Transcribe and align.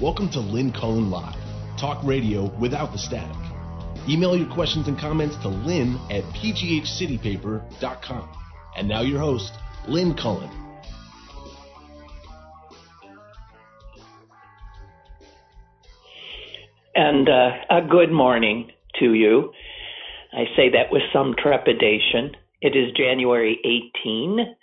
Welcome 0.00 0.30
to 0.30 0.38
Lynn 0.38 0.70
Cullen 0.70 1.10
Live, 1.10 1.34
talk 1.76 2.00
radio 2.04 2.56
without 2.60 2.92
the 2.92 2.98
static. 2.98 3.34
Email 4.08 4.36
your 4.36 4.48
questions 4.54 4.86
and 4.86 4.96
comments 4.96 5.34
to 5.38 5.48
lynn 5.48 5.98
at 6.08 6.22
pghcitypaper.com. 6.34 8.28
And 8.76 8.88
now 8.88 9.00
your 9.00 9.18
host, 9.18 9.52
Lynn 9.88 10.14
Cullen. 10.14 10.48
And 16.94 17.28
uh, 17.28 17.50
a 17.68 17.82
good 17.82 18.12
morning 18.12 18.70
to 19.00 19.14
you. 19.14 19.52
I 20.32 20.44
say 20.54 20.70
that 20.74 20.92
with 20.92 21.02
some 21.12 21.34
trepidation. 21.36 22.36
It 22.60 22.76
is 22.76 22.92
January 22.96 23.58
18, 23.64 24.54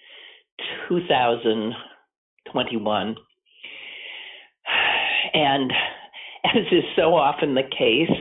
2021. 0.87 3.15
And 5.35 5.71
as 6.45 6.63
is 6.71 6.83
so 6.95 7.15
often 7.15 7.53
the 7.53 7.63
case 7.63 8.17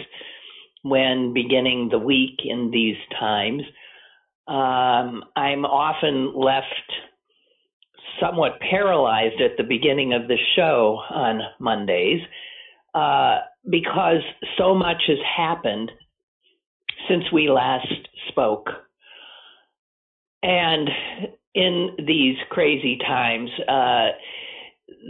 when 0.83 1.33
beginning 1.33 1.89
the 1.91 1.99
week 1.99 2.41
in 2.45 2.71
these 2.71 2.97
times, 3.19 3.63
um, 4.47 5.25
I'm 5.35 5.65
often 5.65 6.35
left 6.39 6.67
somewhat 8.21 8.61
paralyzed 8.61 9.41
at 9.41 9.57
the 9.57 9.65
beginning 9.65 10.13
of 10.13 10.29
the 10.29 10.37
show 10.57 10.99
on 11.11 11.41
Mondays 11.59 12.21
uh, 12.95 13.39
because 13.69 14.21
so 14.59 14.75
much 14.75 15.03
has 15.09 15.19
happened 15.37 15.91
since 17.09 17.25
we 17.33 17.49
last 17.49 17.89
spoke. 18.29 18.69
And 20.43 20.91
in 21.55 21.97
these 22.07 22.37
crazy 22.51 22.99
times, 22.99 23.51
uh, 23.67 24.09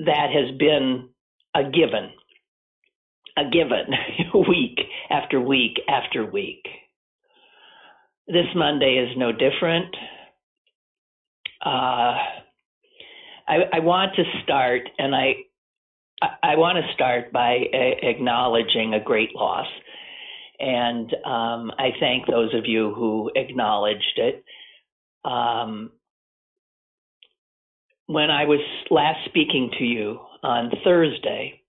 that 0.06 0.28
has 0.33 0.56
been 0.56 1.08
a 1.55 1.62
given, 1.64 2.10
a 3.36 3.50
given 3.50 3.86
week 4.48 4.78
after 5.10 5.41
week 5.41 5.80
after 5.88 6.24
week. 6.24 6.64
This 8.27 8.46
Monday 8.55 9.06
is 9.06 9.16
no 9.16 9.33
different. 9.33 9.94
Uh, 11.64 12.16
I, 13.46 13.56
I, 13.74 13.78
want 13.80 14.14
to 14.16 14.24
start, 14.42 14.83
and 14.98 15.14
I 15.14 15.34
I 16.42 16.56
want 16.56 16.78
to 16.78 16.94
start 16.94 17.33
by 17.33 17.58
a- 17.72 17.98
acknowledging 18.02 18.94
a 18.94 19.00
great 19.00 19.34
loss, 19.34 19.66
and 20.58 21.12
um, 21.24 21.70
I 21.78 21.91
thank 22.00 22.27
those 22.27 22.55
of 22.55 22.64
you 22.66 22.94
who 22.94 23.30
acknowledged 23.34 24.18
it. 24.18 24.44
Um, 25.24 25.92
when 28.06 28.30
I 28.30 28.44
was 28.44 28.61
last 28.91 29.20
speaking 29.27 29.70
to 29.78 29.84
you 29.84 30.18
on 30.45 30.70
Thursday, 30.84 31.61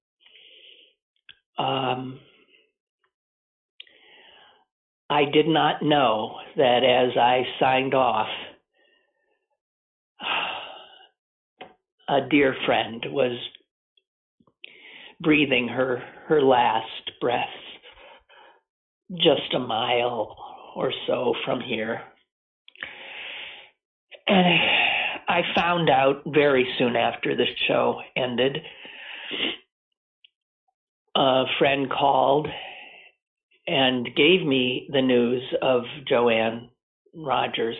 um, 1.58 2.20
I 5.10 5.24
did 5.32 5.48
not 5.48 5.82
know 5.82 6.36
that 6.58 6.84
as 6.84 7.18
I 7.18 7.44
signed 7.60 7.94
off, 7.94 8.28
a 12.10 12.20
dear 12.30 12.56
friend 12.66 13.04
was 13.10 13.38
breathing 15.22 15.68
her 15.70 16.04
her 16.28 16.42
last 16.42 17.12
breath 17.22 17.48
just 19.12 19.54
a 19.56 19.60
mile 19.60 20.36
or 20.76 20.92
so 21.08 21.34
from 21.46 21.62
here. 21.62 22.02
And 24.28 24.85
I 25.28 25.42
found 25.56 25.90
out 25.90 26.22
very 26.26 26.68
soon 26.78 26.96
after 26.96 27.36
the 27.36 27.46
show 27.68 28.02
ended. 28.16 28.60
A 31.16 31.46
friend 31.58 31.90
called 31.90 32.48
and 33.68 34.06
gave 34.16 34.46
me 34.46 34.88
the 34.92 35.02
news 35.02 35.42
of 35.62 35.84
Joanne 36.08 36.70
Rogers 37.14 37.78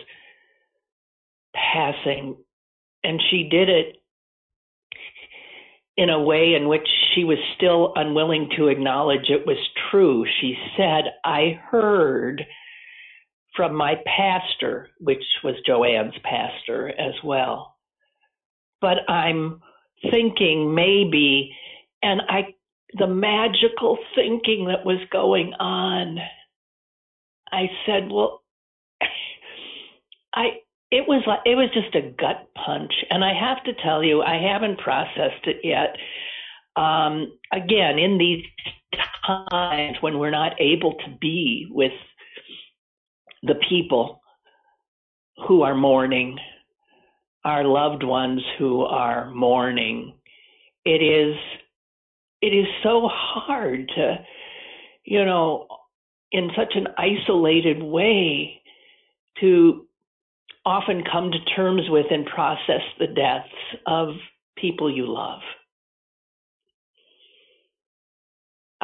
passing, 1.54 2.36
and 3.04 3.20
she 3.30 3.48
did 3.48 3.68
it 3.68 3.96
in 5.96 6.10
a 6.10 6.20
way 6.22 6.54
in 6.54 6.68
which 6.68 6.86
she 7.14 7.24
was 7.24 7.38
still 7.56 7.92
unwilling 7.94 8.50
to 8.56 8.68
acknowledge 8.68 9.30
it 9.30 9.46
was 9.46 9.56
true. 9.90 10.26
She 10.40 10.56
said, 10.76 11.04
I 11.24 11.60
heard 11.70 12.44
from 13.56 13.74
my 13.74 13.94
pastor, 14.04 14.90
which 15.00 15.24
was 15.42 15.54
Joanne's 15.66 16.14
pastor 16.22 16.88
as 16.88 17.14
well. 17.24 17.76
But 18.80 19.08
I'm 19.08 19.62
thinking 20.10 20.74
maybe, 20.74 21.52
and 22.02 22.20
I, 22.28 22.54
the 22.92 23.06
magical 23.06 23.98
thinking 24.14 24.66
that 24.66 24.84
was 24.84 25.00
going 25.10 25.54
on, 25.54 26.18
I 27.50 27.70
said, 27.86 28.10
well, 28.10 28.42
I, 30.34 30.60
it 30.90 31.08
was 31.08 31.24
like, 31.26 31.40
it 31.46 31.54
was 31.54 31.70
just 31.72 31.94
a 31.94 32.14
gut 32.16 32.48
punch. 32.54 32.92
And 33.10 33.24
I 33.24 33.32
have 33.32 33.64
to 33.64 33.82
tell 33.82 34.04
you, 34.04 34.22
I 34.22 34.36
haven't 34.36 34.78
processed 34.78 35.46
it 35.46 35.60
yet. 35.64 35.96
Um, 36.76 37.32
again, 37.52 37.98
in 37.98 38.18
these 38.18 38.44
times 39.26 39.96
when 40.00 40.18
we're 40.18 40.30
not 40.30 40.52
able 40.60 40.92
to 40.92 41.16
be 41.20 41.66
with 41.70 41.92
the 43.42 43.56
people 43.68 44.20
who 45.46 45.62
are 45.62 45.74
mourning, 45.74 46.38
our 47.44 47.64
loved 47.64 48.02
ones 48.02 48.42
who 48.58 48.82
are 48.82 49.30
mourning. 49.30 50.14
It 50.84 51.02
is 51.02 51.36
it 52.42 52.48
is 52.54 52.66
so 52.82 53.08
hard 53.10 53.88
to, 53.96 54.18
you 55.04 55.24
know, 55.24 55.66
in 56.32 56.50
such 56.56 56.74
an 56.74 56.88
isolated 56.98 57.82
way 57.82 58.60
to 59.40 59.86
often 60.64 61.02
come 61.10 61.30
to 61.30 61.54
terms 61.54 61.82
with 61.88 62.06
and 62.10 62.26
process 62.26 62.82
the 62.98 63.06
deaths 63.06 63.48
of 63.86 64.10
people 64.56 64.94
you 64.94 65.06
love. 65.06 65.40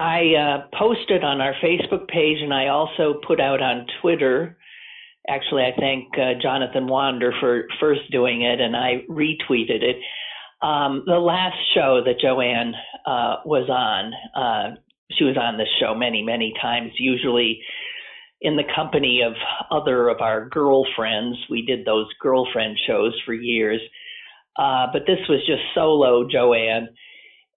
I 0.03 0.35
uh, 0.35 0.77
posted 0.77 1.23
on 1.23 1.41
our 1.41 1.55
Facebook 1.63 2.09
page 2.09 2.39
and 2.43 2.53
I 2.53 2.67
also 2.67 3.21
put 3.25 3.41
out 3.41 3.63
on 3.63 3.87
Twitter. 4.01 4.59
Actually, 5.29 5.63
I 5.63 5.79
thank 5.79 6.09
uh, 6.19 6.43
Jonathan 6.43 6.89
Wander 6.89 7.33
for 7.39 7.67
first 7.79 8.11
doing 8.11 8.43
it 8.43 8.61
and 8.61 8.75
I 8.75 9.05
retweeted 9.09 9.81
it. 9.81 9.97
Um, 10.61 11.05
the 11.07 11.21
last 11.21 11.57
show 11.73 12.03
that 12.05 12.19
Joanne 12.21 12.75
uh, 13.07 13.37
was 13.45 13.71
on, 13.71 14.13
uh, 14.35 14.75
she 15.13 15.23
was 15.23 15.37
on 15.37 15.57
this 15.57 15.69
show 15.79 15.95
many, 15.95 16.21
many 16.21 16.53
times, 16.61 16.91
usually 16.99 17.63
in 18.41 18.57
the 18.57 18.65
company 18.75 19.23
of 19.25 19.35
other 19.71 20.09
of 20.09 20.21
our 20.21 20.49
girlfriends. 20.49 21.39
We 21.49 21.65
did 21.65 21.85
those 21.85 22.09
girlfriend 22.21 22.77
shows 22.89 23.15
for 23.25 23.35
years. 23.35 23.81
Uh, 24.57 24.87
but 24.93 25.03
this 25.07 25.21
was 25.29 25.47
just 25.47 25.63
solo 25.77 26.27
Joanne, 26.29 26.89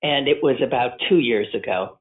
and 0.03 0.27
it 0.27 0.43
was 0.43 0.57
about 0.61 0.91
two 1.09 1.17
years 1.17 1.47
ago. 1.55 1.97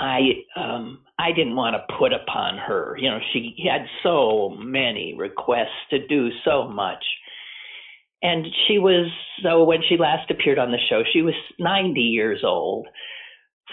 I 0.00 0.20
um 0.56 1.00
I 1.18 1.32
didn't 1.32 1.56
want 1.56 1.76
to 1.76 1.94
put 1.98 2.12
upon 2.14 2.56
her. 2.56 2.96
You 2.98 3.10
know, 3.10 3.18
she 3.32 3.54
had 3.70 3.86
so 4.02 4.56
many 4.58 5.14
requests 5.16 5.88
to 5.90 6.06
do 6.06 6.30
so 6.44 6.66
much. 6.66 7.04
And 8.22 8.46
she 8.66 8.78
was 8.78 9.10
so 9.42 9.62
when 9.64 9.80
she 9.86 9.98
last 9.98 10.30
appeared 10.30 10.58
on 10.58 10.70
the 10.70 10.78
show, 10.88 11.02
she 11.12 11.20
was 11.20 11.34
90 11.58 12.00
years 12.00 12.40
old, 12.42 12.86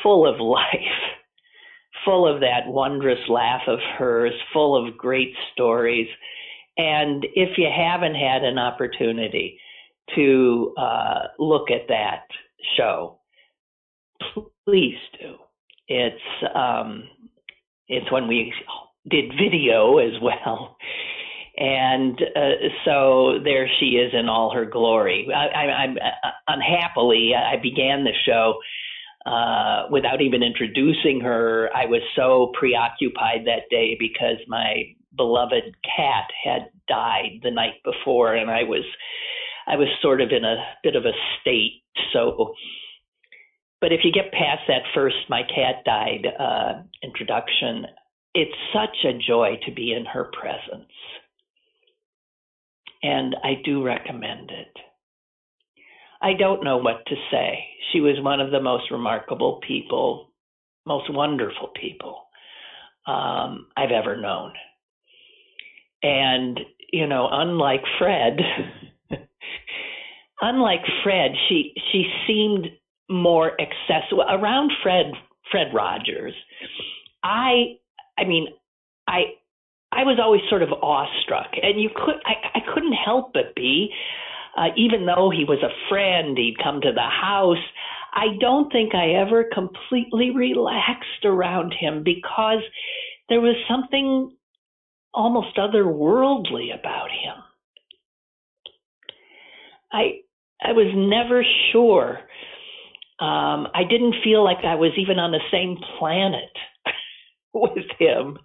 full 0.03 0.27
of 0.27 0.39
life, 0.41 0.65
full 2.03 2.27
of 2.27 2.41
that 2.41 2.67
wondrous 2.67 3.19
laugh 3.29 3.63
of 3.67 3.79
hers, 3.97 4.33
full 4.51 4.75
of 4.75 4.97
great 4.97 5.33
stories. 5.53 6.07
And 6.77 7.25
if 7.33 7.57
you 7.57 7.67
haven't 7.73 8.15
had 8.15 8.43
an 8.43 8.57
opportunity 8.59 9.59
to 10.15 10.73
uh, 10.77 11.19
look 11.39 11.71
at 11.71 11.87
that 11.87 12.23
show, 12.75 13.19
please 14.65 14.97
do 15.19 15.37
it's 15.87 16.21
um, 16.55 17.03
it's 17.87 18.11
when 18.11 18.27
we 18.27 18.53
did 19.09 19.31
video 19.41 19.97
as 19.97 20.13
well. 20.21 20.77
And 21.57 22.21
uh, 22.35 22.69
so 22.85 23.39
there 23.43 23.67
she 23.79 23.97
is 23.97 24.13
in 24.13 24.29
all 24.29 24.53
her 24.53 24.65
glory. 24.65 25.27
I, 25.35 25.47
I, 25.47 25.63
I'm 25.71 25.97
uh, 25.97 26.29
unhappily, 26.47 27.31
I 27.33 27.57
began 27.57 28.03
the 28.03 28.13
show 28.27 28.59
uh, 29.25 29.87
without 29.89 30.21
even 30.21 30.43
introducing 30.43 31.19
her. 31.21 31.69
I 31.75 31.85
was 31.85 32.01
so 32.15 32.51
preoccupied 32.57 33.45
that 33.45 33.69
day 33.71 33.97
because 33.99 34.37
my 34.47 34.83
beloved 35.15 35.75
cat 35.83 36.25
had 36.43 36.69
died 36.87 37.39
the 37.41 37.51
night 37.51 37.81
before, 37.83 38.35
and 38.35 38.51
I 38.51 38.63
was 38.63 38.85
I 39.67 39.75
was 39.75 39.87
sort 40.01 40.21
of 40.21 40.29
in 40.31 40.45
a 40.45 40.63
bit 40.83 40.95
of 40.95 41.05
a 41.05 41.11
state. 41.41 41.81
So 42.13 42.53
but 43.81 43.91
if 43.91 44.01
you 44.03 44.11
get 44.11 44.31
past 44.31 44.61
that 44.67 44.83
first 44.93 45.15
my 45.29 45.41
cat 45.43 45.83
died 45.85 46.27
uh, 46.39 46.81
introduction, 47.03 47.85
it's 48.33 48.55
such 48.73 49.05
a 49.05 49.17
joy 49.17 49.59
to 49.65 49.71
be 49.71 49.93
in 49.93 50.05
her 50.05 50.31
presence. 50.39 50.91
And 53.03 53.35
I 53.43 53.61
do 53.63 53.83
recommend 53.83 54.51
it. 54.51 54.75
I 56.21 56.33
don't 56.33 56.63
know 56.63 56.77
what 56.77 57.05
to 57.07 57.15
say. 57.31 57.63
She 57.91 58.01
was 58.01 58.15
one 58.19 58.39
of 58.39 58.51
the 58.51 58.59
most 58.59 58.89
remarkable 58.89 59.59
people, 59.67 60.31
most 60.85 61.13
wonderful 61.13 61.69
people 61.79 62.23
um, 63.05 63.67
I've 63.77 63.91
ever 63.91 64.19
known. 64.19 64.53
And, 66.03 66.59
you 66.91 67.07
know, 67.07 67.27
unlike 67.31 67.81
Fred, 67.97 68.39
unlike 70.41 70.81
Fred, 71.03 71.31
she 71.47 71.73
she 71.91 72.05
seemed 72.27 72.67
more 73.09 73.53
accessible 73.59 74.23
around 74.29 74.71
Fred 74.83 75.11
Fred 75.51 75.67
Rogers. 75.73 76.33
I 77.23 77.77
I 78.17 78.25
mean, 78.25 78.47
I 79.07 79.33
I 79.91 80.03
was 80.03 80.19
always 80.21 80.41
sort 80.49 80.63
of 80.63 80.69
awestruck, 80.81 81.47
and 81.61 81.81
you 81.81 81.89
could 81.95 82.15
I, 82.25 82.59
I 82.59 82.73
couldn't 82.73 82.93
help 82.93 83.33
but 83.33 83.55
be, 83.55 83.89
uh, 84.57 84.67
even 84.75 85.05
though 85.05 85.29
he 85.29 85.45
was 85.45 85.59
a 85.63 85.89
friend, 85.89 86.37
he'd 86.37 86.57
come 86.61 86.81
to 86.81 86.91
the 86.91 87.01
house. 87.01 87.63
I 88.13 88.37
don't 88.39 88.71
think 88.71 88.95
I 88.95 89.11
ever 89.11 89.45
completely 89.53 90.31
relaxed 90.31 91.23
around 91.23 91.73
him 91.73 92.03
because 92.03 92.61
there 93.29 93.41
was 93.41 93.55
something 93.69 94.35
almost 95.13 95.55
otherworldly 95.57 96.77
about 96.77 97.09
him. 97.11 97.35
I 99.91 100.19
I 100.61 100.73
was 100.73 100.91
never 100.95 101.43
sure. 101.71 102.19
Um, 103.19 103.67
I 103.73 103.83
didn't 103.89 104.15
feel 104.23 104.43
like 104.43 104.63
I 104.63 104.75
was 104.75 104.91
even 104.97 105.17
on 105.17 105.31
the 105.31 105.41
same 105.51 105.77
planet 105.97 106.51
with 107.53 107.85
him. 107.99 108.37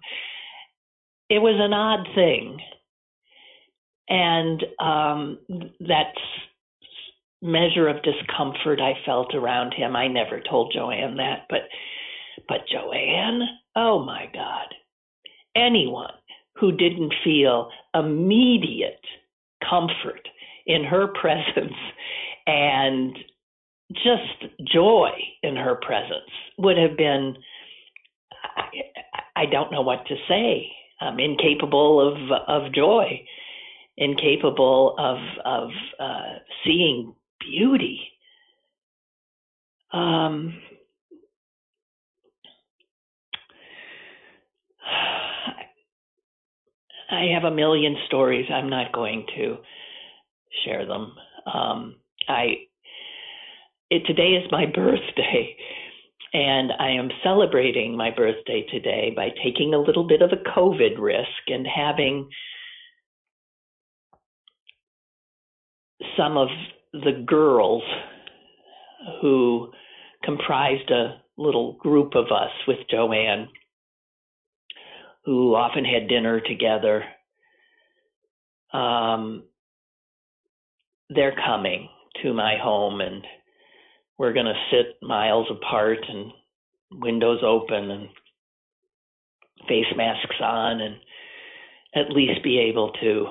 It 1.29 1.39
was 1.39 1.55
an 1.59 1.73
odd 1.73 2.07
thing, 2.15 2.59
and 4.09 4.63
um, 4.79 5.39
that 5.81 6.13
measure 7.41 7.87
of 7.87 8.03
discomfort 8.03 8.79
I 8.79 8.93
felt 9.05 9.35
around 9.35 9.73
him. 9.73 9.95
I 9.95 10.07
never 10.07 10.39
told 10.39 10.73
Joanne 10.73 11.17
that, 11.17 11.45
but 11.49 11.61
but 12.47 12.61
Joanne, 12.71 13.41
oh 13.75 14.03
my 14.03 14.29
God, 14.33 14.73
anyone 15.55 16.13
who 16.55 16.71
didn't 16.71 17.13
feel 17.23 17.69
immediate 17.93 19.03
comfort 19.67 20.27
in 20.65 20.83
her 20.83 21.07
presence 21.21 21.77
and 22.47 23.17
just 23.91 24.53
joy 24.71 25.09
in 25.43 25.55
her 25.55 25.75
presence 25.75 26.29
would 26.57 26.77
have 26.77 26.97
been 26.97 27.35
I, 28.55 29.41
I 29.41 29.45
don't 29.45 29.71
know 29.71 29.81
what 29.81 30.05
to 30.07 30.15
say 30.27 30.71
um, 31.01 31.19
incapable 31.19 31.99
of 31.99 32.17
of 32.47 32.73
joy 32.73 33.25
incapable 33.97 34.95
of 34.97 35.17
of 35.45 35.69
uh, 35.99 36.39
seeing 36.63 37.13
beauty 37.39 38.13
um, 39.93 40.55
I 47.11 47.25
have 47.33 47.43
a 47.43 47.51
million 47.51 47.95
stories. 48.07 48.47
I'm 48.51 48.69
not 48.69 48.91
going 48.91 49.27
to 49.37 49.57
share 50.65 50.87
them. 50.87 51.13
Um, 51.45 51.95
I 52.27 52.65
it, 53.93 54.05
today 54.07 54.31
is 54.33 54.51
my 54.51 54.65
birthday, 54.73 55.55
and 56.33 56.71
I 56.79 56.91
am 56.91 57.09
celebrating 57.23 57.95
my 57.95 58.09
birthday 58.09 58.65
today 58.71 59.13
by 59.15 59.29
taking 59.43 59.73
a 59.73 59.79
little 59.79 60.07
bit 60.07 60.21
of 60.21 60.31
a 60.31 60.49
COVID 60.57 60.99
risk 60.99 61.47
and 61.47 61.65
having 61.67 62.29
some 66.17 66.37
of 66.37 66.47
the 66.91 67.23
girls 67.25 67.83
who 69.21 69.71
comprised 70.23 70.89
a 70.89 71.21
little 71.37 71.73
group 71.73 72.15
of 72.15 72.25
us 72.25 72.51
with 72.67 72.77
Joanne 72.89 73.49
who 75.25 75.55
often 75.55 75.85
had 75.85 76.09
dinner 76.09 76.41
together. 76.41 77.03
Um, 78.73 79.43
they're 81.09 81.35
coming 81.35 81.89
to 82.21 82.33
my 82.33 82.57
home 82.61 83.01
and 83.01 83.23
we're 84.23 84.31
going 84.31 84.45
to 84.45 84.53
sit 84.71 85.05
miles 85.05 85.47
apart 85.51 85.97
and 86.07 86.31
windows 86.93 87.41
open 87.45 87.91
and 87.91 88.07
face 89.67 89.85
masks 89.97 90.37
on 90.41 90.79
and 90.79 90.95
at 91.93 92.09
least 92.09 92.41
be 92.41 92.57
able 92.57 92.93
to 93.01 93.25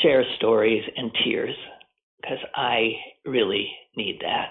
share 0.00 0.22
stories 0.36 0.84
and 0.96 1.10
tears 1.24 1.56
because 2.20 2.38
I 2.54 2.92
really 3.24 3.68
need 3.96 4.20
that. 4.22 4.50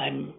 I'm 0.00 0.32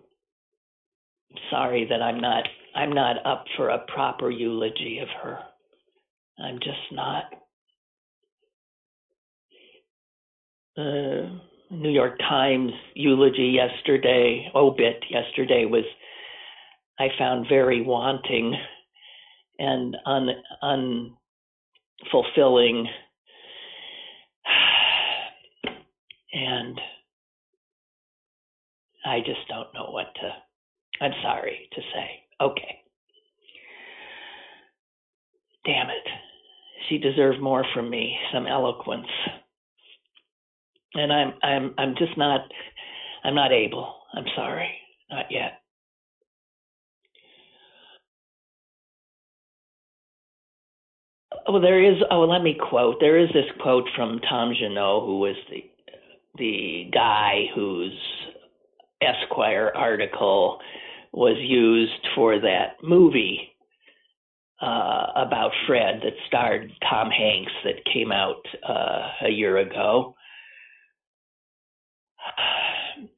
sorry 1.51 1.85
that 1.91 2.01
I'm 2.01 2.19
not 2.19 2.43
I'm 2.73 2.91
not 2.91 3.23
up 3.23 3.45
for 3.55 3.69
a 3.69 3.85
proper 3.93 4.31
eulogy 4.31 4.97
of 4.97 5.09
her. 5.21 5.37
I'm 6.43 6.57
just 6.57 6.91
not. 6.91 7.25
Uh, 10.75 11.29
New 11.69 11.89
York 11.89 12.17
Times 12.19 12.71
eulogy 12.95 13.55
yesterday, 13.55 14.49
obit 14.55 15.03
yesterday 15.09 15.65
was 15.65 15.83
I 16.99 17.07
found 17.17 17.47
very 17.49 17.81
wanting 17.81 18.55
and 19.59 19.97
un 20.05 20.29
unfulfilling 20.63 22.85
and 26.33 26.79
I 29.05 29.19
just 29.19 29.47
don't 29.49 29.73
know 29.73 29.89
what 29.91 30.13
to, 30.15 30.31
I'm 31.03 31.11
sorry 31.21 31.67
to 31.73 31.81
say. 31.81 32.23
Okay. 32.41 32.79
Damn 35.65 35.89
it. 35.89 36.07
She 36.89 36.97
deserved 36.97 37.41
more 37.41 37.65
from 37.73 37.89
me, 37.89 38.17
some 38.33 38.47
eloquence. 38.47 39.07
And 40.95 41.11
I'm 41.11 41.33
I'm 41.43 41.73
I'm 41.77 41.95
just 41.97 42.17
not 42.17 42.41
I'm 43.23 43.35
not 43.35 43.51
able. 43.51 43.95
I'm 44.13 44.25
sorry. 44.35 44.69
Not 45.09 45.25
yet. 45.29 45.59
Oh, 51.47 51.59
there 51.59 51.83
is. 51.83 52.01
Oh, 52.09 52.21
let 52.21 52.41
me 52.41 52.57
quote. 52.69 52.97
There 52.99 53.19
is 53.19 53.29
this 53.33 53.45
quote 53.61 53.87
from 53.95 54.19
Tom 54.29 54.53
Junod, 54.53 55.05
who 55.05 55.19
was 55.19 55.35
the 55.49 55.63
the 56.37 56.89
guy 56.93 57.45
whose 57.55 57.97
Esquire 59.01 59.71
article 59.75 60.59
was 61.11 61.37
used 61.39 62.07
for 62.15 62.39
that 62.39 62.77
movie 62.81 63.53
uh, 64.61 65.07
about 65.15 65.51
Fred 65.67 66.01
that 66.03 66.13
starred 66.27 66.71
Tom 66.89 67.09
Hanks 67.11 67.51
that 67.65 67.83
came 67.93 68.11
out 68.11 68.41
uh, 68.67 69.27
a 69.27 69.29
year 69.29 69.57
ago. 69.57 70.15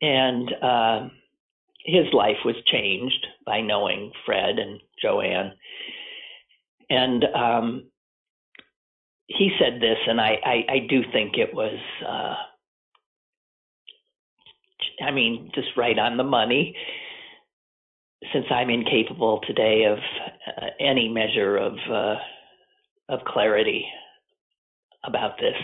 And 0.05 0.49
uh, 0.61 1.09
his 1.83 2.05
life 2.13 2.37
was 2.45 2.55
changed 2.67 3.25
by 3.45 3.61
knowing 3.61 4.11
Fred 4.25 4.59
and 4.59 4.79
Joanne. 5.01 5.53
And 6.89 7.23
um, 7.35 7.85
he 9.27 9.51
said 9.59 9.81
this, 9.81 9.97
and 10.07 10.21
I, 10.21 10.37
I, 10.45 10.73
I 10.73 10.87
do 10.87 11.01
think 11.11 11.37
it 11.37 11.53
was 11.53 11.79
uh, 12.07 12.35
I 15.01 15.11
mean, 15.11 15.51
just 15.53 15.69
right 15.77 15.97
on 15.97 16.17
the 16.17 16.23
money. 16.23 16.75
Since 18.33 18.45
I'm 18.49 18.69
incapable 18.69 19.41
today 19.45 19.85
of 19.85 19.99
uh, 19.99 20.67
any 20.79 21.09
measure 21.09 21.57
of 21.57 21.73
uh, 21.91 22.15
of 23.09 23.19
clarity 23.25 23.85
about 25.03 25.37
this, 25.39 25.55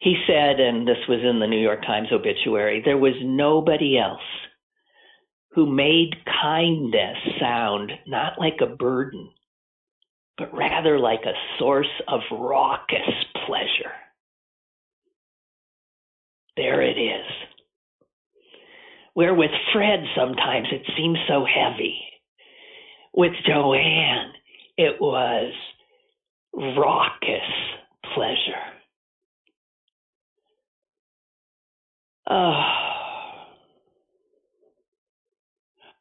he 0.00 0.16
said, 0.26 0.60
and 0.60 0.86
this 0.86 0.98
was 1.08 1.20
in 1.22 1.38
the 1.38 1.46
New 1.46 1.60
York 1.60 1.82
Times 1.82 2.08
obituary, 2.12 2.82
there 2.84 2.98
was 2.98 3.14
nobody 3.22 3.98
else 3.98 4.20
who 5.52 5.66
made 5.66 6.10
kindness 6.42 7.16
sound 7.40 7.92
not 8.06 8.38
like 8.38 8.58
a 8.60 8.74
burden, 8.74 9.30
but 10.36 10.54
rather 10.54 10.98
like 10.98 11.24
a 11.24 11.58
source 11.58 12.00
of 12.08 12.20
raucous 12.30 13.24
pleasure. 13.46 13.92
There 16.56 16.82
it 16.82 16.98
is 16.98 17.26
where 19.14 19.34
with 19.34 19.50
Fred 19.72 20.00
sometimes 20.16 20.68
it 20.72 20.82
seems 20.96 21.18
so 21.28 21.44
heavy. 21.44 21.98
With 23.14 23.32
Joanne, 23.46 24.32
it 24.76 25.00
was 25.00 25.52
raucous 26.54 27.50
pleasure. 28.14 28.79
Oh. 32.30 32.32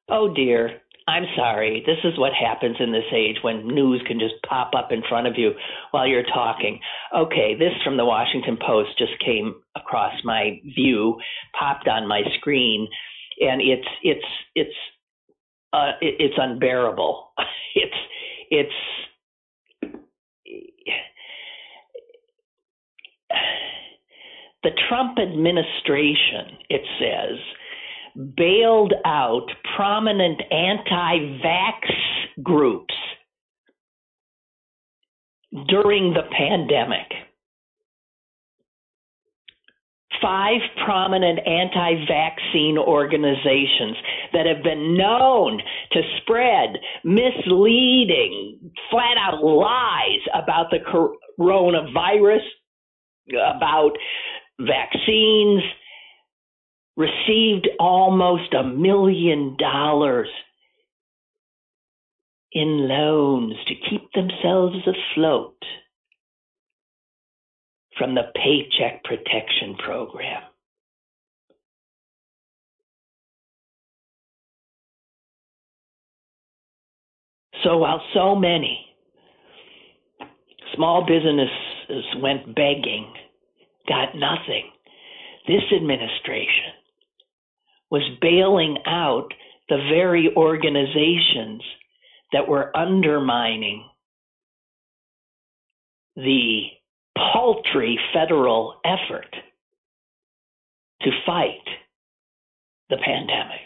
oh 0.09 0.33
dear, 0.33 0.81
I'm 1.07 1.25
sorry. 1.35 1.83
This 1.85 1.97
is 2.03 2.17
what 2.19 2.33
happens 2.33 2.77
in 2.79 2.91
this 2.91 3.05
age 3.13 3.37
when 3.41 3.67
news 3.67 4.01
can 4.07 4.19
just 4.19 4.35
pop 4.47 4.71
up 4.77 4.91
in 4.91 5.01
front 5.09 5.27
of 5.27 5.33
you 5.37 5.51
while 5.91 6.07
you're 6.07 6.23
talking. 6.23 6.79
Okay, 7.15 7.55
this 7.57 7.73
from 7.83 7.97
the 7.97 8.05
Washington 8.05 8.57
Post 8.65 8.97
just 8.97 9.19
came 9.25 9.55
across 9.75 10.13
my 10.23 10.61
view, 10.75 11.17
popped 11.57 11.87
on 11.87 12.07
my 12.07 12.21
screen, 12.37 12.87
and 13.39 13.61
it's 13.61 13.87
it's 14.03 14.25
it's 14.53 14.75
uh, 15.73 15.93
it, 16.01 16.15
it's 16.19 16.35
unbearable. 16.37 17.31
It's 17.75 17.93
it's 18.49 18.73
the 24.63 24.71
Trump 24.87 25.17
administration. 25.19 26.57
It 26.69 26.81
says 26.99 27.39
bailed 28.35 28.93
out 29.05 29.47
prominent 29.75 30.41
anti-vax 30.51 32.43
groups 32.43 32.93
during 35.67 36.13
the 36.13 36.23
pandemic 36.37 37.29
five 40.21 40.61
prominent 40.85 41.39
anti 41.45 42.05
vaccine 42.07 42.77
organizations 42.77 43.97
that 44.33 44.45
have 44.45 44.63
been 44.63 44.97
known 44.97 45.61
to 45.91 46.01
spread 46.21 46.77
misleading, 47.03 48.71
flat 48.89 49.17
out 49.17 49.43
lies 49.43 50.21
about 50.33 50.67
the 50.71 50.79
coronavirus, 51.39 52.43
about 53.55 53.91
vaccines, 54.59 55.63
received 56.97 57.67
almost 57.79 58.53
a 58.53 58.63
million 58.63 59.55
dollars 59.57 60.27
in 62.51 62.87
loans 62.87 63.53
to 63.67 63.73
keep 63.89 64.11
themselves 64.13 64.75
afloat 64.85 65.55
from 67.97 68.15
the 68.15 68.23
Paycheck 68.35 69.03
Protection 69.03 69.75
Program. 69.77 70.41
So 77.63 77.77
while 77.77 78.01
so 78.13 78.35
many 78.35 78.85
small 80.75 81.05
businesses 81.05 82.05
went 82.21 82.55
begging, 82.55 83.13
got 83.89 84.15
nothing, 84.15 84.69
this 85.47 85.63
administration 85.75 86.73
was 87.91 88.03
bailing 88.21 88.77
out 88.85 89.29
the 89.67 89.77
very 89.91 90.33
organizations 90.35 91.61
that 92.31 92.47
were 92.47 92.75
undermining 92.77 93.83
the 96.15 96.63
paltry 97.17 97.99
federal 98.13 98.79
effort 98.85 99.35
to 101.01 101.09
fight 101.25 101.65
the 102.89 102.97
pandemic. 102.97 103.61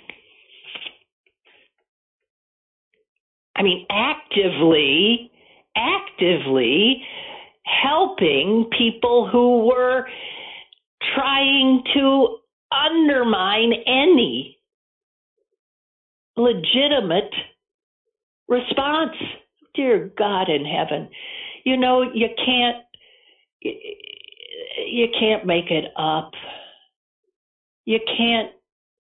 I 3.56 3.64
mean, 3.64 3.86
actively, 3.90 5.32
actively 5.76 7.04
helping 7.66 8.70
people 8.78 9.28
who 9.32 9.68
were 9.68 10.08
trying 11.16 11.84
to 11.94 12.38
undermine 12.72 13.74
any 13.86 14.58
legitimate 16.36 17.34
response. 18.48 19.16
Dear 19.76 20.12
God 20.18 20.50
in 20.50 20.66
heaven, 20.66 21.10
you 21.64 21.78
know, 21.78 22.04
you 22.14 22.28
can't 22.46 22.84
you 24.88 25.08
can't 25.20 25.46
make 25.46 25.72
it 25.72 25.86
up. 25.98 26.32
You 27.86 28.00
can't. 28.18 28.52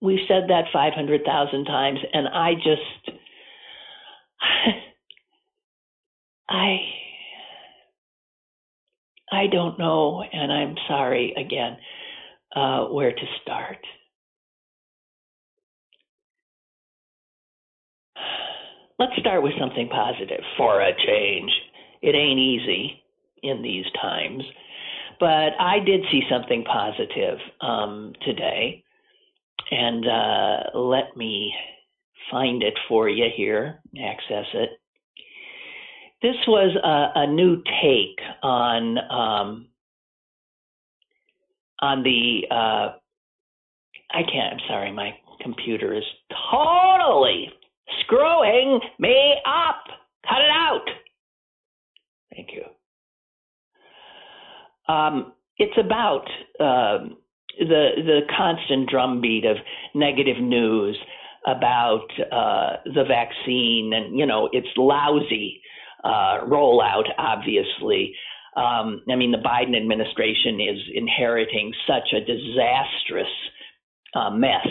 We've 0.02 0.26
said 0.28 0.44
that 0.50 0.66
500,000 0.74 1.66
times, 1.66 2.00
and 2.12 2.28
I 2.28 2.56
just, 2.56 3.18
I, 6.50 6.78
I 9.34 9.48
don't 9.48 9.80
know, 9.80 10.24
and 10.32 10.52
I'm 10.52 10.76
sorry 10.88 11.34
again, 11.36 11.78
uh, 12.56 12.86
where 12.86 13.12
to 13.12 13.26
start. 13.42 13.80
Let's 19.00 19.20
start 19.20 19.42
with 19.42 19.54
something 19.60 19.90
positive 19.90 20.44
for 20.56 20.82
a 20.82 20.94
change. 21.08 21.52
It 22.04 22.14
ain't 22.14 22.40
easy 22.40 23.02
in 23.42 23.64
these 23.64 23.86
times. 24.00 24.44
But 25.20 25.54
I 25.60 25.80
did 25.84 26.02
see 26.12 26.22
something 26.30 26.64
positive 26.66 27.40
um, 27.62 28.14
today, 28.24 28.84
and 29.72 30.08
uh, 30.08 30.78
let 30.78 31.18
me 31.18 31.54
find 32.30 32.62
it 32.62 32.76
for 32.88 33.10
you 33.10 33.30
here, 33.36 33.80
access 34.00 34.46
it. 34.54 34.70
This 36.24 36.38
was 36.48 36.74
a, 36.82 37.20
a 37.20 37.28
new 37.28 37.58
take 37.58 38.18
on 38.42 38.98
um, 39.12 39.68
on 41.82 42.02
the. 42.02 42.44
Uh, 42.50 42.94
I 44.10 44.24
can't. 44.32 44.54
I'm 44.54 44.60
sorry, 44.70 44.92
my 44.94 45.12
computer 45.42 45.94
is 45.94 46.06
totally 46.50 47.52
screwing 48.00 48.80
me 49.00 49.36
up. 49.46 49.84
Cut 50.26 50.38
it 50.40 50.50
out. 50.50 50.86
Thank 52.34 52.52
you. 52.54 52.64
Um, 54.94 55.34
it's 55.58 55.78
about 55.78 56.26
um, 56.62 57.18
the 57.60 57.90
the 57.98 58.22
constant 58.38 58.90
drumbeat 58.90 59.44
of 59.44 59.58
negative 59.94 60.42
news 60.42 60.98
about 61.46 62.08
uh, 62.32 62.78
the 62.86 63.04
vaccine, 63.04 63.92
and 63.94 64.18
you 64.18 64.26
know 64.26 64.48
it's 64.54 64.70
lousy 64.78 65.60
uh, 66.04 66.46
rollout. 66.46 67.06
Obviously, 67.18 68.16
um, 68.56 69.02
I 69.10 69.16
mean 69.16 69.32
the 69.32 69.38
Biden 69.38 69.76
administration 69.76 70.60
is 70.60 70.80
inheriting 70.94 71.74
such 71.88 72.14
a 72.14 72.20
disastrous 72.20 73.34
uh, 74.16 74.30
mess. 74.30 74.68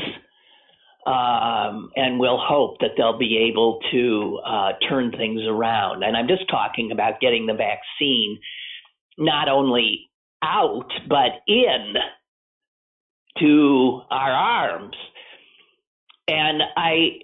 Um, 1.05 1.91
and 1.97 2.21
we'll 2.21 2.39
hope 2.39 2.79
that 2.79 2.91
they'll 2.97 3.19
be 3.19 3.51
able 3.51 3.81
to 3.91 4.39
uh, 4.47 4.73
turn 4.89 5.11
things 5.11 5.41
around. 5.49 6.05
And 6.05 6.17
I'm 6.17 6.29
just 6.29 6.49
talking 6.49 6.93
about 6.93 7.21
getting 7.21 7.47
the 7.47 7.55
vaccine 7.55 8.39
not 9.19 9.49
only 9.49 10.11
out 10.43 10.91
but 11.09 11.43
in 11.47 11.95
to 13.41 14.01
our 14.11 14.31
arms. 14.31 14.97
And 16.29 16.62
I, 16.77 17.19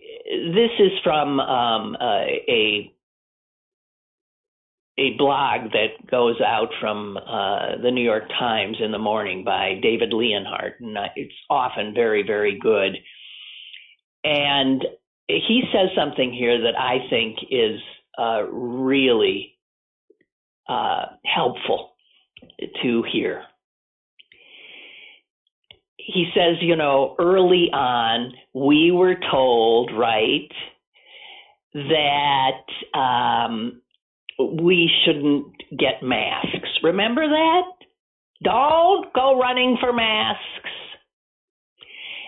this 0.52 0.70
is 0.78 0.92
from 1.04 1.38
um, 1.40 1.96
uh, 2.00 2.24
a 2.48 2.92
a 4.98 5.16
blog 5.16 5.70
that 5.72 6.10
goes 6.10 6.40
out 6.44 6.68
from 6.80 7.16
uh, 7.16 7.80
the 7.82 7.90
New 7.90 8.02
York 8.02 8.28
Times 8.38 8.78
in 8.80 8.90
the 8.90 8.98
morning 8.98 9.44
by 9.44 9.78
David 9.80 10.12
Leonhardt, 10.12 10.80
and 10.80 10.98
it's 11.14 11.34
often 11.48 11.94
very, 11.94 12.24
very 12.26 12.58
good. 12.58 12.96
And 14.24 14.84
he 15.28 15.62
says 15.72 15.90
something 15.96 16.32
here 16.32 16.60
that 16.62 16.76
I 16.76 17.08
think 17.08 17.38
is 17.50 17.80
uh, 18.18 18.42
really 18.50 19.54
uh, 20.68 21.06
helpful 21.24 21.92
to 22.82 23.04
hear. 23.12 23.44
He 25.96 26.30
says, 26.34 26.56
you 26.60 26.74
know, 26.74 27.14
early 27.20 27.70
on, 27.72 28.32
we 28.54 28.90
were 28.90 29.16
told, 29.30 29.92
right, 29.96 30.50
that 31.74 32.98
um, 32.98 33.82
we 34.38 34.90
shouldn't 35.04 35.46
get 35.70 36.02
masks. 36.02 36.68
Remember 36.82 37.26
that? 37.26 37.62
Don't 38.44 39.12
go 39.12 39.38
running 39.38 39.76
for 39.80 39.92
masks. 39.92 40.44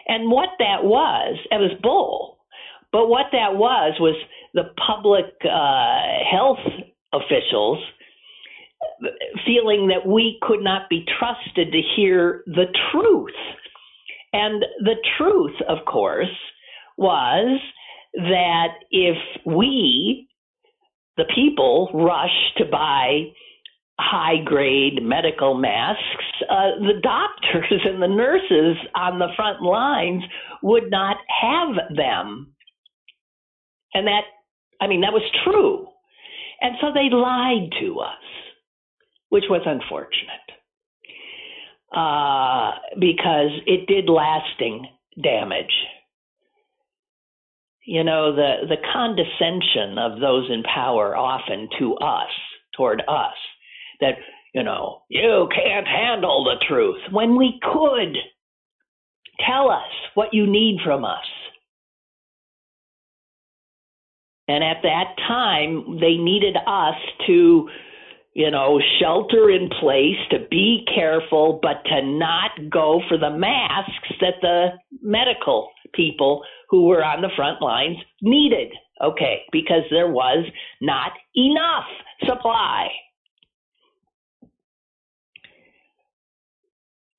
And 0.08 0.30
what 0.30 0.48
that 0.58 0.82
was, 0.82 1.38
it 1.50 1.56
was 1.56 1.78
bull. 1.82 2.38
But 2.92 3.08
what 3.08 3.26
that 3.32 3.54
was 3.54 3.94
was 4.00 4.16
the 4.54 4.64
public 4.86 5.26
uh, 5.44 6.24
health 6.28 6.58
officials 7.12 7.78
feeling 9.46 9.88
that 9.88 10.06
we 10.06 10.38
could 10.42 10.62
not 10.62 10.88
be 10.88 11.04
trusted 11.18 11.72
to 11.72 11.80
hear 11.96 12.42
the 12.46 12.66
truth. 12.90 13.34
And 14.32 14.64
the 14.80 14.96
truth, 15.16 15.54
of 15.68 15.84
course, 15.86 16.26
was 16.96 17.60
that 18.14 18.68
if 18.90 19.16
we, 19.46 20.28
the 21.16 21.24
people, 21.34 21.90
rush 21.92 22.54
to 22.56 22.64
buy 22.64 23.24
high 23.98 24.42
grade 24.44 25.02
medical 25.02 25.54
masks, 25.54 26.24
uh, 26.48 26.78
the 26.80 27.00
doctors 27.02 27.80
and 27.84 28.02
the 28.02 28.08
nurses 28.08 28.76
on 28.94 29.18
the 29.18 29.28
front 29.36 29.62
lines 29.62 30.22
would 30.62 30.90
not 30.90 31.16
have 31.42 31.96
them. 31.96 32.54
And 33.92 34.06
that, 34.06 34.22
I 34.80 34.86
mean, 34.86 35.02
that 35.02 35.12
was 35.12 35.22
true. 35.44 35.86
And 36.60 36.76
so 36.80 36.88
they 36.92 37.14
lied 37.14 37.70
to 37.80 38.00
us, 38.00 38.24
which 39.30 39.44
was 39.48 39.62
unfortunate 39.66 40.50
uh, 41.94 42.72
because 42.98 43.50
it 43.66 43.86
did 43.86 44.08
lasting 44.08 44.86
damage. 45.22 45.72
You 47.90 48.04
know, 48.04 48.32
the, 48.32 48.68
the 48.68 48.76
condescension 48.92 49.98
of 49.98 50.20
those 50.20 50.48
in 50.48 50.62
power 50.62 51.16
often 51.16 51.68
to 51.80 51.96
us, 51.96 52.30
toward 52.76 53.02
us, 53.08 53.34
that, 54.00 54.14
you 54.54 54.62
know, 54.62 55.02
you 55.08 55.48
can't 55.52 55.88
handle 55.88 56.44
the 56.44 56.64
truth 56.68 57.00
when 57.10 57.36
we 57.36 57.58
could. 57.60 58.16
Tell 59.44 59.70
us 59.70 59.90
what 60.14 60.32
you 60.32 60.46
need 60.46 60.78
from 60.84 61.04
us. 61.04 61.26
And 64.46 64.62
at 64.62 64.82
that 64.84 65.16
time, 65.26 65.98
they 65.98 66.14
needed 66.14 66.56
us 66.64 66.94
to 67.26 67.68
you 68.32 68.50
know, 68.50 68.80
shelter 69.00 69.50
in 69.50 69.68
place, 69.80 70.16
to 70.30 70.46
be 70.50 70.86
careful, 70.94 71.58
but 71.62 71.84
to 71.86 72.02
not 72.02 72.50
go 72.70 73.00
for 73.08 73.18
the 73.18 73.30
masks 73.30 74.12
that 74.20 74.34
the 74.40 74.68
medical 75.02 75.70
people 75.94 76.42
who 76.68 76.86
were 76.86 77.04
on 77.04 77.22
the 77.22 77.30
front 77.34 77.60
lines 77.60 77.96
needed. 78.22 78.72
Okay, 79.02 79.42
because 79.50 79.82
there 79.90 80.10
was 80.10 80.44
not 80.80 81.12
enough 81.34 81.86
supply. 82.26 82.88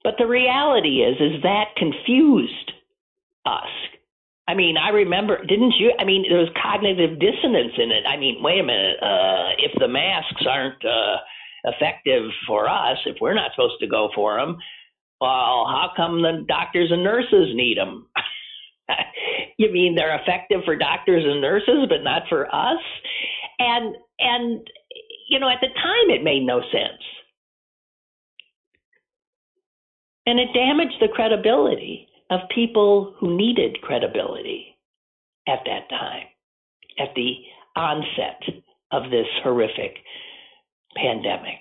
But 0.03 0.15
the 0.17 0.27
reality 0.27 1.01
is, 1.01 1.15
is 1.19 1.43
that 1.43 1.75
confused 1.75 2.71
us 3.45 3.69
I 4.47 4.55
mean, 4.55 4.75
I 4.77 4.89
remember, 4.89 5.43
didn't 5.45 5.75
you? 5.79 5.93
I 5.99 6.03
mean, 6.03 6.25
there 6.27 6.39
was 6.39 6.49
cognitive 6.61 7.19
dissonance 7.19 7.73
in 7.77 7.91
it. 7.91 8.03
I 8.07 8.17
mean, 8.17 8.41
wait 8.41 8.59
a 8.59 8.63
minute. 8.63 8.97
Uh, 9.01 9.49
if 9.59 9.71
the 9.79 9.87
masks 9.87 10.43
aren't 10.49 10.83
uh, 10.83 11.17
effective 11.65 12.23
for 12.47 12.67
us, 12.67 12.97
if 13.05 13.17
we're 13.21 13.35
not 13.35 13.51
supposed 13.55 13.79
to 13.81 13.87
go 13.87 14.09
for 14.15 14.37
them, 14.37 14.57
well, 15.21 15.67
how 15.69 15.91
come 15.95 16.21
the 16.23 16.43
doctors 16.47 16.91
and 16.91 17.03
nurses 17.03 17.53
need 17.53 17.77
them? 17.77 18.07
you 19.57 19.71
mean 19.71 19.95
they're 19.95 20.19
effective 20.19 20.61
for 20.65 20.75
doctors 20.75 21.23
and 21.25 21.39
nurses, 21.39 21.85
but 21.87 22.03
not 22.03 22.23
for 22.27 22.47
us? 22.53 22.81
And 23.59 23.95
and 24.19 24.67
you 25.29 25.39
know, 25.39 25.49
at 25.49 25.61
the 25.61 25.67
time, 25.67 26.09
it 26.09 26.23
made 26.23 26.43
no 26.43 26.61
sense, 26.61 27.03
and 30.25 30.39
it 30.39 30.49
damaged 30.53 30.95
the 30.99 31.07
credibility 31.13 32.07
of 32.31 32.39
people 32.55 33.13
who 33.19 33.35
needed 33.35 33.81
credibility 33.81 34.75
at 35.47 35.59
that 35.65 35.89
time, 35.89 36.27
at 36.97 37.13
the 37.15 37.33
onset 37.75 38.41
of 38.91 39.11
this 39.11 39.27
horrific 39.43 39.97
pandemic. 40.95 41.59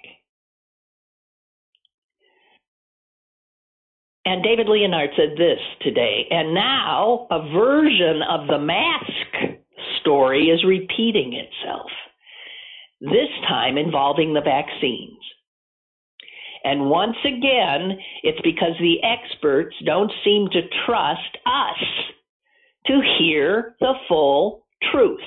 And 4.25 4.45
David 4.45 4.69
Leonhardt 4.69 5.11
said 5.17 5.37
this 5.37 5.59
today, 5.81 6.27
and 6.31 6.55
now 6.55 7.27
a 7.31 7.51
version 7.53 8.23
of 8.23 8.47
the 8.47 8.59
mask 8.59 9.59
story 10.01 10.51
is 10.51 10.63
repeating 10.65 11.33
itself, 11.33 11.91
this 13.01 13.31
time 13.49 13.77
involving 13.77 14.35
the 14.35 14.41
vaccines. 14.41 15.19
And 16.65 16.91
once 16.91 17.17
again, 17.25 17.99
it's 18.23 18.41
because 18.43 18.75
the 18.81 18.97
experts 19.03 19.75
don't 19.85 20.13
seem 20.25 20.49
to 20.53 20.61
trust 20.87 21.39
us 21.47 21.79
to 22.87 23.01
hear 23.19 23.77
the 23.81 23.95
full 24.09 24.67
truth. 24.93 25.19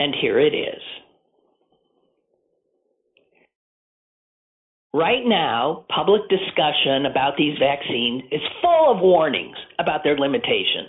And 0.00 0.14
here 0.20 0.40
it 0.40 0.54
is. 0.54 0.82
Right 4.94 5.24
now, 5.24 5.86
public 5.94 6.22
discussion 6.28 7.06
about 7.06 7.36
these 7.38 7.56
vaccines 7.58 8.24
is 8.30 8.42
full 8.60 8.92
of 8.92 9.00
warnings 9.00 9.56
about 9.78 10.04
their 10.04 10.18
limitation, 10.18 10.86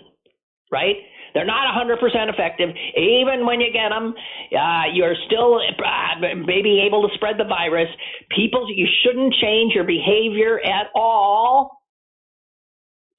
right? 0.71 0.97
They're 1.33 1.45
not 1.45 1.65
100% 1.73 1.97
effective. 2.29 2.69
Even 2.95 3.45
when 3.45 3.59
you 3.59 3.71
get 3.73 3.89
them, 3.89 4.13
uh, 4.57 4.83
you're 4.93 5.15
still 5.25 5.59
uh, 5.59 6.35
maybe 6.45 6.83
able 6.85 7.07
to 7.07 7.13
spread 7.15 7.37
the 7.37 7.45
virus. 7.45 7.89
People, 8.35 8.67
you 8.73 8.87
shouldn't 9.03 9.33
change 9.41 9.73
your 9.73 9.83
behavior 9.83 10.59
at 10.59 10.87
all, 10.95 11.81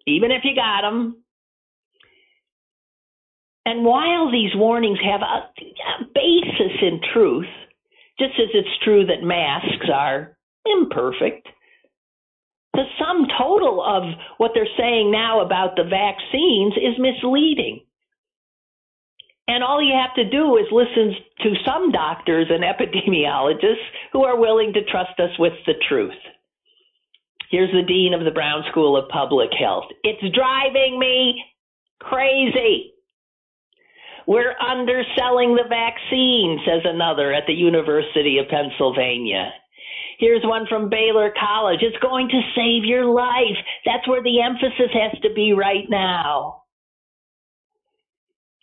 even 0.07 0.31
if 0.31 0.43
you 0.45 0.55
got 0.55 0.83
them. 0.83 1.25
And 3.67 3.85
while 3.85 4.31
these 4.31 4.55
warnings 4.55 4.99
have 5.03 5.23
a, 5.23 5.25
a 5.25 6.05
basis 6.15 6.77
in 6.83 7.01
truth, 7.13 7.47
just 8.19 8.35
as 8.39 8.49
it's 8.53 8.85
true 8.85 9.07
that 9.07 9.23
masks 9.23 9.89
are 9.93 10.37
imperfect, 10.67 11.49
the 12.75 12.85
sum 12.99 13.27
total 13.39 13.83
of 13.83 14.03
what 14.39 14.51
they're 14.55 14.69
saying 14.77 15.11
now 15.11 15.41
about 15.41 15.77
the 15.77 15.85
vaccines 15.85 16.75
is 16.77 16.99
misleading. 16.99 17.84
And 19.47 19.63
all 19.63 19.83
you 19.83 19.95
have 19.95 20.15
to 20.15 20.29
do 20.29 20.57
is 20.57 20.67
listen 20.73 21.15
to 21.43 21.55
some 21.67 21.93
doctors 21.93 22.47
and 22.51 22.65
epidemiologists 22.65 23.85
who 24.13 24.25
are 24.25 24.39
willing 24.39 24.73
to 24.73 24.85
trust 24.85 25.19
us 25.19 25.39
with 25.39 25.53
the 25.67 25.75
truth. 25.89 26.15
Here's 27.51 27.73
the 27.73 27.87
dean 27.87 28.15
of 28.15 28.25
the 28.25 28.31
Brown 28.31 28.65
School 28.71 28.97
of 28.97 29.09
Public 29.11 29.51
Health. 29.59 29.85
It's 30.03 30.35
driving 30.35 30.99
me 30.99 31.45
crazy. 32.01 32.93
We're 34.27 34.57
underselling 34.59 35.55
the 35.55 35.69
vaccine, 35.69 36.59
says 36.67 36.81
another 36.85 37.33
at 37.33 37.45
the 37.47 37.53
University 37.53 38.39
of 38.39 38.49
Pennsylvania. 38.49 39.53
Here's 40.19 40.43
one 40.45 40.67
from 40.69 40.89
Baylor 40.89 41.33
College. 41.39 41.81
It's 41.83 41.99
going 42.03 42.29
to 42.29 42.41
save 42.57 42.85
your 42.85 43.05
life. 43.05 43.59
That's 43.85 44.09
where 44.09 44.23
the 44.23 44.41
emphasis 44.41 44.91
has 44.95 45.21
to 45.23 45.33
be 45.35 45.53
right 45.53 45.85
now. 45.91 46.63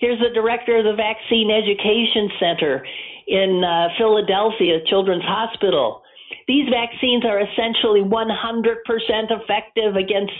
Here's 0.01 0.19
the 0.19 0.33
director 0.33 0.77
of 0.77 0.83
the 0.83 0.97
Vaccine 0.97 1.51
Education 1.51 2.27
Center 2.39 2.83
in 3.27 3.63
uh, 3.63 3.89
Philadelphia 3.99 4.79
Children's 4.87 5.23
Hospital. 5.23 6.01
These 6.47 6.69
vaccines 6.73 7.23
are 7.23 7.39
essentially 7.39 8.01
100% 8.01 8.25
effective 9.29 9.95
against 9.95 10.33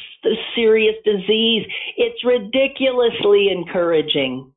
serious 0.56 0.96
disease. 1.06 1.68
It's 1.96 2.26
ridiculously 2.26 3.50
encouraging. 3.52 4.52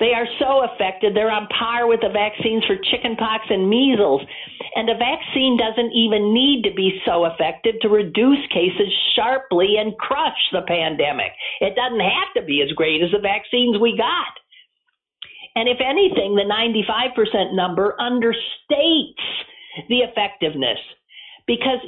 They 0.00 0.14
are 0.16 0.26
so 0.38 0.64
effective, 0.64 1.12
they're 1.12 1.30
on 1.30 1.46
par 1.48 1.86
with 1.86 2.00
the 2.00 2.08
vaccines 2.08 2.64
for 2.64 2.76
chickenpox 2.90 3.44
and 3.50 3.68
measles. 3.68 4.22
And 4.74 4.88
a 4.88 4.96
vaccine 4.96 5.58
doesn't 5.58 5.92
even 5.92 6.32
need 6.32 6.64
to 6.64 6.72
be 6.74 7.00
so 7.04 7.26
effective 7.26 7.74
to 7.82 7.88
reduce 7.88 8.40
cases 8.48 8.88
sharply 9.14 9.76
and 9.78 9.96
crush 9.98 10.40
the 10.52 10.62
pandemic. 10.66 11.32
It 11.60 11.76
doesn't 11.76 12.00
have 12.00 12.32
to 12.36 12.42
be 12.42 12.62
as 12.62 12.72
great 12.72 13.02
as 13.02 13.10
the 13.12 13.20
vaccines 13.20 13.78
we 13.78 13.96
got. 13.96 14.32
And 15.54 15.68
if 15.68 15.78
anything, 15.84 16.34
the 16.34 16.48
95% 16.48 17.54
number 17.54 17.94
understates 18.00 19.20
the 19.88 19.98
effectiveness 19.98 20.78
because 21.46 21.80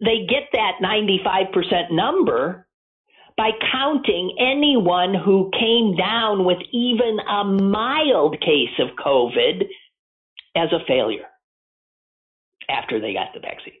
they 0.00 0.26
get 0.28 0.44
that 0.52 0.78
95% 0.82 1.90
number 1.90 2.65
by 3.36 3.50
counting 3.72 4.36
anyone 4.40 5.14
who 5.14 5.50
came 5.58 5.94
down 5.96 6.44
with 6.44 6.58
even 6.72 7.18
a 7.20 7.44
mild 7.44 8.40
case 8.40 8.78
of 8.78 8.96
COVID 8.96 9.66
as 10.56 10.72
a 10.72 10.84
failure 10.86 11.26
after 12.68 13.00
they 13.00 13.12
got 13.12 13.28
the 13.34 13.40
vaccine. 13.40 13.74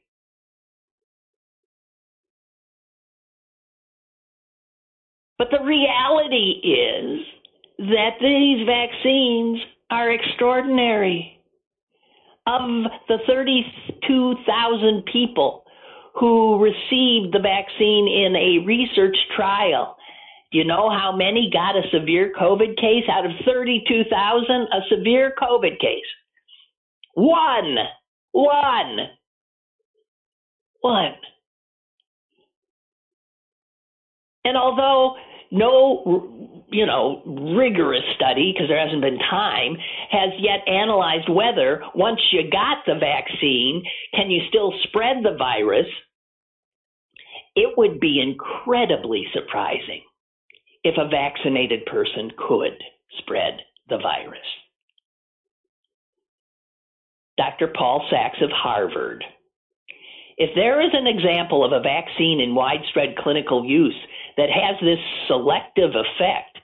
But 5.38 5.48
the 5.50 5.64
reality 5.64 6.60
is 6.62 7.20
that 7.78 8.16
these 8.20 8.66
vaccines 8.66 9.60
are 9.90 10.10
extraordinary. 10.10 11.32
Of 12.48 12.62
the 13.08 13.18
32,000 13.26 15.04
people 15.12 15.65
who 16.18 16.58
received 16.62 17.34
the 17.34 17.40
vaccine 17.42 18.08
in 18.08 18.34
a 18.36 18.64
research 18.66 19.16
trial. 19.36 19.96
Do 20.52 20.58
you 20.58 20.64
know 20.64 20.88
how 20.88 21.14
many 21.14 21.50
got 21.52 21.76
a 21.76 21.82
severe 21.92 22.32
COVID 22.38 22.76
case 22.78 23.04
out 23.10 23.26
of 23.26 23.32
32,000? 23.44 24.50
A 24.50 24.80
severe 24.88 25.32
COVID 25.40 25.78
case. 25.78 26.04
One. 27.14 27.76
One. 28.32 28.96
One. 30.80 31.14
And 34.44 34.56
although 34.56 35.16
no, 35.50 36.64
you 36.70 36.86
know, 36.86 37.22
rigorous 37.56 38.04
study, 38.14 38.52
because 38.52 38.68
there 38.68 38.78
hasn't 38.78 39.02
been 39.02 39.18
time, 39.18 39.76
has 40.10 40.30
yet 40.38 40.66
analyzed 40.66 41.28
whether 41.28 41.82
once 41.94 42.20
you 42.32 42.50
got 42.50 42.78
the 42.86 42.94
vaccine, 42.94 43.82
can 44.14 44.30
you 44.30 44.42
still 44.48 44.72
spread 44.84 45.18
the 45.22 45.36
virus? 45.36 45.86
it 47.56 47.72
would 47.76 47.98
be 47.98 48.20
incredibly 48.20 49.26
surprising 49.32 50.02
if 50.84 50.94
a 50.98 51.08
vaccinated 51.08 51.84
person 51.86 52.30
could 52.36 52.78
spread 53.18 53.54
the 53.88 53.96
virus. 53.96 54.38
Dr. 57.38 57.72
Paul 57.76 58.06
Sax 58.10 58.36
of 58.42 58.50
Harvard. 58.50 59.24
If 60.38 60.50
there 60.54 60.82
is 60.82 60.90
an 60.92 61.06
example 61.06 61.64
of 61.64 61.72
a 61.72 61.80
vaccine 61.80 62.40
in 62.40 62.54
widespread 62.54 63.16
clinical 63.16 63.64
use 63.64 63.96
that 64.36 64.48
has 64.50 64.76
this 64.80 64.98
selective 65.26 65.90
effect 65.90 66.58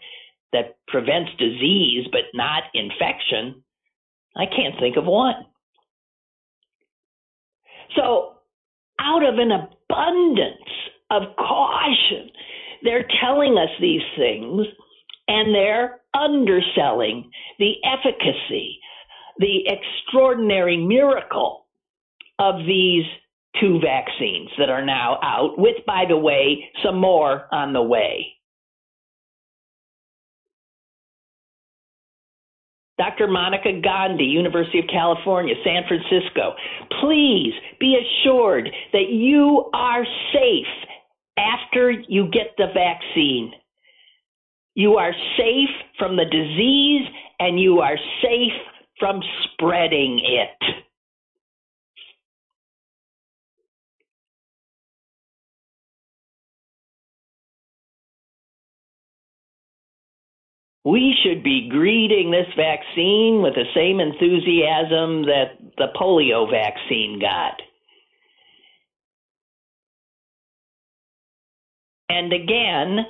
that 0.53 0.77
prevents 0.89 1.31
disease 1.39 2.07
but 2.13 2.23
not 2.35 2.65
infection, 2.75 3.63
I 4.37 4.47
can't 4.47 4.79
think 4.79 4.97
of 4.97 5.07
one. 5.07 5.47
So, 7.97 8.35
out 9.01 9.25
of 9.25 9.39
an 9.39 9.51
abundance 9.53 10.71
of 11.11 11.23
caution, 11.37 12.31
they're 12.83 13.07
telling 13.21 13.57
us 13.59 13.71
these 13.81 14.03
things 14.17 14.67
and 15.29 15.55
they're 15.55 16.01
underselling 16.15 17.31
the 17.59 17.75
efficacy, 17.85 18.79
the 19.39 19.67
extraordinary 19.67 20.77
miracle 20.77 21.67
of 22.39 22.59
these 22.67 23.05
two 23.61 23.81
vaccines 23.81 24.51
that 24.59 24.71
are 24.71 24.85
now 24.85 25.19
out, 25.23 25.59
with, 25.59 25.77
by 25.87 26.05
the 26.09 26.17
way, 26.17 26.71
some 26.85 26.99
more 26.99 27.47
on 27.53 27.73
the 27.73 27.83
way. 27.83 28.35
Dr. 32.99 33.27
Monica 33.27 33.81
Gandhi, 33.83 34.25
University 34.25 34.79
of 34.79 34.85
California, 34.87 35.55
San 35.65 35.83
Francisco, 35.89 36.55
please 37.01 37.53
be 37.81 37.97
assured 37.97 38.71
that 38.93 39.09
you 39.11 39.69
are 39.75 40.05
safe 40.33 40.67
after 41.37 41.91
you 41.91 42.29
get 42.31 42.55
the 42.59 42.69
vaccine. 42.73 43.53
You 44.75 44.97
are 44.97 45.13
safe 45.37 45.71
from 45.99 46.17
the 46.17 46.25
disease 46.25 47.07
and 47.41 47.59
you 47.59 47.81
are 47.81 47.97
safe 48.23 48.53
from 48.99 49.21
spreading 49.45 50.21
it. 50.23 50.75
We 60.85 61.15
should 61.23 61.45
be 61.45 61.69
greeting 61.71 62.31
this 62.33 62.49
vaccine 62.57 63.41
with 63.41 63.55
the 63.55 63.67
same 63.75 64.01
enthusiasm 64.01 65.27
that 65.27 65.59
the 65.79 65.89
polio 65.95 66.51
vaccine 66.51 67.21
got. 67.21 67.63
And 72.09 72.33
again, 72.33 73.07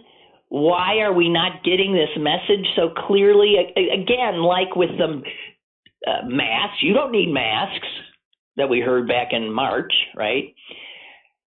why 0.48 0.98
are 0.98 1.14
we 1.14 1.30
not 1.30 1.64
getting 1.64 1.94
this 1.94 2.10
message 2.18 2.66
so 2.76 2.90
clearly? 3.06 3.56
Again, 3.56 4.42
like 4.42 4.76
with 4.76 4.90
the 4.98 5.22
uh, 6.06 6.26
masks, 6.26 6.82
you 6.82 6.92
don't 6.92 7.10
need 7.10 7.32
masks 7.32 7.88
that 8.58 8.68
we 8.68 8.80
heard 8.80 9.08
back 9.08 9.28
in 9.32 9.50
March, 9.50 9.92
right? 10.14 10.54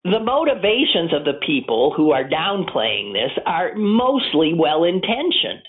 The 0.04 0.20
motivations 0.20 1.14
of 1.14 1.24
the 1.24 1.40
people 1.46 1.94
who 1.96 2.12
are 2.12 2.28
downplaying 2.28 3.14
this 3.14 3.30
are 3.46 3.74
mostly 3.76 4.52
well 4.54 4.84
intentioned 4.84 5.62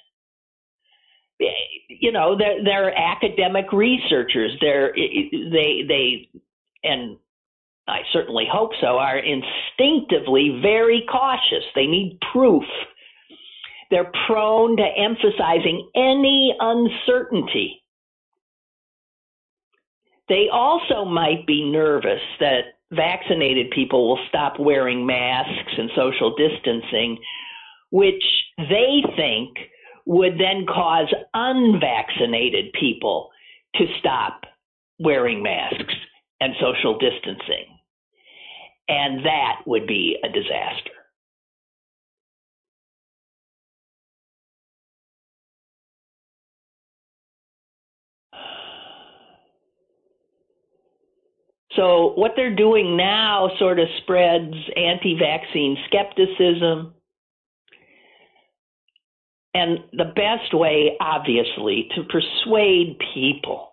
you 1.88 2.12
know 2.12 2.38
they're 2.38 2.64
they're 2.64 2.98
academic 2.98 3.72
researchers. 3.72 4.52
They're 4.62 4.94
they 4.94 5.84
they 5.88 6.30
and 6.84 7.18
I 7.88 8.00
certainly 8.12 8.46
hope 8.52 8.72
so 8.80 8.98
are 8.98 9.18
instinctively 9.18 10.60
very 10.62 11.06
cautious. 11.12 11.64
They 11.76 11.86
need 11.86 12.20
proof. 12.32 12.64
They're 13.92 14.12
prone 14.28 14.78
to 14.78 14.84
emphasizing 14.84 15.90
any 15.96 16.56
uncertainty. 16.60 17.84
They 20.30 20.48
also 20.52 21.06
might 21.06 21.46
be 21.46 21.70
nervous 21.70 22.22
that 22.40 22.80
vaccinated 22.92 23.72
people 23.72 24.08
will 24.08 24.26
stop 24.30 24.60
wearing 24.60 25.06
masks 25.06 25.74
and 25.78 25.90
social 25.96 26.36
distancing 26.36 27.18
which 27.94 28.24
they 28.58 29.04
think 29.16 29.56
would 30.06 30.34
then 30.38 30.66
cause 30.66 31.14
unvaccinated 31.34 32.74
people 32.74 33.30
to 33.76 33.86
stop 34.00 34.42
wearing 35.00 35.42
masks 35.42 35.94
and 36.40 36.54
social 36.60 36.98
distancing. 36.98 37.66
And 38.88 39.26
that 39.26 39.62
would 39.66 39.88
be 39.88 40.18
a 40.24 40.28
disaster. 40.28 40.92
So, 51.76 52.14
what 52.16 52.34
they're 52.36 52.56
doing 52.56 52.96
now 52.98 53.50
sort 53.58 53.80
of 53.80 53.88
spreads 54.04 54.54
anti 54.76 55.18
vaccine 55.18 55.78
skepticism 55.88 56.94
and 59.54 59.80
the 59.92 60.12
best 60.16 60.54
way, 60.54 60.98
obviously, 61.00 61.88
to 61.96 62.04
persuade 62.04 62.98
people 63.14 63.70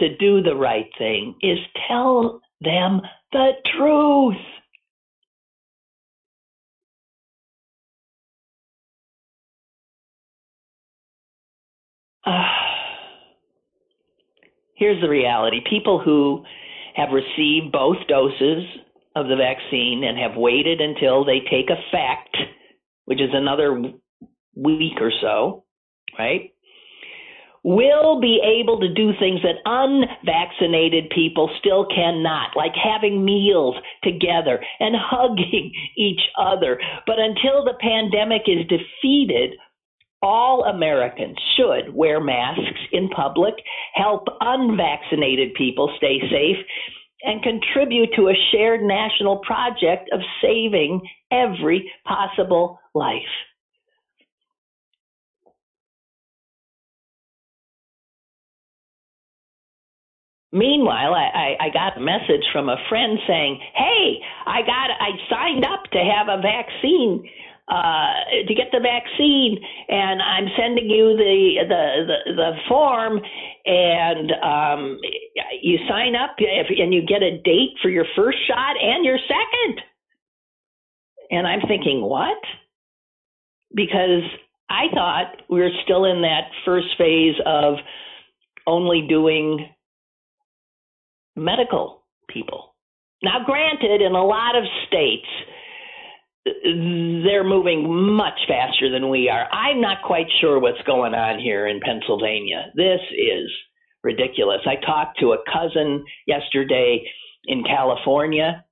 to 0.00 0.16
do 0.16 0.42
the 0.42 0.54
right 0.54 0.88
thing 0.98 1.36
is 1.40 1.58
tell 1.88 2.40
them 2.60 3.00
the 3.32 3.50
truth. 3.76 4.34
Uh, 12.26 12.32
here's 14.74 15.00
the 15.00 15.08
reality 15.08 15.60
people 15.68 16.00
who 16.04 16.44
have 16.96 17.10
received 17.12 17.70
both 17.70 17.96
doses 18.08 18.64
of 19.14 19.28
the 19.28 19.36
vaccine 19.36 20.02
and 20.04 20.18
have 20.18 20.36
waited 20.36 20.80
until 20.80 21.24
they 21.24 21.40
take 21.50 21.68
effect, 21.70 22.36
which 23.04 23.20
is 23.20 23.30
another 23.32 23.80
week 24.54 25.00
or 25.00 25.12
so, 25.20 25.64
right, 26.18 26.52
will 27.62 28.20
be 28.20 28.40
able 28.42 28.80
to 28.80 28.92
do 28.92 29.12
things 29.18 29.40
that 29.42 29.60
unvaccinated 29.66 31.10
people 31.10 31.50
still 31.58 31.86
cannot, 31.94 32.56
like 32.56 32.72
having 32.74 33.24
meals 33.24 33.76
together 34.02 34.60
and 34.78 34.94
hugging 34.98 35.72
each 35.96 36.22
other. 36.38 36.80
But 37.06 37.18
until 37.18 37.64
the 37.64 37.76
pandemic 37.80 38.42
is 38.46 38.66
defeated, 38.66 39.58
all 40.22 40.64
Americans 40.64 41.36
should 41.56 41.94
wear 41.94 42.20
masks 42.20 42.80
in 42.92 43.08
public, 43.08 43.54
help 43.94 44.26
unvaccinated 44.40 45.54
people 45.54 45.92
stay 45.96 46.20
safe, 46.30 46.64
and 47.22 47.42
contribute 47.42 48.10
to 48.16 48.28
a 48.28 48.34
shared 48.50 48.82
national 48.82 49.38
project 49.38 50.08
of 50.12 50.20
saving 50.42 51.00
every 51.30 51.90
possible 52.06 52.78
life. 52.94 53.22
Meanwhile, 60.52 61.14
I, 61.14 61.56
I, 61.60 61.66
I 61.66 61.68
got 61.72 61.96
a 61.96 62.00
message 62.00 62.44
from 62.52 62.68
a 62.68 62.76
friend 62.88 63.18
saying, 63.26 63.60
"Hey, 63.74 64.18
I 64.46 64.62
got 64.62 64.90
I 64.90 65.10
signed 65.30 65.64
up 65.64 65.84
to 65.92 65.98
have 65.98 66.26
a 66.28 66.42
vaccine 66.42 67.28
uh, 67.68 68.48
to 68.48 68.54
get 68.54 68.66
the 68.72 68.80
vaccine, 68.80 69.62
and 69.88 70.20
I'm 70.20 70.48
sending 70.58 70.90
you 70.90 71.16
the 71.16 71.54
the 71.68 71.84
the, 72.06 72.32
the 72.34 72.52
form, 72.68 73.20
and 73.64 74.32
um, 74.42 74.98
you 75.62 75.78
sign 75.88 76.16
up, 76.16 76.34
if, 76.38 76.66
and 76.76 76.92
you 76.92 77.02
get 77.06 77.22
a 77.22 77.38
date 77.42 77.78
for 77.80 77.88
your 77.88 78.06
first 78.16 78.38
shot 78.48 78.74
and 78.82 79.04
your 79.04 79.18
second." 79.18 79.80
And 81.30 81.46
I'm 81.46 81.60
thinking, 81.68 82.02
what? 82.02 82.38
Because 83.72 84.22
I 84.68 84.86
thought 84.92 85.42
we 85.48 85.60
were 85.60 85.70
still 85.84 86.06
in 86.06 86.22
that 86.22 86.50
first 86.64 86.88
phase 86.98 87.36
of 87.46 87.74
only 88.66 89.06
doing 89.08 89.68
medical 91.40 92.04
people. 92.28 92.74
Now, 93.22 93.44
granted, 93.44 94.00
in 94.00 94.12
a 94.12 94.24
lot 94.24 94.56
of 94.56 94.64
states, 94.86 95.26
they're 96.44 97.44
moving 97.44 98.14
much 98.14 98.38
faster 98.48 98.90
than 98.90 99.10
we 99.10 99.28
are. 99.28 99.46
I'm 99.52 99.80
not 99.80 100.02
quite 100.04 100.26
sure 100.40 100.58
what's 100.58 100.80
going 100.86 101.14
on 101.14 101.38
here 101.38 101.66
in 101.66 101.80
Pennsylvania. 101.80 102.70
This 102.74 103.00
is 103.10 103.50
ridiculous. 104.02 104.60
I 104.66 104.76
talked 104.84 105.18
to 105.20 105.32
a 105.32 105.38
cousin 105.52 106.04
yesterday 106.26 107.02
in 107.44 107.62
California. 107.64 108.64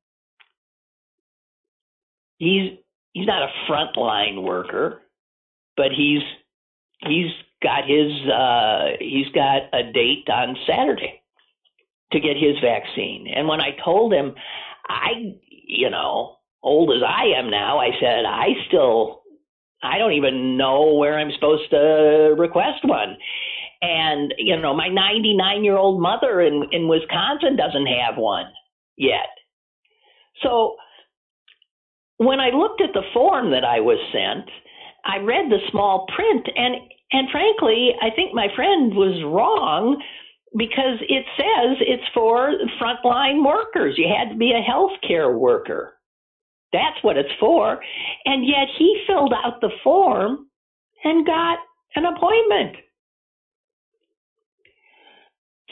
He's 2.38 2.78
he's 3.12 3.26
not 3.26 3.42
a 3.42 3.70
frontline 3.70 4.42
worker, 4.42 5.02
but 5.76 5.88
he's 5.94 6.22
he's 7.00 7.30
got 7.62 7.84
his 7.86 8.12
uh 8.32 8.96
he's 9.00 9.28
got 9.34 9.62
a 9.74 9.92
date 9.92 10.28
on 10.30 10.56
Saturday 10.66 11.22
to 12.12 12.20
get 12.20 12.36
his 12.36 12.56
vaccine. 12.62 13.26
And 13.34 13.48
when 13.48 13.60
I 13.60 13.70
told 13.84 14.12
him, 14.12 14.34
I, 14.88 15.36
you 15.50 15.90
know, 15.90 16.36
old 16.62 16.90
as 16.90 17.02
I 17.06 17.38
am 17.38 17.50
now, 17.50 17.78
I 17.78 17.90
said, 18.00 18.24
I 18.26 18.48
still, 18.66 19.22
I 19.82 19.98
don't 19.98 20.12
even 20.12 20.56
know 20.56 20.94
where 20.94 21.18
I'm 21.18 21.32
supposed 21.32 21.70
to 21.70 22.34
request 22.38 22.84
one. 22.84 23.16
And, 23.80 24.34
you 24.38 24.60
know, 24.60 24.74
my 24.74 24.88
99 24.88 25.62
year 25.62 25.76
old 25.76 26.00
mother 26.00 26.40
in, 26.40 26.64
in 26.72 26.88
Wisconsin 26.88 27.56
doesn't 27.56 27.86
have 27.86 28.16
one 28.16 28.46
yet. 28.96 29.28
So 30.42 30.76
when 32.16 32.40
I 32.40 32.48
looked 32.48 32.80
at 32.80 32.92
the 32.94 33.06
form 33.14 33.50
that 33.52 33.64
I 33.64 33.80
was 33.80 33.98
sent, 34.12 34.50
I 35.04 35.18
read 35.18 35.50
the 35.50 35.58
small 35.70 36.06
print 36.14 36.46
and 36.56 36.76
and 37.10 37.30
frankly, 37.30 37.92
I 38.02 38.10
think 38.14 38.34
my 38.34 38.48
friend 38.54 38.92
was 38.94 39.22
wrong 39.24 40.02
because 40.56 40.98
it 41.08 41.24
says 41.36 41.76
it's 41.80 42.08
for 42.14 42.52
frontline 42.80 43.44
workers. 43.44 43.94
You 43.96 44.08
had 44.08 44.30
to 44.30 44.36
be 44.36 44.52
a 44.52 44.62
healthcare 44.62 45.36
worker. 45.36 45.94
That's 46.72 47.02
what 47.02 47.16
it's 47.16 47.32
for. 47.40 47.80
And 48.24 48.46
yet 48.46 48.68
he 48.78 49.04
filled 49.06 49.32
out 49.32 49.60
the 49.60 49.70
form 49.82 50.46
and 51.04 51.26
got 51.26 51.58
an 51.96 52.04
appointment. 52.04 52.76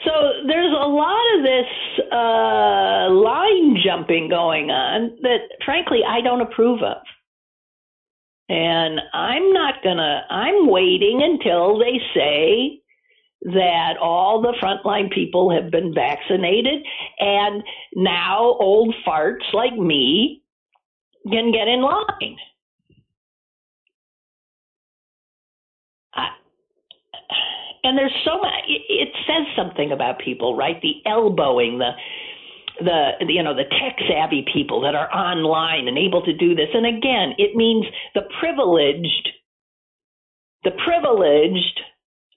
So 0.05 0.11
there's 0.47 0.73
a 0.73 0.87
lot 0.87 1.35
of 1.35 1.43
this 1.43 2.05
uh, 2.11 3.09
line 3.11 3.77
jumping 3.83 4.29
going 4.29 4.69
on 4.69 5.17
that, 5.23 5.39
frankly, 5.65 6.01
I 6.07 6.21
don't 6.21 6.41
approve 6.41 6.83
of. 6.83 7.01
And 8.49 9.01
I'm 9.13 9.51
not 9.51 9.83
gonna, 9.83 10.21
I'm 10.29 10.69
waiting 10.69 11.21
until 11.21 11.79
they 11.79 11.99
say 12.15 12.79
that 13.41 13.93
all 14.01 14.41
the 14.41 14.53
frontline 14.61 15.11
people 15.11 15.51
have 15.51 15.71
been 15.71 15.93
vaccinated 15.93 16.83
and 17.19 17.63
now 17.95 18.57
old 18.59 18.93
farts 19.07 19.53
like 19.53 19.77
me 19.77 20.41
can 21.29 21.51
get 21.51 21.67
in 21.67 21.81
line. 21.81 22.37
I, 26.13 26.27
and 27.83 27.97
there's 27.97 28.15
so 28.25 28.37
much, 28.39 28.53
it 28.67 29.09
says 29.27 29.45
something 29.55 29.91
about 29.91 30.19
people, 30.19 30.55
right? 30.55 30.81
The 30.81 30.95
elbowing, 31.05 31.77
the, 31.77 31.91
the 32.79 33.11
you 33.27 33.43
know 33.43 33.55
the 33.55 33.63
tech 33.63 33.97
savvy 34.07 34.45
people 34.53 34.81
that 34.81 34.95
are 34.95 35.11
online 35.13 35.87
and 35.87 35.97
able 35.97 36.21
to 36.21 36.33
do 36.33 36.53
this 36.53 36.69
and 36.73 36.85
again 36.85 37.33
it 37.39 37.55
means 37.55 37.85
the 38.13 38.21
privileged 38.39 39.29
the 40.63 40.69
privileged 40.85 41.79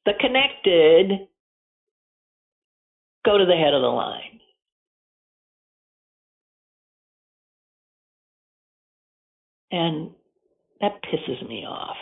the 0.07 0.13
connected 0.21 1.29
go 3.25 3.39
to 3.39 3.45
the 3.45 3.55
head 3.55 3.75
of 3.75 3.83
the 3.83 3.89
line 3.89 4.41
and 9.71 10.11
that 10.81 11.01
pisses 11.05 11.47
me 11.49 11.65
off 11.67 11.97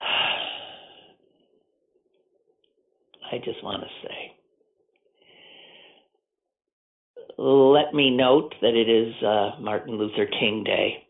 I 3.32 3.38
just 3.44 3.62
want 3.62 3.82
to 3.82 3.88
say. 4.02 4.32
Let 7.38 7.94
me 7.94 8.10
note 8.10 8.54
that 8.60 8.74
it 8.74 8.88
is 8.90 9.14
uh, 9.22 9.52
Martin 9.60 9.96
Luther 9.96 10.26
King 10.26 10.62
Day. 10.64 11.06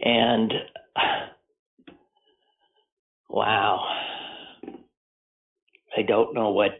And 0.00 0.52
wow, 3.28 3.84
I 5.96 6.02
don't 6.02 6.34
know 6.34 6.50
what. 6.50 6.72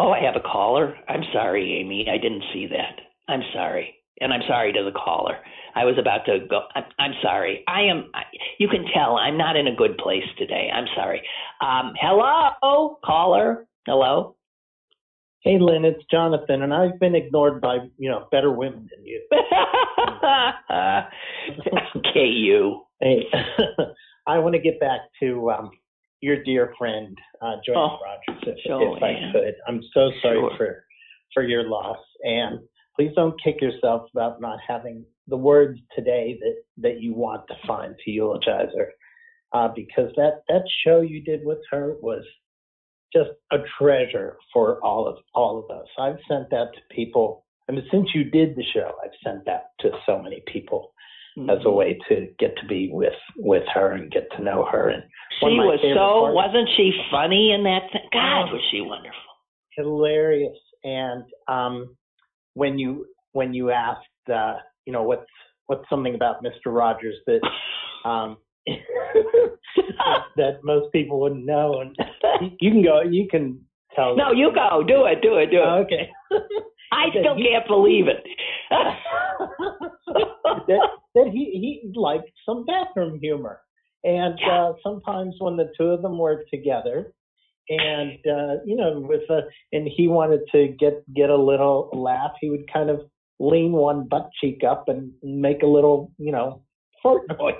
Oh, 0.00 0.10
I 0.10 0.20
have 0.22 0.36
a 0.36 0.40
caller. 0.40 0.96
I'm 1.08 1.22
sorry, 1.32 1.80
Amy. 1.80 2.06
I 2.10 2.18
didn't 2.18 2.44
see 2.52 2.68
that. 2.68 3.00
I'm 3.28 3.42
sorry. 3.52 3.96
And 4.20 4.32
I'm 4.32 4.42
sorry 4.48 4.72
to 4.72 4.84
the 4.84 4.92
caller. 4.92 5.38
I 5.74 5.84
was 5.84 5.96
about 5.98 6.24
to 6.26 6.40
go. 6.48 6.62
I'm, 6.74 6.84
I'm 6.98 7.12
sorry. 7.22 7.64
I 7.68 7.82
am. 7.82 8.10
I, 8.14 8.22
you 8.58 8.68
can 8.68 8.84
tell 8.94 9.16
I'm 9.16 9.38
not 9.38 9.56
in 9.56 9.68
a 9.68 9.76
good 9.76 9.98
place 9.98 10.24
today. 10.38 10.70
I'm 10.72 10.86
sorry. 10.96 11.22
Um, 11.60 11.94
hello, 12.00 12.98
caller. 13.04 13.66
Hello. 13.86 14.36
Hey, 15.42 15.58
Lynn, 15.60 15.84
it's 15.84 16.02
Jonathan, 16.10 16.62
and 16.62 16.74
I've 16.74 16.98
been 16.98 17.14
ignored 17.14 17.60
by 17.60 17.78
you 17.96 18.10
know 18.10 18.26
better 18.32 18.50
women 18.52 18.88
than 18.94 19.06
you. 19.06 19.22
KU. 22.12 22.80
Hey, 23.00 23.22
I 24.26 24.38
want 24.38 24.54
to 24.56 24.60
get 24.60 24.80
back 24.80 25.00
to 25.20 25.50
um, 25.50 25.70
your 26.20 26.42
dear 26.42 26.74
friend 26.76 27.16
uh, 27.40 27.56
Joyce 27.64 27.76
Oh, 27.76 27.98
Rogers, 28.04 28.42
if, 28.46 28.58
if 28.64 29.02
I 29.02 29.30
could. 29.32 29.54
I'm 29.68 29.80
so 29.94 30.10
sorry 30.22 30.40
Sure. 30.40 30.50
for 30.56 30.84
for 31.34 31.42
your 31.44 31.68
loss, 31.68 31.98
and 32.24 32.58
please 32.96 33.12
don't 33.14 33.40
kick 33.42 33.60
yourself 33.60 34.08
about 34.12 34.40
not 34.40 34.58
having 34.66 35.04
the 35.28 35.36
words 35.36 35.78
today 35.94 36.36
that 36.40 36.56
that 36.78 37.00
you 37.00 37.14
want 37.14 37.46
to 37.46 37.54
find 37.64 37.94
to 38.04 38.10
eulogize 38.10 38.70
her, 38.76 38.90
uh, 39.52 39.68
because 39.68 40.10
that 40.16 40.42
that 40.48 40.62
show 40.84 41.00
you 41.00 41.22
did 41.22 41.44
with 41.44 41.60
her 41.70 41.94
was 42.02 42.24
just 43.12 43.30
a 43.52 43.58
treasure 43.80 44.36
for 44.52 44.78
all 44.84 45.06
of 45.08 45.16
all 45.34 45.58
of 45.58 45.70
us. 45.76 45.86
I've 45.98 46.18
sent 46.28 46.50
that 46.50 46.68
to 46.74 46.80
people. 46.94 47.44
I 47.68 47.72
mean, 47.72 47.84
since 47.90 48.08
you 48.14 48.24
did 48.24 48.56
the 48.56 48.64
show, 48.74 48.92
I've 49.04 49.10
sent 49.24 49.44
that 49.46 49.70
to 49.80 49.90
so 50.06 50.20
many 50.22 50.42
people 50.52 50.92
as 51.48 51.58
a 51.64 51.70
way 51.70 51.96
to 52.08 52.26
get 52.40 52.56
to 52.56 52.66
be 52.66 52.90
with 52.92 53.12
with 53.36 53.62
her 53.72 53.92
and 53.92 54.10
get 54.10 54.26
to 54.36 54.42
know 54.42 54.66
her. 54.72 54.88
And 54.88 55.04
She 55.38 55.46
was 55.46 55.78
so. 55.82 55.94
parts- 55.94 56.34
Wasn't 56.34 56.68
she 56.76 56.90
funny 57.12 57.52
in 57.52 57.62
that? 57.62 57.82
Thing? 57.92 58.02
God, 58.12 58.48
Oh. 58.48 58.52
was 58.54 58.62
she 58.72 58.80
wonderful. 58.80 59.20
hilarious. 59.76 60.58
And 60.82 61.22
um, 61.46 61.96
when 62.54 62.76
you 62.78 63.06
when 63.32 63.54
you 63.54 63.70
asked, 63.70 64.28
uh, 64.32 64.54
you 64.84 64.92
know, 64.92 65.04
what's 65.04 65.30
what's 65.66 65.88
something 65.88 66.16
about 66.16 66.42
Mr. 66.42 66.74
Rogers 66.74 67.14
that 67.26 67.40
um, 68.04 68.36
that 70.36 70.60
most 70.64 70.92
people 70.92 71.20
wouldn't 71.20 71.44
know, 71.46 71.80
and 71.80 71.96
you, 72.60 72.70
can 72.72 72.82
go, 72.82 73.00
you 73.02 73.26
can 73.30 73.60
tell. 73.94 74.16
no, 74.16 74.32
you 74.32 74.50
go. 74.54 74.82
Do 74.86 75.04
it. 75.06 75.22
Do 75.22 75.36
it. 75.36 75.50
Do 75.50 75.58
it. 75.58 75.86
Okay. 75.86 76.10
I 76.92 77.10
still 77.10 77.36
you- 77.38 77.50
can't 77.50 77.66
believe 77.68 78.06
it. 78.08 78.24
that 80.68 80.88
that 81.14 81.26
he 81.32 81.80
he 81.84 81.92
liked 81.94 82.30
some 82.46 82.64
bathroom 82.66 83.18
humor, 83.20 83.60
and 84.04 84.38
Yeah. 84.40 84.68
uh, 84.68 84.72
sometimes 84.82 85.34
when 85.38 85.56
the 85.56 85.70
two 85.78 85.86
of 85.88 86.02
them 86.02 86.18
were 86.18 86.44
together, 86.52 87.12
and 87.68 88.18
uh, 88.26 88.56
you 88.64 88.76
know, 88.76 89.00
with 89.00 89.28
a 89.30 89.42
and 89.72 89.88
he 89.88 90.08
wanted 90.08 90.40
to 90.52 90.68
get 90.78 91.02
get 91.14 91.30
a 91.30 91.36
little 91.36 91.90
laugh, 91.92 92.32
he 92.40 92.50
would 92.50 92.70
kind 92.72 92.90
of 92.90 93.00
lean 93.38 93.72
one 93.72 94.06
butt 94.08 94.30
cheek 94.40 94.62
up 94.68 94.88
and 94.88 95.12
make 95.22 95.62
a 95.62 95.66
little 95.66 96.12
you 96.18 96.32
know 96.32 96.62
fart 97.02 97.22
noise, 97.38 97.54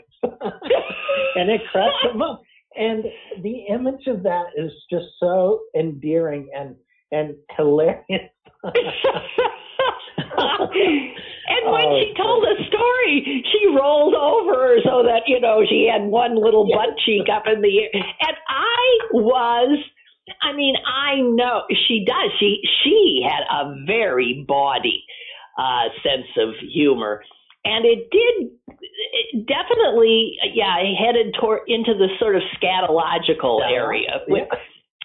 and 1.39 1.51
it 1.51 1.61
cracked 1.73 2.05
him 2.05 2.23
up. 2.23 2.43
And 2.77 3.05
the 3.43 3.65
image 3.71 4.07
of 4.07 4.23
that 4.25 4.47
is 4.57 4.71
just 4.91 5.07
so 5.21 5.61
endearing 5.77 6.49
and 6.55 6.75
and 7.13 7.35
hilarious. 7.57 8.05
and 8.65 8.75
when 11.73 11.87
Oh, 11.87 12.01
she 12.01 12.13
told 12.17 12.45
the 12.45 12.57
story, 12.69 13.45
she 13.53 13.67
rolled 13.69 14.15
over 14.15 14.77
so 14.85 15.03
that 15.05 15.23
you 15.27 15.41
know 15.41 15.63
she 15.69 15.89
had 15.91 16.03
one 16.03 16.37
little 16.37 16.67
Yes. 16.69 16.77
butt 16.79 16.99
cheek 17.07 17.27
up 17.33 17.45
in 17.47 17.61
the 17.63 17.81
air, 17.83 17.89
and 17.95 18.37
I 18.49 18.99
was. 19.13 19.79
I 20.43 20.53
mean, 20.55 20.75
I 20.87 21.21
know 21.23 21.63
she 21.89 22.05
does. 22.05 22.31
She 22.39 22.61
she 22.85 23.23
had 23.27 23.45
a 23.51 23.75
very 23.87 24.45
bawdy 24.47 25.03
uh, 25.59 25.85
sense 26.03 26.27
of 26.39 26.51
humor, 26.73 27.23
and 27.65 27.85
it 27.87 28.11
did 28.11 28.51
it 29.19 29.47
definitely, 29.47 30.37
yeah, 30.55 30.77
headed 30.99 31.35
toward 31.41 31.61
into 31.67 31.95
the 31.95 32.09
sort 32.19 32.37
of 32.37 32.43
scatological 32.57 33.61
Yeah. 33.61 33.75
area. 33.75 34.21
With, 34.29 34.49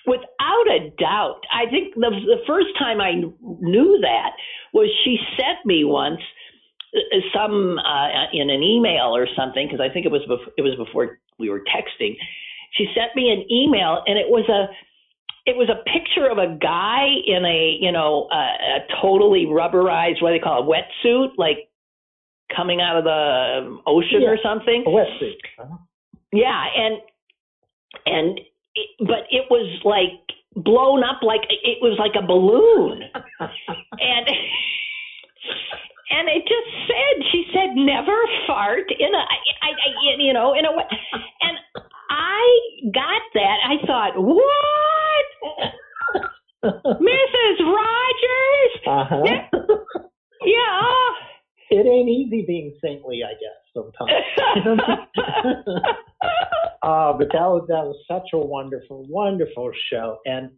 Without 0.05 0.67
a 0.69 0.89
doubt, 0.99 1.39
I 1.53 1.69
think 1.69 1.95
the 1.95 2.09
the 2.09 2.41
first 2.45 2.67
time 2.77 2.99
I 2.99 3.23
knew 3.61 3.99
that 4.01 4.31
was 4.73 4.89
she 5.05 5.17
sent 5.39 5.65
me 5.65 5.85
once 5.85 6.19
uh, 6.93 6.99
some 7.33 7.79
uh, 7.79 8.27
in 8.33 8.49
an 8.49 8.61
email 8.61 9.15
or 9.15 9.27
something 9.33 9.65
because 9.65 9.79
I 9.79 9.87
think 9.93 10.05
it 10.05 10.11
was 10.11 10.21
bef- 10.29 10.51
it 10.57 10.61
was 10.61 10.75
before 10.75 11.19
we 11.39 11.49
were 11.49 11.61
texting. 11.61 12.17
She 12.73 12.85
sent 12.93 13.15
me 13.15 13.31
an 13.31 13.45
email 13.49 14.03
and 14.05 14.19
it 14.19 14.27
was 14.27 14.43
a 14.49 14.67
it 15.45 15.55
was 15.55 15.69
a 15.69 15.79
picture 15.89 16.27
of 16.29 16.37
a 16.37 16.57
guy 16.59 17.07
in 17.25 17.45
a 17.45 17.77
you 17.79 17.91
know 17.93 18.27
a, 18.29 18.35
a 18.35 18.79
totally 19.01 19.45
rubberized 19.45 20.21
what 20.21 20.31
do 20.31 20.35
they 20.35 20.43
call 20.43 20.63
it 20.63 20.67
wetsuit 20.67 21.29
like 21.37 21.69
coming 22.55 22.81
out 22.81 22.97
of 22.97 23.03
the 23.03 23.79
ocean 23.87 24.23
or 24.23 24.37
something. 24.43 24.83
A 24.85 24.89
wetsuit. 24.89 25.37
Uh-huh. 25.59 25.77
Yeah, 26.31 26.65
and 26.75 26.95
and 28.05 28.39
it, 28.75 28.89
but 28.99 29.29
it 29.29 29.45
was 29.49 29.69
like 29.85 30.19
blown 30.55 31.03
up 31.03 31.21
like 31.21 31.41
it 31.49 31.77
was 31.81 31.97
like 31.99 32.13
a 32.17 32.25
balloon, 32.25 33.01
and 33.39 34.25
and 36.09 36.29
it 36.29 36.43
just 36.43 36.69
said 36.87 37.23
she 37.31 37.45
said 37.53 37.75
never 37.75 38.17
fart 38.47 38.91
in 38.97 39.13
a 39.13 39.17
I, 39.17 39.37
I, 39.61 39.69
I 39.69 40.17
you 40.17 40.33
know 40.33 40.53
in 40.53 40.65
a 40.65 40.71
way, 40.71 40.85
and 41.41 41.57
I 42.09 42.33
I 42.43 42.89
got 42.91 43.21
that, 43.33 43.57
I 43.65 43.85
thought, 43.85 44.13
what? 44.17 45.27
Mrs. 47.01 47.59
Rogers? 47.59 48.73
Uh-huh. 48.87 49.23
Yeah. 50.45 50.81
It 51.73 51.87
ain't 51.87 52.09
easy 52.09 52.43
being 52.45 52.75
saintly, 52.83 53.21
I 53.23 53.33
guess, 53.33 53.57
sometimes. 53.73 54.11
uh, 56.83 57.13
but 57.13 57.27
that 57.31 57.47
was 57.49 57.65
that 57.67 57.85
was 57.85 57.97
such 58.07 58.29
a 58.33 58.37
wonderful, 58.37 59.05
wonderful 59.07 59.71
show. 59.91 60.19
And 60.25 60.51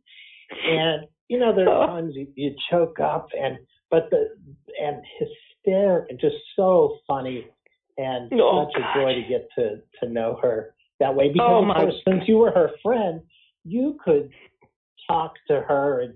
and 0.68 1.08
you 1.28 1.40
know, 1.40 1.56
there 1.56 1.70
are 1.70 1.88
times 1.88 2.14
you, 2.16 2.28
you 2.36 2.56
choke 2.70 3.00
up 3.00 3.30
and 3.40 3.58
but 3.90 4.10
the 4.10 4.30
and 4.82 5.02
hysterical 5.20 6.08
and 6.10 6.20
just 6.20 6.36
so 6.56 6.98
funny 7.08 7.48
and 7.98 8.32
Oh, 8.34 8.68
such 8.74 8.82
a 8.82 9.00
joy 9.00 9.14
to 9.14 9.22
get 9.28 9.48
to 9.58 9.82
to 10.02 10.10
know 10.10 10.38
her 10.42 10.76
that 11.00 11.16
way 11.16 11.32
because 11.32 11.48
Oh, 11.50 11.70
of 11.70 11.76
course 11.76 11.96
since 12.08 12.28
you 12.28 12.38
were 12.38 12.52
her 12.52 12.72
friend 12.84 13.22
you 13.64 13.98
could 14.04 14.30
talk 15.08 15.34
to 15.48 15.62
her 15.62 16.02
and 16.02 16.14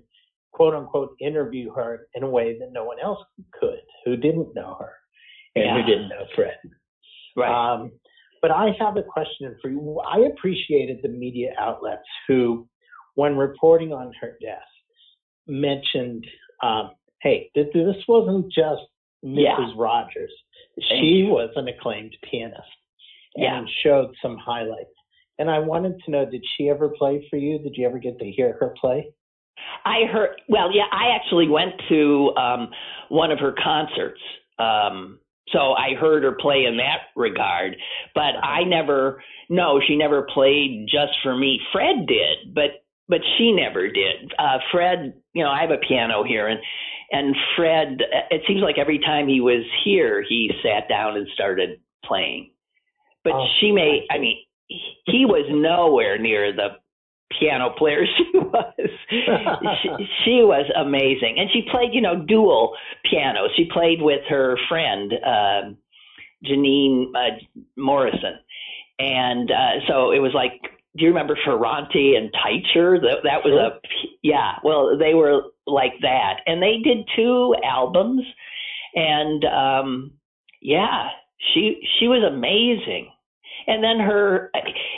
quote 0.52 0.74
unquote 0.74 1.14
interview 1.20 1.72
her 1.74 2.06
in 2.14 2.22
a 2.22 2.28
way 2.28 2.58
that 2.58 2.70
no 2.72 2.84
one 2.84 2.98
else 3.00 3.18
could 3.58 3.80
who 4.04 4.16
didn't 4.16 4.54
know 4.54 4.76
her 4.78 4.92
and 5.56 5.64
Yeah. 5.64 5.76
who 5.76 5.82
didn't 5.86 6.08
know 6.08 6.26
Fred. 6.34 6.56
Right. 7.36 7.50
Um, 7.74 7.92
but 8.42 8.50
I 8.50 8.70
have 8.78 8.96
a 8.96 9.02
question 9.02 9.56
for 9.60 9.68
you. 9.70 10.00
I 10.00 10.20
appreciated 10.20 11.00
the 11.02 11.08
media 11.10 11.52
outlets 11.58 12.08
who, 12.26 12.66
when 13.14 13.36
reporting 13.36 13.92
on 13.92 14.12
her 14.20 14.36
death, 14.40 14.62
mentioned, 15.46 16.26
um, 16.62 16.92
"Hey, 17.22 17.50
th- 17.54 17.72
this 17.72 17.96
wasn't 18.08 18.50
just 18.52 18.82
Mrs. 19.24 19.36
Yeah. 19.36 19.72
Rogers. 19.76 20.32
She 20.80 21.24
was 21.24 21.50
an 21.56 21.68
acclaimed 21.68 22.16
pianist." 22.22 22.68
And 23.36 23.68
showed 23.84 24.14
some 24.20 24.36
highlights. 24.38 24.90
And 25.38 25.48
I 25.48 25.60
wanted 25.60 26.00
to 26.04 26.10
know, 26.10 26.24
did 26.26 26.44
she 26.56 26.68
ever 26.68 26.88
play 26.88 27.26
for 27.30 27.36
you? 27.36 27.58
Did 27.60 27.76
you 27.76 27.86
ever 27.86 27.98
get 27.98 28.18
to 28.18 28.30
hear 28.30 28.54
her 28.60 28.74
play? 28.80 29.12
I 29.84 30.04
heard. 30.10 30.40
Well, 30.48 30.74
yeah, 30.74 30.84
I 30.92 31.14
actually 31.16 31.48
went 31.48 31.72
to 31.88 32.32
um, 32.36 32.70
one 33.08 33.30
of 33.30 33.38
her 33.38 33.54
concerts, 33.62 34.20
um, 34.58 35.18
so 35.52 35.72
I 35.72 35.94
heard 35.98 36.22
her 36.22 36.32
play 36.32 36.64
in 36.64 36.76
that 36.76 37.08
regard. 37.16 37.76
But 38.14 38.36
I 38.42 38.64
never. 38.64 39.22
No, 39.48 39.80
she 39.84 39.96
never 39.96 40.26
played 40.32 40.86
just 40.88 41.12
for 41.22 41.36
me. 41.36 41.60
Fred 41.72 42.06
did, 42.06 42.54
but 42.54 42.84
but 43.08 43.20
she 43.36 43.52
never 43.52 43.88
did. 43.88 44.32
Uh, 44.38 44.58
Fred, 44.70 45.14
you 45.32 45.42
know, 45.42 45.50
I 45.50 45.62
have 45.62 45.70
a 45.70 45.86
piano 45.86 46.22
here, 46.24 46.46
and 46.46 46.60
and 47.10 47.34
Fred. 47.56 47.98
It 48.30 48.42
seems 48.46 48.62
like 48.62 48.78
every 48.78 48.98
time 48.98 49.28
he 49.28 49.40
was 49.40 49.64
here, 49.84 50.24
he 50.26 50.50
sat 50.62 50.88
down 50.88 51.16
and 51.16 51.26
started 51.34 51.80
playing. 52.04 52.52
But 53.24 53.34
Oh, 53.34 53.46
she 53.60 53.72
may. 53.72 54.06
I 54.10 54.16
I 54.16 54.18
mean, 54.18 54.36
he 55.06 55.26
was 55.26 55.46
nowhere 55.50 56.18
near 56.18 56.52
the 56.52 56.68
piano 57.38 57.70
player 57.76 58.04
she 58.16 58.38
was. 58.38 58.90
she, 59.82 59.88
she 60.24 60.42
was 60.42 60.66
amazing, 60.76 61.36
and 61.38 61.50
she 61.52 61.62
played, 61.70 61.90
you 61.92 62.00
know, 62.00 62.24
dual 62.26 62.76
piano. 63.08 63.46
She 63.56 63.68
played 63.72 64.02
with 64.02 64.20
her 64.28 64.56
friend 64.68 65.12
um, 65.24 65.76
Jeannine 66.44 67.12
uh, 67.14 67.36
Morrison, 67.76 68.38
and 68.98 69.50
uh, 69.50 69.86
so 69.88 70.12
it 70.12 70.18
was 70.18 70.32
like. 70.34 70.52
Do 70.96 71.04
you 71.04 71.10
remember 71.10 71.38
Ferrante 71.44 72.16
and 72.16 72.32
Teicher? 72.32 73.00
That 73.00 73.18
that 73.22 73.44
was 73.44 73.54
a 73.54 73.80
yeah. 74.24 74.54
Well, 74.64 74.98
they 74.98 75.14
were 75.14 75.42
like 75.64 75.92
that, 76.02 76.40
and 76.46 76.60
they 76.60 76.78
did 76.82 77.08
two 77.14 77.54
albums, 77.64 78.22
and 78.96 79.44
um, 79.44 80.12
yeah, 80.60 81.10
she 81.54 81.80
she 81.98 82.08
was 82.08 82.24
amazing. 82.26 83.12
And 83.66 83.82
then 83.82 83.98
her, 83.98 84.50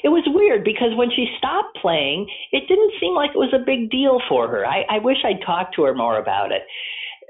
it 0.02 0.08
was 0.08 0.24
weird 0.26 0.64
because 0.64 0.94
when 0.96 1.10
she 1.10 1.26
stopped 1.38 1.78
playing, 1.80 2.28
it 2.52 2.68
didn't 2.68 2.92
seem 3.00 3.14
like 3.14 3.30
it 3.30 3.38
was 3.38 3.52
a 3.54 3.64
big 3.64 3.90
deal 3.90 4.20
for 4.28 4.48
her. 4.48 4.66
I, 4.66 4.84
I 4.90 4.98
wish 4.98 5.18
I'd 5.24 5.44
talked 5.44 5.74
to 5.76 5.84
her 5.84 5.94
more 5.94 6.18
about 6.18 6.52
it. 6.52 6.62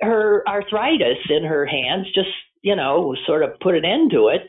Her 0.01 0.42
arthritis 0.49 1.18
in 1.29 1.45
her 1.45 1.66
hands 1.66 2.07
just, 2.14 2.31
you 2.62 2.77
know, 2.77 3.14
sort 3.27 3.42
of 3.42 3.59
put 3.61 3.75
an 3.75 3.85
end 3.85 4.11
to 4.12 4.29
it. 4.29 4.42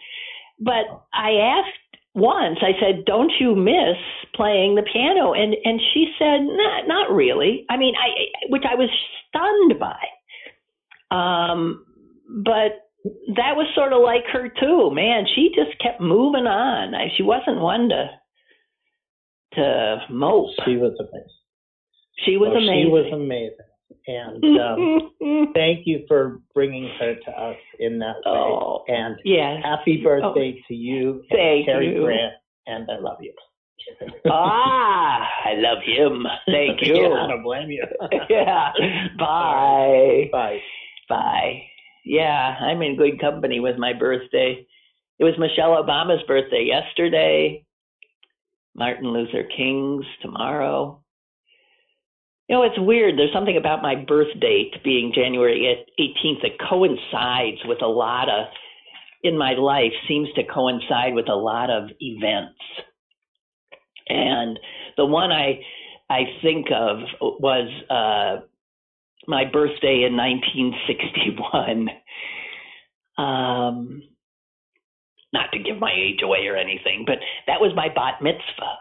But 0.60 0.86
I 1.14 1.34
asked 1.34 1.78
once, 2.16 2.60
I 2.62 2.80
said, 2.80 3.06
"Don't 3.06 3.32
you 3.40 3.56
miss 3.56 3.98
playing 4.36 4.76
the 4.76 4.84
piano?" 4.84 5.34
And 5.34 5.56
and 5.66 5.82
she 5.94 6.14
said, 6.20 6.42
"Not 6.42 6.88
not 6.88 7.12
really." 7.12 7.66
I 7.70 7.78
mean, 7.78 7.96
I 7.96 8.10
which 8.50 8.64
I 8.70 8.76
was 8.76 8.90
stunned 9.28 9.80
by. 9.80 9.98
Um, 11.16 11.86
but 12.30 12.83
that 13.04 13.56
was 13.56 13.68
sort 13.76 13.94
of 13.94 14.02
like 14.02 14.24
her 14.32 14.50
too. 14.50 14.92
Man, 14.94 15.26
she 15.36 15.52
just 15.56 15.78
kept 15.80 16.00
moving 16.02 16.48
on. 16.48 16.96
I, 16.96 17.12
she 17.18 17.24
wasn't 17.24 17.60
one 17.60 17.90
to 17.90 18.10
to 19.56 19.98
mope. 20.10 20.50
She 20.66 20.78
was 20.78 20.94
amazing. 21.00 21.30
She 22.26 22.38
was 22.38 22.52
Oh, 22.54 22.58
amazing. 22.58 22.84
She 22.86 22.90
was 22.90 23.12
amazing. 23.14 23.58
And 24.06 24.60
um, 24.60 25.52
thank 25.54 25.86
you 25.86 26.04
for 26.08 26.42
bringing 26.54 26.90
her 27.00 27.16
to 27.16 27.32
us 27.32 27.58
in 27.80 28.00
that 28.00 28.16
way. 28.26 28.32
oh, 28.32 28.84
And 28.88 29.16
yes. 29.24 29.62
happy 29.64 30.02
birthday 30.04 30.62
to 30.68 30.74
you, 30.74 31.24
Thank 31.32 31.68
Terry 31.68 31.94
you. 31.94 32.02
Grant, 32.02 32.34
and 32.68 32.88
I 32.92 33.00
love 33.00 33.18
you. 33.22 33.34
ah, 34.30 35.28
I 35.46 35.54
love 35.56 35.80
him. 35.86 36.26
Thank 36.48 36.82
you. 36.86 36.96
yeah, 36.96 37.24
I 37.24 37.28
don't 37.28 37.44
blame 37.44 37.70
you. 37.70 37.84
yeah. 38.30 38.72
Bye. 39.18 40.30
Bye. 40.32 40.60
Bye. 41.10 41.62
Yeah, 42.04 42.56
I'm 42.60 42.82
in 42.82 42.98
good 42.98 43.20
company 43.20 43.60
with 43.60 43.78
my 43.78 43.94
birthday. 43.94 44.66
It 45.20 45.24
was 45.24 45.36
Michelle 45.38 45.82
Obama's 45.82 46.24
birthday 46.28 46.66
yesterday. 46.68 47.66
Martin 48.76 49.08
Luther 49.08 49.48
King's 49.56 50.06
tomorrow. 50.22 51.02
You 52.50 52.58
know, 52.58 52.64
it's 52.64 52.80
weird. 52.80 53.18
There's 53.18 53.32
something 53.34 53.56
about 53.58 53.82
my 53.82 53.96
birth 53.96 54.38
date 54.42 54.74
being 54.84 55.14
January 55.16 55.86
18th 56.00 56.42
that 56.42 56.68
coincides 56.70 57.62
with 57.66 57.82
a 57.82 57.88
lot 57.88 58.28
of, 58.28 58.48
in 59.24 59.38
my 59.38 59.54
life, 59.54 59.94
seems 60.08 60.28
to 60.36 60.44
coincide 60.44 61.14
with 61.14 61.30
a 61.30 61.36
lot 61.36 61.70
of 61.70 61.90
events. 62.02 62.60
And 64.10 64.60
the 64.98 65.06
one 65.06 65.32
I, 65.32 65.62
I 66.10 66.24
think 66.42 66.68
of 66.76 66.98
was, 67.22 67.70
uh, 67.90 68.46
my 69.28 69.46
birthday 69.46 70.04
in 70.04 70.16
1961. 70.18 71.90
Um, 73.18 74.02
not 75.32 75.52
to 75.52 75.60
give 75.60 75.80
my 75.80 75.92
age 75.96 76.22
away 76.24 76.48
or 76.48 76.56
anything, 76.56 77.04
but 77.06 77.18
that 77.48 77.62
was 77.62 77.72
my 77.76 77.90
bat 77.90 78.22
mitzvah, 78.22 78.78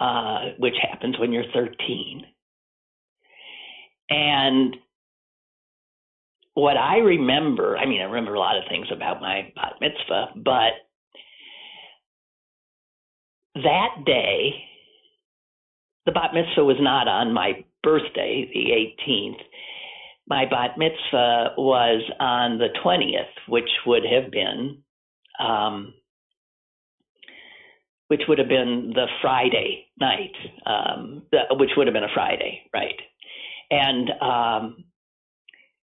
uh, 0.00 0.54
which 0.58 0.74
happens 0.80 1.18
when 1.18 1.32
you're 1.32 1.50
13. 1.52 2.24
And 4.08 4.76
what 6.54 6.76
I 6.76 6.98
remember, 6.98 7.76
I 7.76 7.86
mean, 7.86 8.00
I 8.00 8.04
remember 8.04 8.34
a 8.34 8.40
lot 8.40 8.56
of 8.56 8.64
things 8.68 8.86
about 8.90 9.20
my 9.20 9.52
bat 9.54 9.74
mitzvah, 9.80 10.28
but 10.36 10.72
that 13.62 14.04
day, 14.06 14.64
the 16.06 16.12
bat 16.12 16.30
mitzvah 16.32 16.64
was 16.64 16.78
not 16.80 17.08
on 17.08 17.32
my 17.32 17.64
birthday, 17.86 18.50
the 18.52 19.12
18th. 19.12 19.40
My 20.28 20.44
bat 20.44 20.76
mitzvah 20.76 21.54
was 21.56 22.02
on 22.18 22.58
the 22.58 22.68
20th, 22.84 23.48
which 23.48 23.70
would 23.86 24.02
have 24.04 24.32
been, 24.32 24.82
um, 25.38 25.94
which 28.08 28.22
would 28.28 28.38
have 28.38 28.48
been 28.48 28.92
the 28.92 29.06
Friday 29.22 29.86
night, 30.00 30.34
um, 30.66 31.22
the, 31.30 31.42
which 31.52 31.70
would 31.76 31.86
have 31.86 31.94
been 31.94 32.02
a 32.02 32.12
Friday, 32.12 32.62
right? 32.74 33.00
And 33.70 34.10
um, 34.20 34.84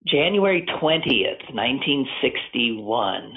January 0.06 0.66
20th, 0.82 1.54
1961, 1.54 3.34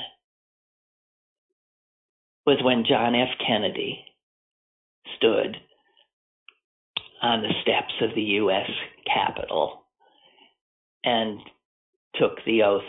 was 2.46 2.58
when 2.64 2.84
John 2.84 3.14
F. 3.14 3.28
Kennedy 3.46 4.04
stood 5.16 5.56
on 7.22 7.42
the 7.42 7.52
steps 7.62 7.92
of 8.02 8.14
the 8.14 8.22
U.S. 8.22 8.68
Capitol 9.06 9.84
and 11.04 11.38
took 12.14 12.36
the 12.46 12.62
oath 12.62 12.82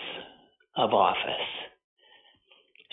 of 0.76 0.94
office. 0.94 1.48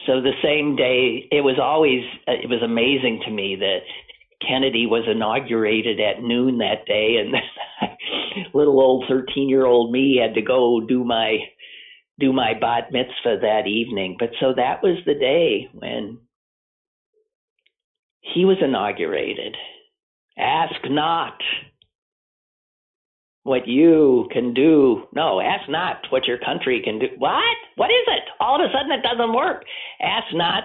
So 0.07 0.21
the 0.21 0.33
same 0.43 0.77
day, 0.77 1.29
it 1.31 1.43
was 1.43 1.59
always, 1.61 2.03
uh, 2.27 2.33
it 2.33 2.49
was 2.49 2.63
amazing 2.63 3.23
to 3.25 3.31
me 3.31 3.57
that 3.57 3.81
Kennedy 4.47 4.87
was 4.87 5.05
inaugurated 5.11 6.01
at 6.01 6.23
noon 6.23 6.59
that 6.59 6.87
day, 6.87 7.17
and 7.19 7.35
little 8.55 8.81
old 8.81 9.05
13 9.09 9.49
year 9.49 9.67
old 9.67 9.91
me 9.93 10.21
had 10.23 10.35
to 10.35 10.43
go 10.43 10.81
do 10.87 11.05
my 11.05 11.39
do 12.21 12.33
my 12.33 12.53
bat 12.61 12.89
mitzvah 12.91 13.39
that 13.43 13.67
evening. 13.67 14.17
But 14.19 14.31
so 14.41 14.53
that 14.57 14.83
was 14.83 14.99
the 15.07 15.15
day 15.15 15.69
when 15.73 16.19
he 18.21 18.45
was 18.45 18.57
inaugurated. 18.61 19.57
Ask 20.39 20.77
not 20.89 21.35
what 23.43 23.67
you 23.67 24.29
can 24.33 24.55
do. 24.55 25.05
No, 25.15 25.41
ask 25.41 25.69
not 25.69 26.07
what 26.11 26.27
your 26.27 26.39
country 26.39 26.81
can 26.85 26.99
do. 26.99 27.07
What? 27.19 27.57
What 27.77 27.91
is 27.91 28.07
it? 28.07 28.25
All 28.41 28.63
of 28.63 28.71
a 28.71 28.73
sudden 28.73 28.93
it 28.93 29.03
doesn't 29.03 29.35
work. 29.35 29.65
Ask 30.01 30.27
not 30.35 30.65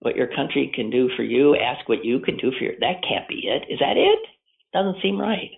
what 0.00 0.16
your 0.16 0.26
country 0.26 0.70
can 0.74 0.90
do 0.90 1.08
for 1.16 1.22
you, 1.22 1.56
ask 1.56 1.88
what 1.88 2.04
you 2.04 2.20
can 2.20 2.36
do 2.36 2.50
for 2.58 2.64
your. 2.64 2.74
That 2.80 3.02
can't 3.08 3.28
be 3.28 3.46
it. 3.46 3.72
Is 3.72 3.78
that 3.78 3.96
it? 3.96 4.18
Doesn't 4.72 5.00
seem 5.02 5.18
right. 5.18 5.50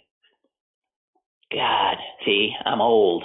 God, 1.50 1.96
see, 2.24 2.52
I'm 2.64 2.80
old. 2.80 3.24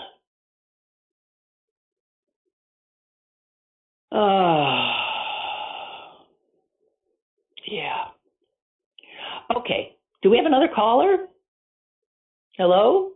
Oh, 4.11 4.91
yeah. 7.67 7.98
Okay. 9.55 9.95
Do 10.21 10.29
we 10.29 10.37
have 10.37 10.45
another 10.45 10.67
caller? 10.73 11.27
Hello? 12.57 13.11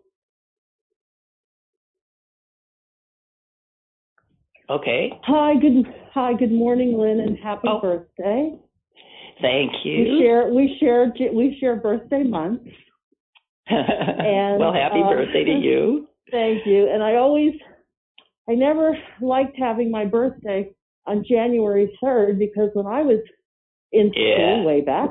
Okay. 4.70 5.12
Hi, 5.24 5.56
good 5.60 5.86
hi, 6.14 6.34
good 6.34 6.52
morning, 6.52 6.98
Lynn, 6.98 7.20
and 7.20 7.38
happy 7.38 7.68
Oh. 7.68 7.82
birthday. 7.82 8.58
Thank 9.42 9.74
We 9.84 9.92
you. 9.92 10.20
share 10.20 10.54
we 10.54 10.78
share 10.80 11.14
we 11.34 11.58
share 11.60 11.76
birthday 11.76 12.24
months. 12.24 12.66
And, 13.70 14.60
well, 14.60 14.74
happy 14.74 15.02
uh, 15.02 15.10
birthday 15.10 15.44
to 15.44 15.52
you. 15.52 16.08
Thank 16.32 16.66
you. 16.66 16.90
And 16.90 17.04
I 17.04 17.16
always 17.16 17.54
I 18.50 18.54
never 18.56 18.98
liked 19.22 19.58
having 19.58 19.92
my 19.92 20.06
birthday 20.06 20.72
on 21.06 21.24
January 21.30 21.98
3rd 22.02 22.40
because 22.40 22.70
when 22.74 22.88
I 22.88 23.02
was 23.02 23.20
in 23.92 24.12
school 24.12 24.24
Yeah. 24.24 24.64
way 24.64 24.82
back, 24.82 25.10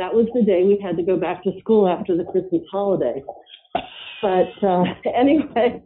that 0.00 0.14
was 0.14 0.26
the 0.34 0.42
day 0.42 0.64
we 0.64 0.80
had 0.82 0.96
to 0.96 1.02
go 1.02 1.16
back 1.16 1.42
to 1.44 1.52
school 1.60 1.86
after 1.86 2.16
the 2.16 2.24
Christmas 2.24 2.62
holiday. 2.72 3.22
But 4.22 4.52
uh, 4.66 4.84
anyway, 5.14 5.82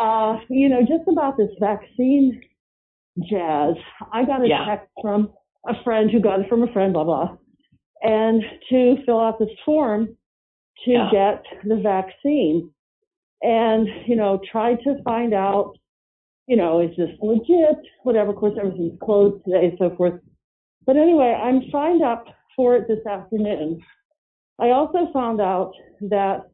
uh, 0.00 0.38
you 0.48 0.68
know, 0.68 0.80
just 0.80 1.08
about 1.08 1.36
this 1.36 1.50
vaccine 1.60 2.42
jazz, 3.30 3.74
I 4.12 4.24
got 4.24 4.42
a 4.44 4.48
Yeah. 4.48 4.64
text 4.66 4.90
from 5.00 5.32
a 5.66 5.74
friend 5.84 6.10
who 6.10 6.20
got 6.20 6.40
it 6.40 6.48
from 6.48 6.64
a 6.64 6.72
friend, 6.72 6.92
blah, 6.92 7.04
blah, 7.04 7.36
and 8.02 8.42
to 8.70 8.96
fill 9.06 9.20
out 9.20 9.38
this 9.38 9.48
form 9.64 10.16
to 10.84 10.90
Yeah. 10.90 11.10
get 11.10 11.44
the 11.64 11.76
vaccine 11.76 12.70
and, 13.42 13.88
you 14.06 14.16
know, 14.16 14.40
try 14.50 14.74
to 14.74 15.02
find 15.04 15.32
out, 15.34 15.76
you 16.48 16.56
know, 16.56 16.80
is 16.80 16.94
this 16.96 17.10
legit? 17.22 17.78
Whatever. 18.02 18.30
Of 18.30 18.36
course, 18.36 18.54
everything's 18.58 18.98
closed 19.00 19.44
today, 19.44 19.66
and 19.66 19.78
so 19.78 19.90
forth. 19.96 20.20
But 20.84 20.96
anyway, 20.96 21.32
I'm 21.32 21.62
signed 21.70 22.02
up 22.02 22.26
for 22.56 22.74
it 22.76 22.88
this 22.88 23.04
afternoon. 23.06 23.82
I 24.58 24.70
also 24.70 25.12
found 25.12 25.40
out 25.40 25.72
that 26.00 26.48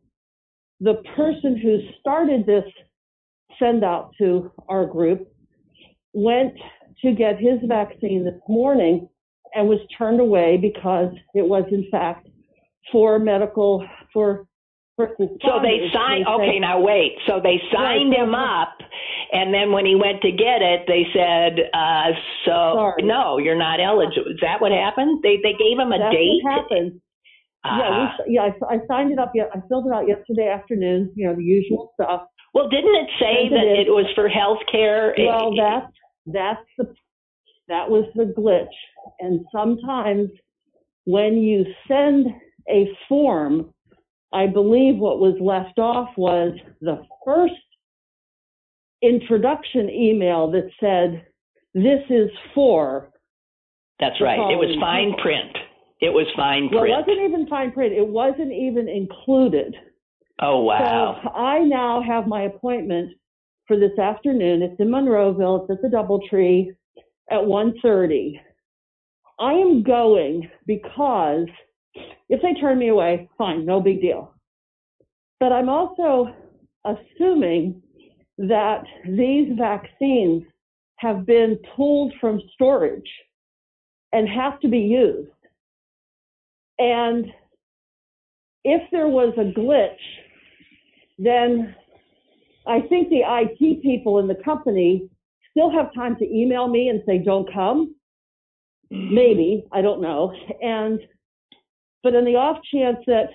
the 0.81 0.95
person 1.17 1.57
who 1.57 1.79
started 2.01 2.45
this 2.45 2.65
send 3.59 3.85
out 3.85 4.11
to 4.19 4.51
our 4.69 4.85
group 4.85 5.29
went 6.13 6.55
to 7.03 7.13
get 7.13 7.39
his 7.39 7.59
vaccine 7.67 8.25
this 8.25 8.41
morning 8.49 9.09
and 9.55 9.69
was 9.69 9.79
turned 9.97 10.21
away 10.21 10.57
because 10.57 11.13
it 11.35 11.47
was 11.47 11.65
in 11.71 11.89
fact 11.91 12.29
for 12.91 13.19
medical 13.19 13.87
for 14.13 14.47
So 15.43 15.61
they 15.63 15.89
signed. 15.93 16.27
Okay, 16.27 16.59
now 16.59 16.81
wait. 16.81 17.13
So 17.27 17.41
they 17.43 17.61
signed 17.73 18.15
him 18.15 18.35
up, 18.35 18.77
and 19.33 19.53
then 19.53 19.73
when 19.73 19.87
he 19.87 19.95
went 19.95 20.21
to 20.23 20.31
get 20.31 20.61
it, 20.63 20.85
they 20.87 21.07
said, 21.13 21.71
uh, 21.75 22.13
"So 22.45 22.75
Sorry. 22.77 23.03
no, 23.03 23.39
you're 23.39 23.57
not 23.59 23.81
eligible." 23.81 24.31
Is 24.31 24.39
that 24.43 24.61
what 24.61 24.73
happened? 24.73 25.23
They 25.23 25.37
they 25.43 25.55
gave 25.55 25.79
him 25.79 25.93
a 25.93 25.99
That's 25.99 26.15
date. 26.15 26.41
what 26.43 26.53
happened. 26.53 27.01
Ah. 27.65 27.79
Yeah, 27.79 28.13
we, 28.27 28.35
yeah. 28.35 28.51
I, 28.71 28.75
I 28.75 28.79
signed 28.87 29.13
it 29.13 29.19
up. 29.19 29.33
Yet 29.35 29.51
I 29.55 29.61
filled 29.69 29.87
it 29.87 29.93
out 29.93 30.07
yesterday 30.09 30.49
afternoon. 30.49 31.13
You 31.17 31.29
know 31.29 31.35
the 31.37 31.45
usual 31.45 31.93
stuff. 31.95 32.23
well, 32.55 32.69
didn't 32.69 32.95
it 32.95 33.11
say 33.19 33.49
that 33.49 33.65
it 33.65 33.89
it 33.89 33.91
was 33.91 34.07
for 34.15 34.29
health 34.29 34.59
care? 34.71 35.15
Well, 35.19 35.55
that's 35.57 35.93
that's 36.27 36.67
the 36.79 36.95
that 37.69 37.89
was 37.89 38.05
the 38.15 38.25
glitch. 38.37 38.77
And 39.21 39.45
sometimes 39.51 40.29
when 41.05 41.39
you 41.39 41.65
send 41.89 42.27
a 42.69 42.87
form, 43.09 43.73
I 44.33 44.47
believe 44.47 44.97
what 44.99 45.19
was 45.21 45.37
left 45.41 45.79
off 45.79 46.11
was 46.17 46.57
the 46.81 47.03
first 47.25 47.55
introduction 49.03 49.91
email 49.91 50.51
that 50.53 50.71
said, 50.81 51.27
"This 51.75 52.03
is 52.11 52.31
for." 52.55 53.11
that's 54.01 54.21
right. 54.21 54.39
It 54.51 54.57
was 54.57 54.77
fine 54.81 55.11
people. 55.11 55.23
print. 55.23 55.59
It 56.01 56.13
was 56.13 56.27
fine 56.35 56.69
print. 56.69 56.89
Well, 56.89 56.99
it 56.99 57.07
wasn't 57.07 57.25
even 57.25 57.47
fine 57.47 57.71
print. 57.71 57.93
It 57.93 58.07
wasn't 58.07 58.53
even 58.53 58.89
included. 58.89 59.77
oh 60.41 60.61
wow. 60.61 61.21
So 61.23 61.31
I 61.31 61.61
now 61.61 62.03
have 62.03 62.27
my 62.27 62.43
appointment 62.43 63.13
for 63.67 63.79
this 63.79 63.97
afternoon. 63.99 64.63
It's 64.63 64.81
in 64.81 64.89
Monroeville. 64.89 65.63
It's 65.63 65.71
at 65.71 65.83
the 65.83 65.97
DoubleTree 65.97 66.69
at 67.31 67.39
1.30. 67.39 68.41
I 69.39 69.53
am 69.53 69.83
going 69.83 70.51
because 70.67 71.47
if 72.29 72.43
they 72.43 72.61
turn 72.61 72.79
me 72.79 72.89
away, 72.89 73.29
fine, 73.39 73.65
no 73.65 73.81
big 73.81 74.01
deal. 74.01 74.35
But 75.41 75.53
I'm 75.53 75.69
also 75.69 76.35
assuming 76.85 77.83
that 78.39 78.85
these 79.07 79.53
vaccines 79.59 80.45
have 80.97 81.27
been 81.27 81.59
pulled 81.77 82.13
from 82.21 82.41
storage 82.55 83.11
and 84.13 84.29
have 84.29 84.61
to 84.61 84.69
be 84.69 84.79
used. 84.79 85.31
And 86.79 87.27
if 88.65 88.83
there 88.91 89.09
was 89.09 89.35
a 89.37 89.59
glitch, 89.59 89.97
then 91.19 91.75
I 92.67 92.81
think 92.81 93.09
the 93.09 93.23
IT 93.25 93.83
people 93.83 94.19
in 94.19 94.29
the 94.29 94.37
company 94.45 95.09
still 95.51 95.71
have 95.71 95.95
time 95.95 96.17
to 96.17 96.25
email 96.25 96.69
me 96.69 96.89
and 96.89 97.03
say, 97.07 97.19
don't 97.19 97.53
come. 97.53 97.95
Mm-hmm. 98.93 99.15
Maybe, 99.15 99.65
I 99.73 99.83
don't 99.83 100.01
know. 100.01 100.33
And, 100.61 101.01
but 102.03 102.15
in 102.15 102.25
the 102.25 102.37
off 102.37 102.59
chance 102.73 102.99
that 103.07 103.31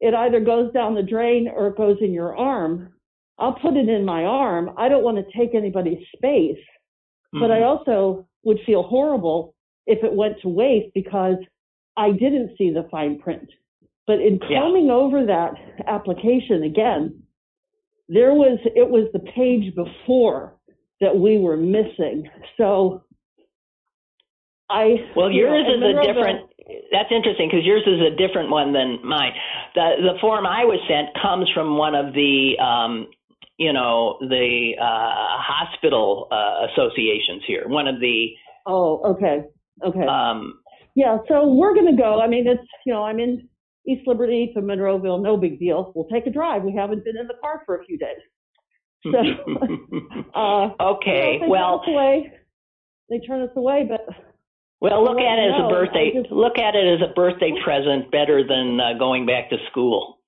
it 0.00 0.14
either 0.14 0.40
goes 0.40 0.72
down 0.72 0.94
the 0.94 1.02
drain 1.02 1.48
or 1.48 1.68
it 1.68 1.76
goes 1.76 1.98
in 2.00 2.12
your 2.12 2.36
arm, 2.36 2.93
I'll 3.38 3.54
put 3.54 3.76
it 3.76 3.88
in 3.88 4.04
my 4.04 4.24
arm. 4.24 4.70
I 4.76 4.88
don't 4.88 5.02
want 5.02 5.18
to 5.18 5.38
take 5.38 5.54
anybody's 5.54 6.06
space, 6.16 6.58
but 7.32 7.50
I 7.50 7.60
Mhm. 7.60 7.66
also 7.66 8.26
would 8.44 8.60
feel 8.60 8.82
horrible 8.82 9.54
if 9.86 10.02
it 10.04 10.12
went 10.12 10.40
to 10.40 10.48
waste 10.48 10.94
because 10.94 11.38
I 11.96 12.12
didn't 12.12 12.56
see 12.56 12.70
the 12.70 12.84
fine 12.84 13.18
print. 13.18 13.50
But 14.06 14.20
in 14.20 14.38
Yeah. 14.48 14.62
over 14.90 15.24
that 15.24 15.54
application 15.86 16.62
again, 16.62 17.22
there 18.08 18.34
was 18.34 18.58
it 18.64 18.88
was 18.88 19.10
the 19.12 19.20
page 19.20 19.74
before 19.74 20.54
that 21.00 21.16
we 21.16 21.38
were 21.38 21.56
missing. 21.56 22.28
So 22.56 23.02
I 24.70 25.04
Well, 25.16 25.30
you 25.30 25.46
know, 25.46 25.54
yours 25.54 25.66
is 25.68 25.82
a 25.82 26.02
different. 26.02 26.50
That's 26.90 27.10
interesting 27.12 27.48
because 27.48 27.64
yours 27.64 27.82
is 27.86 28.00
a 28.00 28.16
different 28.16 28.50
one 28.50 28.72
than 28.72 28.98
mine. 29.04 29.32
The 29.74 29.96
the 30.00 30.18
form 30.20 30.46
I 30.46 30.64
was 30.64 30.80
sent 30.88 31.08
comes 31.20 31.48
from 31.50 31.76
one 31.76 31.94
of 31.94 32.14
the, 32.14 32.58
um, 32.58 33.08
you 33.58 33.72
know, 33.72 34.16
the 34.20 34.72
uh, 34.80 34.84
hospital 35.38 36.28
uh, 36.30 36.66
associations 36.72 37.42
here. 37.46 37.68
One 37.68 37.86
of 37.86 38.00
the, 38.00 38.28
Oh, 38.66 39.00
okay, 39.14 39.44
okay. 39.86 40.06
um, 40.06 40.58
Yeah, 40.94 41.18
so 41.28 41.48
we're 41.52 41.74
going 41.74 41.94
to 41.94 42.00
go. 42.00 42.20
I 42.20 42.26
mean, 42.26 42.46
it's, 42.46 42.66
you 42.86 42.92
know, 42.92 43.04
I'm 43.04 43.18
in 43.20 43.48
East 43.86 44.06
Liberty 44.06 44.50
to 44.54 44.60
Monroeville, 44.62 45.22
no 45.22 45.36
big 45.36 45.58
deal. 45.58 45.92
We'll 45.94 46.06
take 46.08 46.26
a 46.26 46.30
drive. 46.30 46.62
We 46.62 46.74
haven't 46.74 47.04
been 47.04 47.16
in 47.16 47.26
the 47.26 47.34
car 47.40 47.62
for 47.66 47.76
a 47.80 47.84
few 47.84 47.98
days. 47.98 48.16
So, 49.04 49.18
uh, 50.34 50.70
okay. 50.94 51.38
they 51.42 51.46
Well, 51.48 51.80
turn 51.84 51.94
us 51.94 51.94
away, 51.94 52.32
they 53.10 53.18
turn 53.20 53.42
us 53.42 53.50
away, 53.54 53.86
but 53.88 54.06
well, 54.80 55.04
look 55.04 55.18
at 55.18 55.38
it 55.38 55.52
as 55.52 55.60
a 55.64 55.68
birthday. 55.68 56.12
Just- 56.14 56.32
Look 56.32 56.58
at 56.58 56.74
it 56.74 57.00
as 57.00 57.08
a 57.08 57.12
birthday 57.14 57.52
present, 57.62 58.10
better 58.10 58.42
than 58.46 58.80
uh, 58.80 58.98
going 58.98 59.26
back 59.26 59.50
to 59.50 59.56
school. 59.70 60.18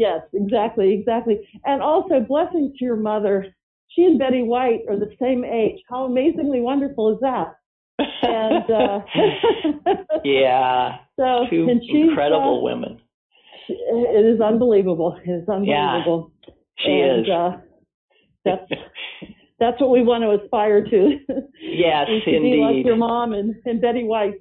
Yes, 0.00 0.22
exactly, 0.32 0.94
exactly. 0.94 1.46
And 1.64 1.82
also, 1.82 2.20
blessings 2.20 2.76
to 2.78 2.84
your 2.84 2.96
mother. 2.96 3.46
She 3.88 4.04
and 4.04 4.18
Betty 4.18 4.42
White 4.42 4.80
are 4.88 4.98
the 4.98 5.10
same 5.20 5.44
age. 5.44 5.80
How 5.88 6.04
amazingly 6.04 6.60
wonderful 6.60 7.12
is 7.12 7.18
that? 7.20 7.56
And, 8.22 8.70
uh, 8.70 9.00
yeah, 10.24 10.98
so, 11.16 11.46
two 11.50 11.68
she's, 11.82 12.08
incredible 12.08 12.60
uh, 12.60 12.62
women. 12.62 13.00
It 13.68 14.34
is 14.34 14.40
unbelievable. 14.40 15.18
It 15.24 15.30
is 15.30 15.48
unbelievable. 15.48 16.32
She 16.78 16.90
and, 16.90 17.20
is. 17.20 17.30
Uh, 17.30 17.50
that's 18.44 18.70
that's 19.58 19.80
what 19.80 19.90
we 19.90 20.02
want 20.02 20.22
to 20.24 20.42
aspire 20.42 20.82
to. 20.84 21.18
Yes, 21.60 22.06
to 22.24 22.30
be 22.30 22.64
like 22.64 22.84
your 22.86 22.96
mom 22.96 23.34
and, 23.34 23.54
and 23.66 23.80
Betty 23.80 24.04
White. 24.04 24.34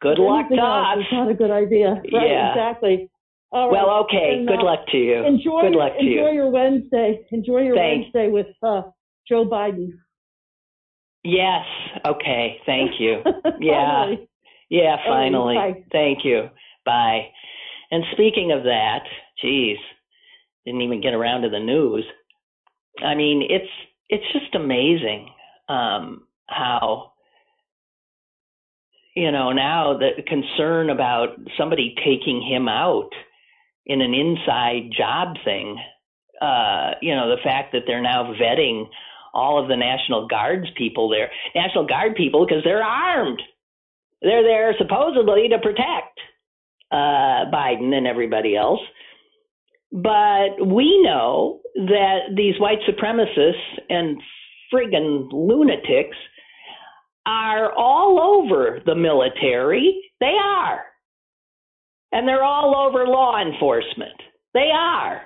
Good 0.00 0.18
luck 0.18 0.46
else 0.50 0.98
us. 0.98 1.04
not 1.12 1.30
a 1.30 1.34
good 1.34 1.50
idea. 1.50 2.02
Right, 2.12 2.30
Yeah. 2.30 2.50
exactly. 2.50 3.10
All 3.52 3.70
right. 3.70 3.84
Well, 3.84 4.04
okay. 4.04 4.36
And, 4.38 4.48
Good 4.48 4.60
uh, 4.60 4.64
luck 4.64 4.80
to 4.92 4.96
you. 4.96 5.24
enjoy 5.24 5.62
Good 5.62 5.76
luck 5.76 5.92
to 5.94 5.98
enjoy 5.98 6.28
you. 6.28 6.34
your 6.34 6.50
Wednesday. 6.50 7.26
Enjoy 7.32 7.60
your 7.62 7.74
Thanks. 7.74 8.08
Wednesday 8.14 8.30
with 8.30 8.46
uh, 8.62 8.82
Joe 9.28 9.44
Biden. 9.44 9.90
Yes. 11.24 11.64
Okay. 12.06 12.58
Thank 12.66 12.92
you. 12.98 13.22
Yeah. 13.60 14.04
Finally. 14.04 14.28
Yeah, 14.70 14.96
finally. 15.06 15.84
Thank 15.92 16.24
you. 16.24 16.48
Bye. 16.86 17.26
And 17.90 18.04
speaking 18.12 18.52
of 18.52 18.62
that, 18.62 19.00
geez, 19.42 19.76
didn't 20.64 20.80
even 20.82 21.02
get 21.02 21.12
around 21.12 21.42
to 21.42 21.50
the 21.50 21.58
news. 21.58 22.04
I 23.04 23.14
mean, 23.14 23.42
it's 23.50 23.68
it's 24.08 24.24
just 24.32 24.54
amazing 24.54 25.28
um, 25.68 26.22
how 26.46 27.12
you 29.14 29.32
know, 29.32 29.52
now 29.52 29.98
the 29.98 30.22
concern 30.26 30.88
about 30.88 31.30
somebody 31.58 31.94
taking 31.98 32.42
him 32.42 32.68
out 32.68 33.10
in 33.86 34.00
an 34.00 34.14
inside 34.14 34.90
job 34.96 35.36
thing. 35.44 35.78
Uh, 36.40 36.92
you 37.02 37.14
know, 37.14 37.28
the 37.28 37.42
fact 37.42 37.72
that 37.72 37.82
they're 37.86 38.02
now 38.02 38.32
vetting 38.40 38.86
all 39.34 39.62
of 39.62 39.68
the 39.68 39.76
National 39.76 40.26
Guards 40.26 40.66
people 40.76 41.08
there, 41.08 41.30
National 41.54 41.86
Guard 41.86 42.14
people, 42.16 42.46
because 42.46 42.64
they're 42.64 42.82
armed. 42.82 43.40
They're 44.22 44.42
there 44.42 44.74
supposedly 44.78 45.48
to 45.48 45.58
protect 45.58 46.18
uh, 46.90 47.50
Biden 47.52 47.94
and 47.94 48.06
everybody 48.06 48.56
else. 48.56 48.80
But 49.92 50.64
we 50.64 51.02
know 51.02 51.60
that 51.74 52.34
these 52.36 52.58
white 52.60 52.78
supremacists 52.88 53.80
and 53.88 54.20
friggin' 54.72 55.28
lunatics 55.32 56.16
are 57.26 57.72
all 57.72 58.20
over 58.20 58.80
the 58.86 58.94
military. 58.94 60.10
They 60.20 60.36
are. 60.42 60.80
And 62.12 62.26
they're 62.26 62.44
all 62.44 62.76
over 62.76 63.06
law 63.06 63.40
enforcement. 63.40 64.20
They 64.54 64.70
are. 64.74 65.22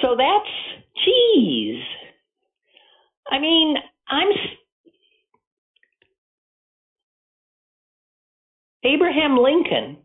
So 0.00 0.16
that's 0.16 0.50
cheese. 1.04 1.82
I 3.30 3.38
mean, 3.38 3.76
I'm. 4.08 4.28
Abraham 8.84 9.36
Lincoln 9.38 9.98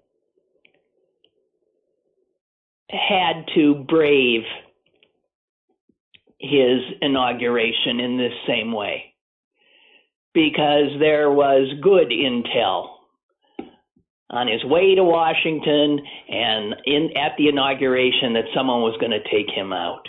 had 2.91 3.45
to 3.55 3.74
brave 3.88 4.43
his 6.39 6.80
inauguration 7.01 7.99
in 7.99 8.18
this 8.18 8.34
same 8.47 8.72
way 8.72 9.15
because 10.34 10.91
there 10.99 11.32
was 11.32 11.68
good 11.82 12.09
intel 12.09 12.97
on 14.30 14.47
his 14.47 14.63
way 14.65 14.95
to 14.95 15.03
Washington 15.03 15.99
and 16.30 16.75
in 16.86 17.09
at 17.17 17.34
the 17.38 17.47
inauguration 17.47 18.34
that 18.34 18.45
someone 18.53 18.82
was 18.82 18.97
going 18.99 19.11
to 19.11 19.30
take 19.32 19.49
him 19.49 19.71
out. 19.71 20.05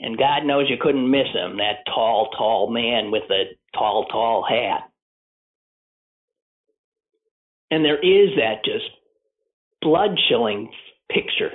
And 0.00 0.18
God 0.18 0.44
knows 0.44 0.68
you 0.68 0.76
couldn't 0.80 1.10
miss 1.10 1.26
him, 1.32 1.58
that 1.58 1.84
tall, 1.86 2.30
tall 2.36 2.70
man 2.70 3.10
with 3.10 3.24
the 3.28 3.44
tall, 3.74 4.06
tall 4.06 4.44
hat. 4.48 4.88
And 7.70 7.84
there 7.84 7.98
is 7.98 8.30
that 8.36 8.64
just 8.64 8.84
blood 9.82 10.18
chilling 10.28 10.70
picture 11.10 11.50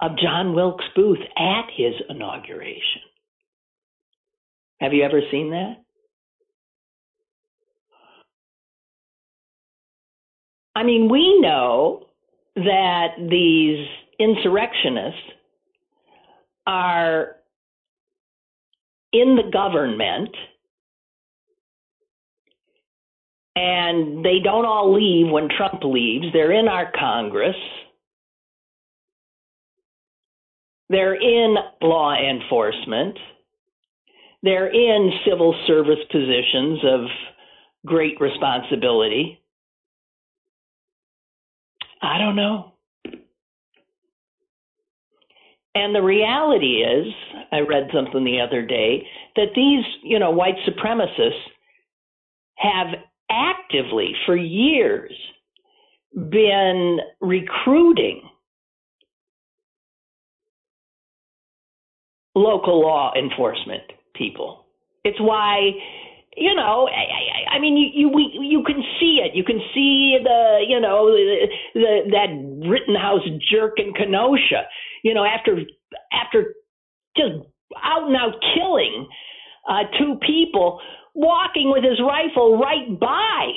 of 0.00 0.18
John 0.18 0.54
Wilkes 0.54 0.84
Booth 0.94 1.18
at 1.36 1.66
his 1.76 1.94
inauguration. 2.08 3.02
Have 4.80 4.92
you 4.92 5.02
ever 5.02 5.20
seen 5.30 5.50
that? 5.50 5.76
I 10.78 10.84
mean, 10.84 11.08
we 11.10 11.40
know 11.40 12.06
that 12.54 13.16
these 13.18 13.84
insurrectionists 14.20 15.18
are 16.68 17.34
in 19.12 19.34
the 19.34 19.50
government 19.52 20.30
and 23.56 24.24
they 24.24 24.38
don't 24.38 24.66
all 24.66 24.94
leave 24.94 25.32
when 25.32 25.48
Trump 25.48 25.82
leaves. 25.82 26.26
They're 26.32 26.52
in 26.52 26.68
our 26.68 26.92
Congress. 26.96 27.56
They're 30.90 31.20
in 31.20 31.56
law 31.82 32.14
enforcement. 32.14 33.18
They're 34.44 34.68
in 34.72 35.10
civil 35.28 35.56
service 35.66 36.04
positions 36.12 36.78
of 36.84 37.00
great 37.84 38.20
responsibility. 38.20 39.37
I 42.02 42.18
don't 42.18 42.36
know. 42.36 42.72
And 45.74 45.94
the 45.94 46.02
reality 46.02 46.82
is, 46.82 47.06
I 47.52 47.60
read 47.60 47.88
something 47.92 48.24
the 48.24 48.40
other 48.40 48.64
day 48.66 49.06
that 49.36 49.48
these, 49.54 49.84
you 50.02 50.18
know, 50.18 50.30
white 50.30 50.56
supremacists 50.66 51.40
have 52.56 52.88
actively 53.30 54.12
for 54.26 54.36
years 54.36 55.12
been 56.30 56.98
recruiting 57.20 58.22
local 62.34 62.80
law 62.80 63.12
enforcement 63.16 63.82
people. 64.14 64.64
It's 65.04 65.20
why 65.20 65.70
you 66.38 66.54
know, 66.54 66.88
I, 66.88 67.52
I 67.52 67.56
I 67.56 67.58
mean, 67.60 67.76
you 67.76 67.88
you 67.92 68.08
we, 68.08 68.38
you 68.40 68.62
can 68.64 68.82
see 69.00 69.20
it. 69.24 69.34
You 69.34 69.44
can 69.44 69.60
see 69.74 70.18
the 70.22 70.64
you 70.66 70.80
know 70.80 71.10
the, 71.10 71.46
the 71.74 72.10
that 72.10 72.68
Rittenhouse 72.68 73.26
jerk 73.50 73.78
in 73.78 73.92
Kenosha. 73.92 74.66
You 75.02 75.14
know, 75.14 75.24
after 75.24 75.58
after 76.12 76.54
just 77.16 77.34
out 77.82 78.06
and 78.06 78.16
out 78.16 78.34
killing 78.54 79.08
uh, 79.68 79.84
two 79.98 80.18
people, 80.26 80.80
walking 81.14 81.70
with 81.70 81.84
his 81.84 82.00
rifle 82.00 82.58
right 82.58 82.98
by 82.98 83.52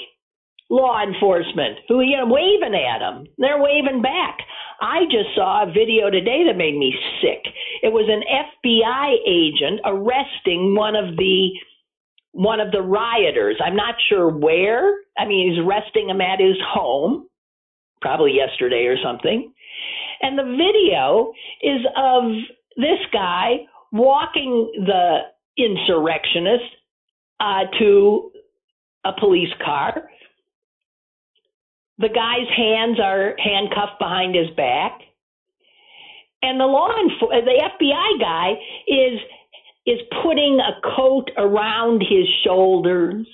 law 0.70 1.04
enforcement 1.04 1.80
who 1.88 2.02
you 2.02 2.18
know 2.18 2.26
waving 2.26 2.74
at 2.74 3.02
him. 3.02 3.28
They're 3.38 3.62
waving 3.62 4.02
back. 4.02 4.40
I 4.80 5.04
just 5.12 5.36
saw 5.36 5.64
a 5.64 5.72
video 5.72 6.10
today 6.10 6.44
that 6.48 6.58
made 6.58 6.76
me 6.76 6.96
sick. 7.22 7.54
It 7.84 7.94
was 7.94 8.10
an 8.10 8.24
FBI 8.26 9.22
agent 9.28 9.82
arresting 9.86 10.74
one 10.74 10.96
of 10.96 11.18
the 11.18 11.52
one 12.34 12.60
of 12.60 12.72
the 12.72 12.82
rioters. 12.82 13.58
I'm 13.64 13.76
not 13.76 13.96
sure 14.10 14.30
where. 14.30 14.96
I 15.18 15.26
mean, 15.26 15.52
he's 15.52 15.60
arresting 15.60 16.10
him 16.10 16.22
at 16.22 16.40
his 16.40 16.56
home, 16.66 17.28
probably 18.02 18.34
yesterday 18.34 18.86
or 18.86 18.98
something. 19.04 19.54
And 20.22 20.38
the 20.38 20.44
video 20.44 21.34
is 21.62 21.86
of 21.98 22.24
this 22.78 23.00
guy 23.12 23.68
walking 23.92 24.72
the 24.86 25.20
insurrectionist 25.58 26.64
uh, 27.40 27.64
to 27.80 28.32
a 29.04 29.12
police 29.20 29.54
car. 29.64 30.10
The 31.98 32.10
guy's 32.10 32.48
hands 32.56 33.00
are 33.00 33.36
handcuffed 33.38 34.00
behind 34.00 34.36
his 34.36 34.50
back. 34.56 35.00
And 36.42 36.60
the 36.60 36.66
law 36.66 36.90
enfor- 36.90 37.46
the 37.46 37.62
FBI 37.62 38.20
guy 38.20 38.54
is 38.88 39.20
is 39.86 40.00
putting 40.24 40.60
a 40.60 40.80
coat 40.96 41.32
around 41.38 42.02
his 42.02 42.28
shoulders 42.44 43.26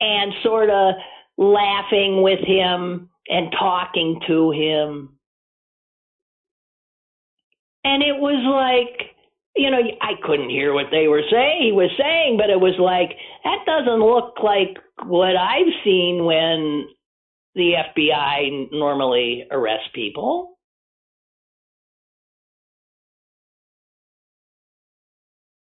and 0.00 0.32
sort 0.42 0.70
of 0.70 0.94
laughing 1.36 2.22
with 2.22 2.40
him 2.40 3.08
and 3.28 3.52
talking 3.58 4.20
to 4.26 4.50
him. 4.50 5.16
And 7.84 8.02
it 8.02 8.16
was 8.16 8.40
like, 8.44 9.10
you 9.56 9.70
know, 9.70 9.80
I 10.00 10.12
couldn't 10.22 10.50
hear 10.50 10.72
what 10.72 10.86
they 10.90 11.06
were 11.06 11.22
saying. 11.30 11.62
He 11.62 11.72
was 11.72 11.90
saying, 11.98 12.38
but 12.38 12.50
it 12.50 12.60
was 12.60 12.74
like 12.78 13.16
that 13.44 13.64
doesn't 13.66 14.00
look 14.00 14.36
like 14.42 14.78
what 15.06 15.36
I've 15.36 15.72
seen 15.84 16.24
when 16.24 16.88
the 17.54 17.74
FBI 17.96 18.72
normally 18.72 19.46
arrests 19.50 19.88
people. 19.94 20.53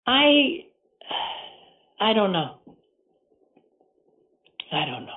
I 0.08 0.66
I 2.00 2.14
don't 2.14 2.32
know. 2.32 2.60
I 4.72 4.86
don't 4.86 5.06
know. 5.06 5.14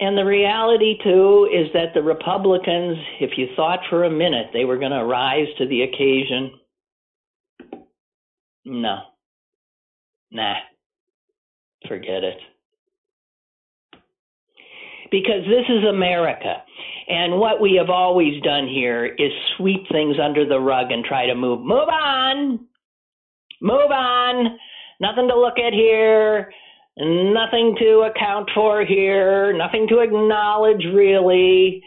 And 0.00 0.16
the 0.16 0.24
reality, 0.24 0.96
too, 1.02 1.48
is 1.52 1.72
that 1.74 1.92
the 1.92 2.02
Republicans, 2.02 2.96
if 3.20 3.36
you 3.36 3.48
thought 3.56 3.80
for 3.90 4.04
a 4.04 4.10
minute 4.10 4.46
they 4.52 4.64
were 4.64 4.78
going 4.78 4.92
to 4.92 5.04
rise 5.04 5.48
to 5.58 5.66
the 5.66 5.82
occasion, 5.82 6.52
no. 8.64 8.98
Nah. 10.30 10.54
Forget 11.88 12.22
it. 12.22 12.38
Because 15.10 15.44
this 15.46 15.64
is 15.68 15.84
America. 15.88 16.62
And 17.08 17.38
what 17.38 17.60
we 17.60 17.74
have 17.78 17.90
always 17.90 18.42
done 18.42 18.68
here 18.68 19.06
is 19.06 19.32
sweep 19.56 19.88
things 19.90 20.16
under 20.22 20.46
the 20.46 20.60
rug 20.60 20.90
and 20.90 21.04
try 21.04 21.26
to 21.26 21.34
move. 21.34 21.60
Move 21.60 21.88
on. 21.88 22.60
Move 23.62 23.90
on. 23.90 24.58
Nothing 25.00 25.28
to 25.28 25.38
look 25.38 25.58
at 25.58 25.72
here. 25.72 26.52
Nothing 26.98 27.76
to 27.78 28.10
account 28.12 28.50
for 28.54 28.84
here. 28.84 29.56
Nothing 29.56 29.86
to 29.88 30.00
acknowledge, 30.00 30.84
really. 30.92 31.82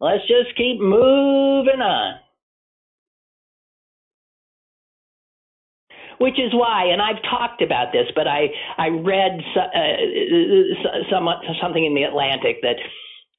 Let's 0.00 0.26
just 0.26 0.56
keep 0.56 0.80
moving 0.80 1.80
on. 1.80 2.14
Which 6.22 6.38
is 6.40 6.54
why, 6.54 6.86
and 6.92 7.02
I've 7.02 7.22
talked 7.24 7.62
about 7.62 7.92
this, 7.92 8.06
but 8.16 8.28
I 8.28 8.48
I 8.78 8.88
read 8.88 9.40
uh, 9.56 11.04
some, 11.10 11.28
something 11.62 11.84
in 11.84 11.94
the 11.94 12.04
Atlantic 12.04 12.58
that 12.62 12.76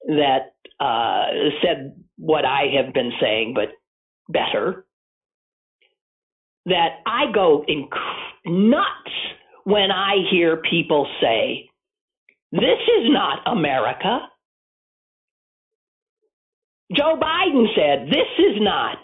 that 0.08 0.54
uh, 0.86 1.28
said 1.64 1.96
what 2.18 2.46
I 2.46 2.64
have 2.78 2.94
been 2.94 3.14
saying, 3.22 3.56
but 3.56 3.70
better. 4.30 4.78
that 6.66 7.00
I 7.06 7.32
go 7.34 7.66
inc- 7.70 8.46
nuts 8.46 9.16
when 9.66 9.92
I 9.92 10.18
hear 10.32 10.58
people 10.58 11.08
say, 11.22 11.70
This 12.52 12.62
is 12.62 13.10
not 13.10 13.40
America. 13.48 14.20
Joe 16.96 17.20
Biden 17.22 17.68
said, 17.76 18.08
This 18.10 18.30
is 18.40 18.62
not 18.62 18.98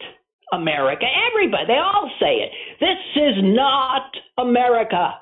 America. 0.54 1.06
Everybody, 1.32 1.66
they 1.68 1.78
all 1.78 2.10
say 2.20 2.36
it. 2.46 2.52
This 2.80 2.98
is 3.16 3.36
not 3.44 4.04
America. 4.38 5.14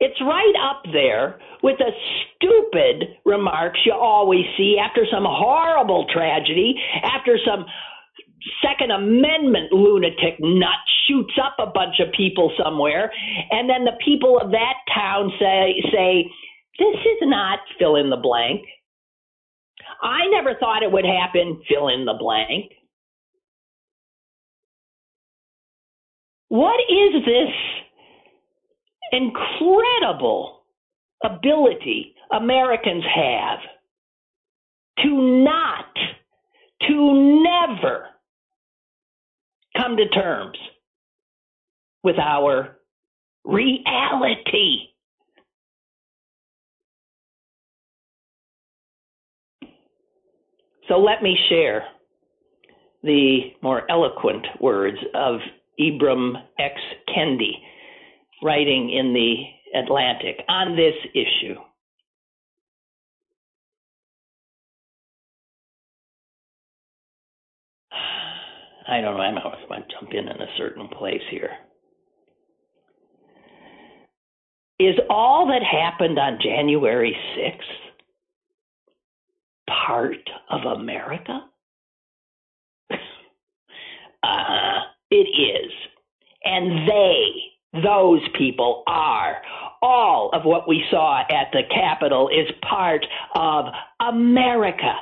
It's 0.00 0.20
right 0.20 0.54
up 0.70 0.82
there 0.92 1.38
with 1.62 1.78
the 1.78 1.90
stupid 2.36 3.16
remarks 3.24 3.80
you 3.86 3.92
always 3.92 4.44
see 4.56 4.76
after 4.78 5.06
some 5.10 5.24
horrible 5.26 6.06
tragedy, 6.12 6.74
after 7.02 7.38
some 7.46 7.64
Second 8.60 8.90
Amendment 8.90 9.72
lunatic 9.72 10.36
nut 10.40 10.82
shoots 11.08 11.32
up 11.42 11.56
a 11.58 11.70
bunch 11.70 12.00
of 12.00 12.12
people 12.12 12.52
somewhere, 12.62 13.10
and 13.50 13.68
then 13.68 13.84
the 13.84 13.96
people 14.04 14.38
of 14.38 14.50
that 14.50 14.74
town 14.94 15.32
say 15.40 15.80
say 15.92 16.30
this 16.78 17.00
is 17.00 17.18
not 17.22 17.60
fill 17.78 17.96
in 17.96 18.10
the 18.10 18.16
blank. 18.16 18.62
I 20.02 20.26
never 20.30 20.54
thought 20.58 20.82
it 20.82 20.92
would 20.92 21.04
happen, 21.04 21.62
fill 21.68 21.88
in 21.88 22.04
the 22.04 22.14
blank. 22.18 22.72
What 26.48 26.80
is 26.88 27.24
this 27.24 27.50
incredible 29.12 30.62
ability 31.24 32.14
Americans 32.30 33.04
have 33.14 33.58
to 35.02 35.44
not, 35.44 35.86
to 36.82 37.42
never 37.42 38.06
come 39.76 39.96
to 39.96 40.08
terms 40.08 40.58
with 42.02 42.18
our 42.18 42.78
reality? 43.44 44.93
So 50.88 50.98
let 50.98 51.22
me 51.22 51.36
share 51.48 51.84
the 53.02 53.52
more 53.62 53.90
eloquent 53.90 54.46
words 54.60 54.98
of 55.14 55.40
Ibram 55.80 56.34
X. 56.58 56.74
Kendi, 57.08 57.52
writing 58.42 58.90
in 58.90 59.12
the 59.12 59.78
Atlantic 59.78 60.42
on 60.48 60.76
this 60.76 60.94
issue. 61.14 61.54
I 68.86 69.00
don't 69.00 69.16
know, 69.16 69.22
I'm 69.22 69.34
going 69.68 69.82
to 69.82 69.88
jump 69.98 70.12
in 70.12 70.28
in 70.28 70.40
a 70.42 70.56
certain 70.58 70.88
place 70.88 71.22
here. 71.30 71.50
Is 74.78 74.96
all 75.08 75.46
that 75.46 75.62
happened 75.62 76.18
on 76.18 76.38
January 76.42 77.16
6th 77.38 77.83
part 79.68 80.30
of 80.50 80.78
America? 80.78 81.40
uh, 84.22 84.80
it 85.10 85.28
is. 85.28 85.72
And 86.44 86.88
they, 86.88 87.82
those 87.82 88.20
people 88.36 88.82
are. 88.86 89.38
All 89.82 90.30
of 90.32 90.44
what 90.44 90.68
we 90.68 90.84
saw 90.90 91.20
at 91.20 91.48
the 91.52 91.62
Capitol 91.72 92.28
is 92.28 92.50
part 92.68 93.04
of 93.34 93.66
America. 94.00 94.94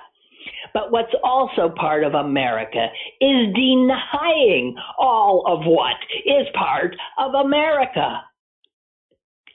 But 0.74 0.90
what's 0.90 1.14
also 1.22 1.68
part 1.68 2.04
of 2.04 2.14
America 2.14 2.88
is 3.20 3.54
denying 3.54 4.74
all 4.98 5.44
of 5.46 5.66
what 5.66 5.96
is 6.24 6.46
part 6.54 6.96
of 7.18 7.34
America. 7.34 8.22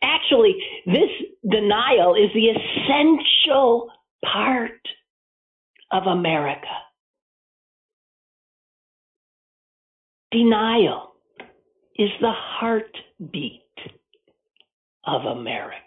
Actually, 0.03 0.55
this 0.85 1.09
denial 1.49 2.13
is 2.13 2.29
the 2.33 2.49
essential 2.49 3.89
part 4.23 4.79
of 5.91 6.03
America. 6.03 6.67
Denial 10.31 11.13
is 11.97 12.09
the 12.21 12.33
heartbeat 12.33 13.61
of 15.05 15.21
America. 15.25 15.77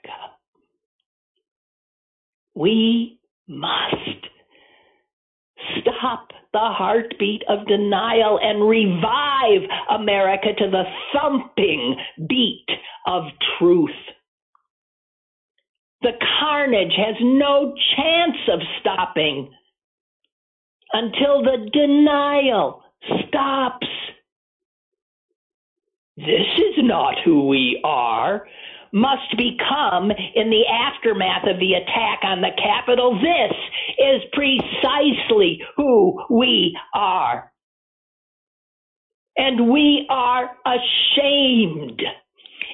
We 2.54 3.18
must 3.46 3.94
stop 5.80 6.28
the 6.52 6.58
heartbeat 6.58 7.42
of 7.48 7.66
denial 7.66 8.40
and 8.42 8.68
revive 8.68 9.68
America 9.90 10.48
to 10.58 10.70
the 10.70 10.84
thumping 11.12 11.96
beat 12.28 12.66
of 13.06 13.24
truth. 13.58 13.90
The 16.02 16.12
carnage 16.40 16.92
has 16.96 17.16
no 17.20 17.74
chance 17.96 18.38
of 18.52 18.60
stopping 18.80 19.52
until 20.92 21.42
the 21.42 21.68
denial 21.72 22.82
stops. 23.26 23.86
This 26.16 26.46
is 26.58 26.74
not 26.78 27.14
who 27.24 27.48
we 27.48 27.80
are. 27.84 28.46
Must 28.92 29.36
become 29.36 30.10
in 30.34 30.50
the 30.50 30.64
aftermath 30.66 31.46
of 31.46 31.60
the 31.60 31.74
attack 31.74 32.20
on 32.24 32.40
the 32.40 32.50
Capitol. 32.56 33.14
This 33.20 33.56
is 33.98 34.22
precisely 34.32 35.62
who 35.76 36.20
we 36.28 36.76
are. 36.92 37.52
And 39.36 39.70
we 39.70 40.06
are 40.10 40.50
ashamed 40.66 42.02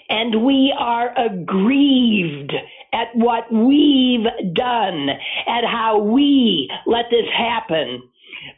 and 0.09 0.45
we 0.45 0.75
are 0.79 1.13
aggrieved 1.19 2.53
at 2.97 3.09
what 3.15 3.53
we've 3.53 4.27
done, 4.55 5.09
at 5.47 5.65
how 5.65 5.99
we 5.99 6.71
let 6.87 7.07
this 7.11 7.27
happen. 7.37 8.03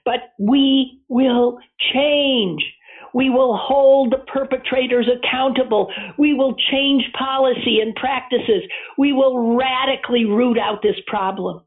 But 0.05 0.21
we 0.39 1.01
will 1.09 1.59
change. 1.93 2.63
We 3.15 3.31
will 3.31 3.57
hold 3.57 4.13
the 4.13 4.25
perpetrators 4.33 5.09
accountable. 5.09 5.93
We 6.19 6.35
will 6.35 6.55
change 6.71 7.05
policy 7.19 7.81
and 7.81 7.95
practices. 7.95 8.63
We 8.97 9.13
will 9.13 9.57
radically 9.57 10.25
root 10.25 10.59
out 10.59 10.83
this 10.83 11.01
problem. 11.07 11.63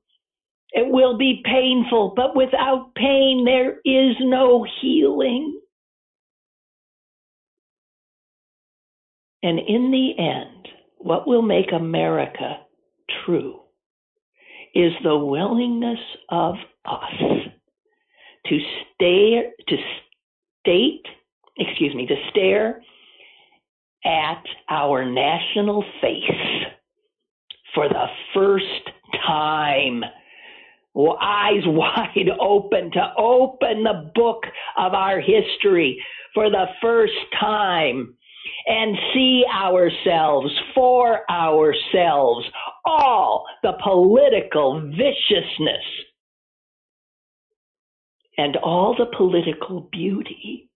It 0.72 0.88
will 0.88 1.18
be 1.18 1.44
painful, 1.44 2.14
but 2.16 2.36
without 2.36 2.96
pain, 2.96 3.44
there 3.46 3.80
is 3.84 4.16
no 4.22 4.66
healing. 4.82 5.60
And 9.44 9.60
in 9.60 9.92
the 9.92 10.12
end, 10.18 10.68
what 11.04 11.28
will 11.28 11.42
make 11.42 11.72
America 11.72 12.58
true 13.26 13.60
is 14.74 14.94
the 15.04 15.18
willingness 15.18 16.00
of 16.30 16.56
us 16.86 17.14
to 18.48 18.60
stare 18.96 19.52
to 19.68 19.78
state 20.62 21.04
excuse 21.58 21.94
me 21.96 22.06
to 22.06 22.16
stare 22.30 22.82
at 24.06 24.44
our 24.70 25.06
national 25.06 25.84
face 26.02 26.66
for 27.74 27.88
the 27.88 28.06
first 28.34 28.66
time. 29.26 30.04
Eyes 31.22 31.64
wide 31.66 32.30
open 32.40 32.92
to 32.92 33.14
open 33.18 33.84
the 33.84 34.12
book 34.14 34.44
of 34.78 34.94
our 34.94 35.20
history 35.20 36.04
for 36.34 36.50
the 36.50 36.66
first 36.82 37.14
time 37.40 38.16
and 38.66 38.98
see 39.14 39.44
ourselves 39.54 40.52
for 40.76 41.30
ourselves, 41.30 42.46
all 42.86 43.46
the 43.64 43.74
political 43.84 44.82
viciousness 44.82 45.86
and 48.38 48.58
all 48.58 48.96
the 48.98 49.06
political 49.18 49.90
beauty. 49.92 50.70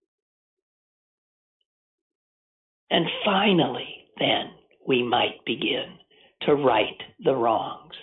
And 2.89 3.05
finally, 3.23 4.07
then, 4.19 4.51
we 4.87 5.01
might 5.01 5.43
begin 5.45 5.97
to 6.41 6.55
right 6.55 7.01
the 7.23 7.35
wrongs. 7.35 7.93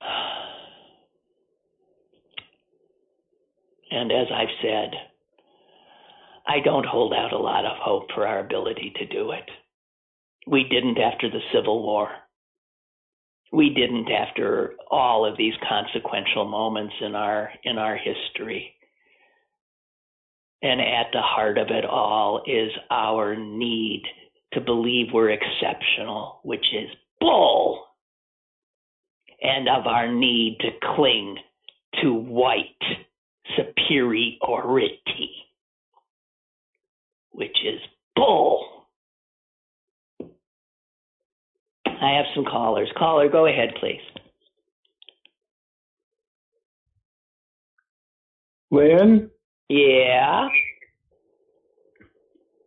And 3.90 4.12
as 4.12 4.26
I've 4.30 4.54
said, 4.60 4.90
I 6.48 6.60
don't 6.64 6.86
hold 6.86 7.12
out 7.12 7.32
a 7.32 7.38
lot 7.38 7.66
of 7.66 7.76
hope 7.76 8.08
for 8.14 8.26
our 8.26 8.40
ability 8.40 8.94
to 8.96 9.06
do 9.06 9.32
it. 9.32 9.44
We 10.46 10.64
didn't 10.64 10.98
after 10.98 11.28
the 11.28 11.42
Civil 11.52 11.82
War. 11.82 12.08
We 13.52 13.68
didn't 13.70 14.10
after 14.10 14.74
all 14.90 15.26
of 15.26 15.36
these 15.36 15.52
consequential 15.68 16.46
moments 16.46 16.94
in 17.02 17.14
our 17.14 17.50
in 17.64 17.76
our 17.76 17.96
history. 17.96 18.74
And 20.62 20.80
at 20.80 21.08
the 21.12 21.20
heart 21.20 21.58
of 21.58 21.68
it 21.70 21.84
all 21.84 22.42
is 22.46 22.70
our 22.90 23.36
need 23.36 24.02
to 24.54 24.60
believe 24.60 25.08
we're 25.12 25.30
exceptional, 25.30 26.40
which 26.42 26.66
is 26.72 26.88
bull, 27.20 27.84
and 29.42 29.68
of 29.68 29.86
our 29.86 30.10
need 30.10 30.58
to 30.60 30.70
cling 30.96 31.36
to 32.02 32.12
white 32.12 32.64
superiority, 33.56 35.30
which 37.38 37.56
is 37.64 37.80
bull. 38.16 38.66
I 41.86 42.16
have 42.16 42.26
some 42.34 42.44
callers. 42.44 42.90
Caller, 42.96 43.28
go 43.28 43.46
ahead, 43.46 43.70
please. 43.80 44.00
Lynn, 48.70 49.30
Yeah. 49.68 50.48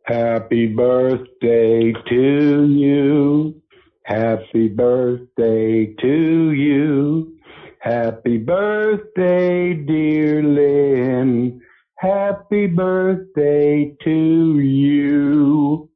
happy 0.05 0.67
birthday 0.67 1.93
to 2.09 2.67
you. 2.67 3.61
Happy 4.03 4.67
birthday 4.67 5.93
to 6.01 6.51
you. 6.51 7.38
Happy 7.80 8.38
birthday, 8.38 9.74
dear 9.74 10.41
Lynn. 10.41 11.61
Happy 12.01 12.65
birthday 12.65 13.93
to 14.03 14.59
you. 14.59 15.87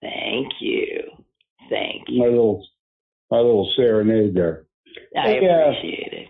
Thank 0.00 0.48
you. 0.60 1.02
Thank 1.68 2.04
you. 2.08 2.20
My 2.22 2.28
little, 2.28 2.66
my 3.30 3.36
little 3.36 3.70
serenade 3.76 4.32
there. 4.34 4.64
I 5.14 5.38
Yeah. 5.40 5.72
appreciate 5.72 6.12
it. 6.14 6.28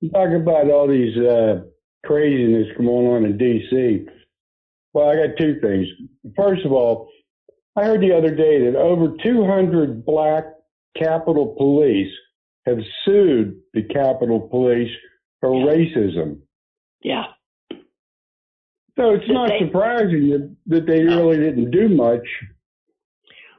You 0.00 0.08
talk 0.10 0.30
about 0.30 0.70
all 0.70 0.86
these 0.88 1.14
uh, 1.18 1.64
craziness 2.06 2.68
going 2.78 3.06
on 3.08 3.26
in 3.26 3.36
D.C. 3.36 4.06
Well, 4.94 5.10
I 5.10 5.26
got 5.26 5.36
two 5.36 5.60
things. 5.60 5.86
First 6.34 6.64
of 6.64 6.72
all, 6.72 7.10
I 7.76 7.84
heard 7.84 8.00
the 8.00 8.16
other 8.16 8.34
day 8.34 8.64
that 8.64 8.74
over 8.76 9.16
200 9.22 10.06
black 10.06 10.44
Capitol 10.96 11.54
Police 11.58 12.10
have 12.64 12.78
sued 13.04 13.60
the 13.74 13.82
Capitol 13.82 14.48
Police 14.48 14.90
for 15.40 15.54
Yeah. 15.54 15.66
racism. 15.66 16.40
Yeah. 17.02 17.26
So 18.98 19.14
it's 19.14 19.28
not 19.28 19.48
they- 19.48 19.60
surprising 19.64 20.28
that, 20.30 20.56
that 20.66 20.86
they 20.86 21.04
really 21.04 21.36
didn't 21.36 21.70
do 21.70 21.88
much. 21.88 22.26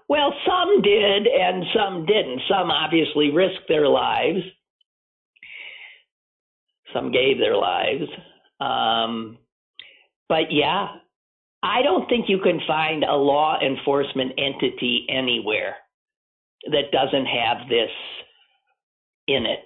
Well, 0.10 0.34
some 0.46 0.82
did 0.82 1.28
and 1.28 1.64
some 1.74 2.06
didn't. 2.06 2.42
Some 2.50 2.72
obviously 2.72 3.32
risked 3.32 3.68
their 3.68 3.88
lives. 3.88 4.40
Some 6.94 7.12
gave 7.12 7.38
their 7.38 7.56
lives. 7.56 8.10
Um, 8.60 9.38
but 10.28 10.52
yeah, 10.52 10.88
I 11.62 11.84
don't 11.84 12.10
think 12.10 12.26
you 12.28 12.40
can 12.40 12.60
find 12.68 13.04
a 13.04 13.16
law 13.16 13.60
enforcement 13.62 14.32
entity 14.38 15.06
anywhere 15.10 15.76
that 16.72 16.92
doesn't 16.92 17.28
have 17.28 17.70
this 17.70 17.92
in 19.28 19.46
it 19.46 19.64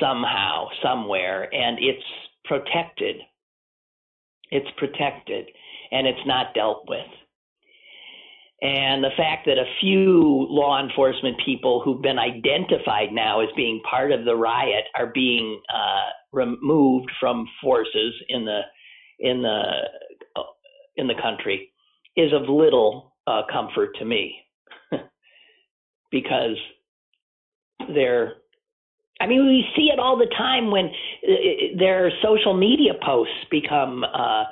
somehow, 0.00 0.66
somewhere, 0.82 1.48
and 1.54 1.78
it's 1.78 2.04
protected. 2.44 3.16
It's 4.50 4.70
protected 4.76 5.46
and 5.92 6.06
it's 6.06 6.26
not 6.26 6.54
dealt 6.54 6.84
with. 6.88 7.06
And 8.62 9.02
the 9.02 9.10
fact 9.16 9.46
that 9.46 9.56
a 9.56 9.64
few 9.80 10.46
law 10.50 10.82
enforcement 10.82 11.36
people 11.44 11.80
who've 11.82 12.02
been 12.02 12.18
identified 12.18 13.10
now 13.10 13.40
as 13.40 13.48
being 13.56 13.80
part 13.88 14.12
of 14.12 14.26
the 14.26 14.36
riot 14.36 14.84
are 14.98 15.10
being 15.14 15.60
uh, 15.74 16.10
removed 16.32 17.10
from 17.18 17.46
forces 17.62 18.14
in 18.28 18.44
the 18.44 18.60
in 19.18 19.42
the 19.42 19.64
in 20.96 21.06
the 21.06 21.14
country 21.22 21.72
is 22.16 22.32
of 22.32 22.48
little 22.48 23.14
uh, 23.26 23.42
comfort 23.50 23.96
to 23.98 24.04
me 24.04 24.36
because 26.10 26.56
they're 27.94 28.34
I 29.20 29.26
mean, 29.26 29.46
we 29.46 29.64
see 29.76 29.90
it 29.92 29.98
all 29.98 30.16
the 30.16 30.30
time 30.36 30.70
when 30.70 30.86
uh, 30.86 31.78
their 31.78 32.10
social 32.22 32.54
media 32.54 32.92
posts 33.04 33.34
become 33.50 34.02
uh, 34.02 34.44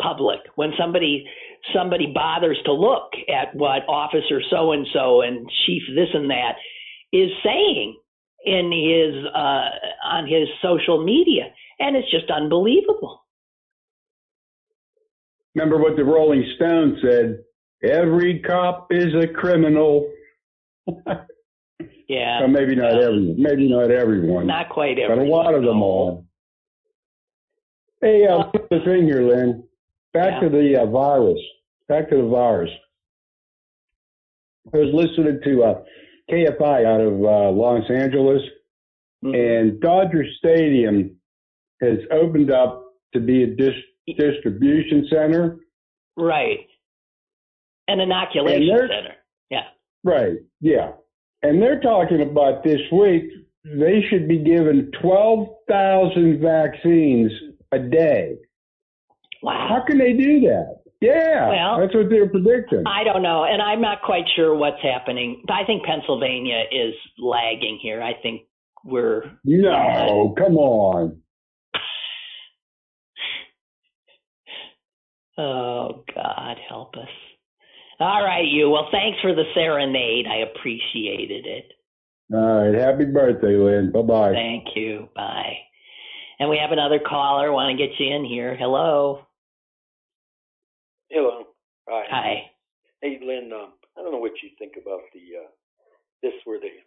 public. 0.00 0.40
When 0.56 0.72
somebody 0.78 1.26
somebody 1.74 2.12
bothers 2.12 2.58
to 2.64 2.72
look 2.72 3.12
at 3.28 3.54
what 3.54 3.82
officer 3.88 4.40
so 4.50 4.72
and 4.72 4.86
so 4.92 5.22
and 5.22 5.48
chief 5.66 5.82
this 5.94 6.08
and 6.12 6.30
that 6.30 6.54
is 7.12 7.30
saying 7.44 7.96
in 8.44 8.70
his 8.72 9.24
uh, 9.34 9.68
on 10.04 10.26
his 10.26 10.48
social 10.62 11.04
media, 11.04 11.44
and 11.78 11.96
it's 11.96 12.10
just 12.10 12.30
unbelievable. 12.30 13.22
Remember 15.54 15.78
what 15.78 15.96
the 15.96 16.04
Rolling 16.04 16.44
Stones 16.56 16.98
said? 17.02 17.38
Every 17.82 18.40
cop 18.40 18.88
is 18.90 19.14
a 19.14 19.28
criminal. 19.28 20.10
Yeah, 22.08 22.40
Well, 22.40 22.48
maybe 22.48 22.74
not 22.74 23.00
everyone. 23.02 23.36
Maybe 23.42 23.68
not 23.68 23.90
everyone. 23.90 24.46
not 24.46 24.68
quite 24.68 24.98
everyone. 24.98 25.26
but 25.26 25.26
a 25.26 25.30
lot 25.34 25.54
of 25.54 25.62
them 25.62 25.82
are. 25.82 26.22
Hey, 28.00 28.26
uh, 28.26 28.38
other 28.40 28.84
thing 28.84 29.04
here, 29.04 29.22
Lynn. 29.22 29.66
Back 30.12 30.42
Yeah. 30.42 30.48
to 30.48 30.48
the 30.50 30.82
uh, 30.82 30.86
virus. 30.86 31.38
Back 31.88 32.10
to 32.10 32.16
the 32.16 32.28
virus. 32.28 32.70
I 34.72 34.78
was 34.78 34.92
listening 34.94 35.40
to 35.44 35.62
uh, 35.64 35.82
KFI 36.30 36.84
out 36.84 37.00
of 37.00 37.12
uh, 37.24 37.50
Los 37.50 37.88
Angeles, 37.90 38.42
Mhm. 39.24 39.34
and 39.60 39.80
Dodger 39.80 40.24
Stadium 40.38 41.18
has 41.80 41.98
opened 42.10 42.50
up 42.50 42.84
to 43.14 43.20
be 43.20 43.42
a 43.44 43.46
dis- 43.46 43.74
distribution 44.18 45.06
center. 45.10 45.60
Right, 46.16 46.66
an 47.88 48.00
inoculation 48.00 48.68
And 48.70 48.90
center. 48.90 49.14
Yeah, 49.50 49.68
Right. 50.04 50.38
Yeah. 50.60 50.92
And 51.44 51.60
they're 51.60 51.80
talking 51.80 52.22
about 52.22 52.64
this 52.64 52.80
week, 52.90 53.24
they 53.64 54.02
should 54.08 54.26
be 54.26 54.38
given 54.38 54.90
12,000 55.02 56.40
vaccines 56.40 57.30
a 57.70 57.78
day. 57.78 58.36
wow. 59.42 59.66
How 59.68 59.84
can 59.86 59.98
they 59.98 60.14
do 60.14 60.40
that? 60.40 60.76
Yeah. 61.02 61.50
Well, 61.50 61.80
that's 61.80 61.94
what 61.94 62.08
they're 62.08 62.30
predicting. 62.30 62.84
I 62.86 63.04
don't 63.04 63.22
know, 63.22 63.44
and 63.44 63.60
I'm 63.60 63.82
not 63.82 64.00
quite 64.00 64.24
sure 64.34 64.54
what's 64.54 64.80
happening. 64.82 65.42
But 65.46 65.54
I 65.54 65.66
think 65.66 65.84
Pennsylvania 65.84 66.62
is 66.72 66.94
lagging 67.18 67.78
here. 67.82 68.02
I 68.02 68.14
think 68.22 68.42
we're 68.86 69.30
no, 69.44 70.34
come 70.38 70.56
on. 70.56 71.20
Oh 75.36 76.04
God, 76.14 76.56
help 76.68 76.94
us. 76.96 77.08
All 78.04 78.22
right, 78.22 78.44
you. 78.44 78.68
Well, 78.68 78.88
thanks 78.92 79.18
for 79.22 79.34
the 79.34 79.44
serenade. 79.54 80.26
I 80.26 80.44
appreciated 80.52 81.46
it. 81.46 81.72
All 82.34 82.60
right. 82.60 82.74
Happy 82.74 83.06
birthday, 83.06 83.56
Lynn. 83.56 83.92
Bye 83.92 84.02
bye. 84.02 84.32
Thank 84.34 84.76
you. 84.76 85.08
Bye. 85.16 85.56
And 86.38 86.50
we 86.50 86.58
have 86.58 86.70
another 86.70 86.98
caller. 86.98 87.50
Want 87.50 87.72
to 87.72 87.82
get 87.82 87.98
you 87.98 88.14
in 88.14 88.26
here? 88.26 88.54
Hello. 88.60 89.24
Hello. 91.08 91.44
Hi. 91.88 92.04
Hi. 92.10 92.34
Hey, 93.00 93.20
Lynn. 93.24 93.50
Um, 93.54 93.72
I 93.96 94.02
don't 94.02 94.12
know 94.12 94.18
what 94.18 94.36
you 94.42 94.50
think 94.58 94.74
about 94.76 95.00
the 95.14 95.40
uh, 95.40 95.48
this 96.22 96.34
where 96.44 96.60
they 96.60 96.84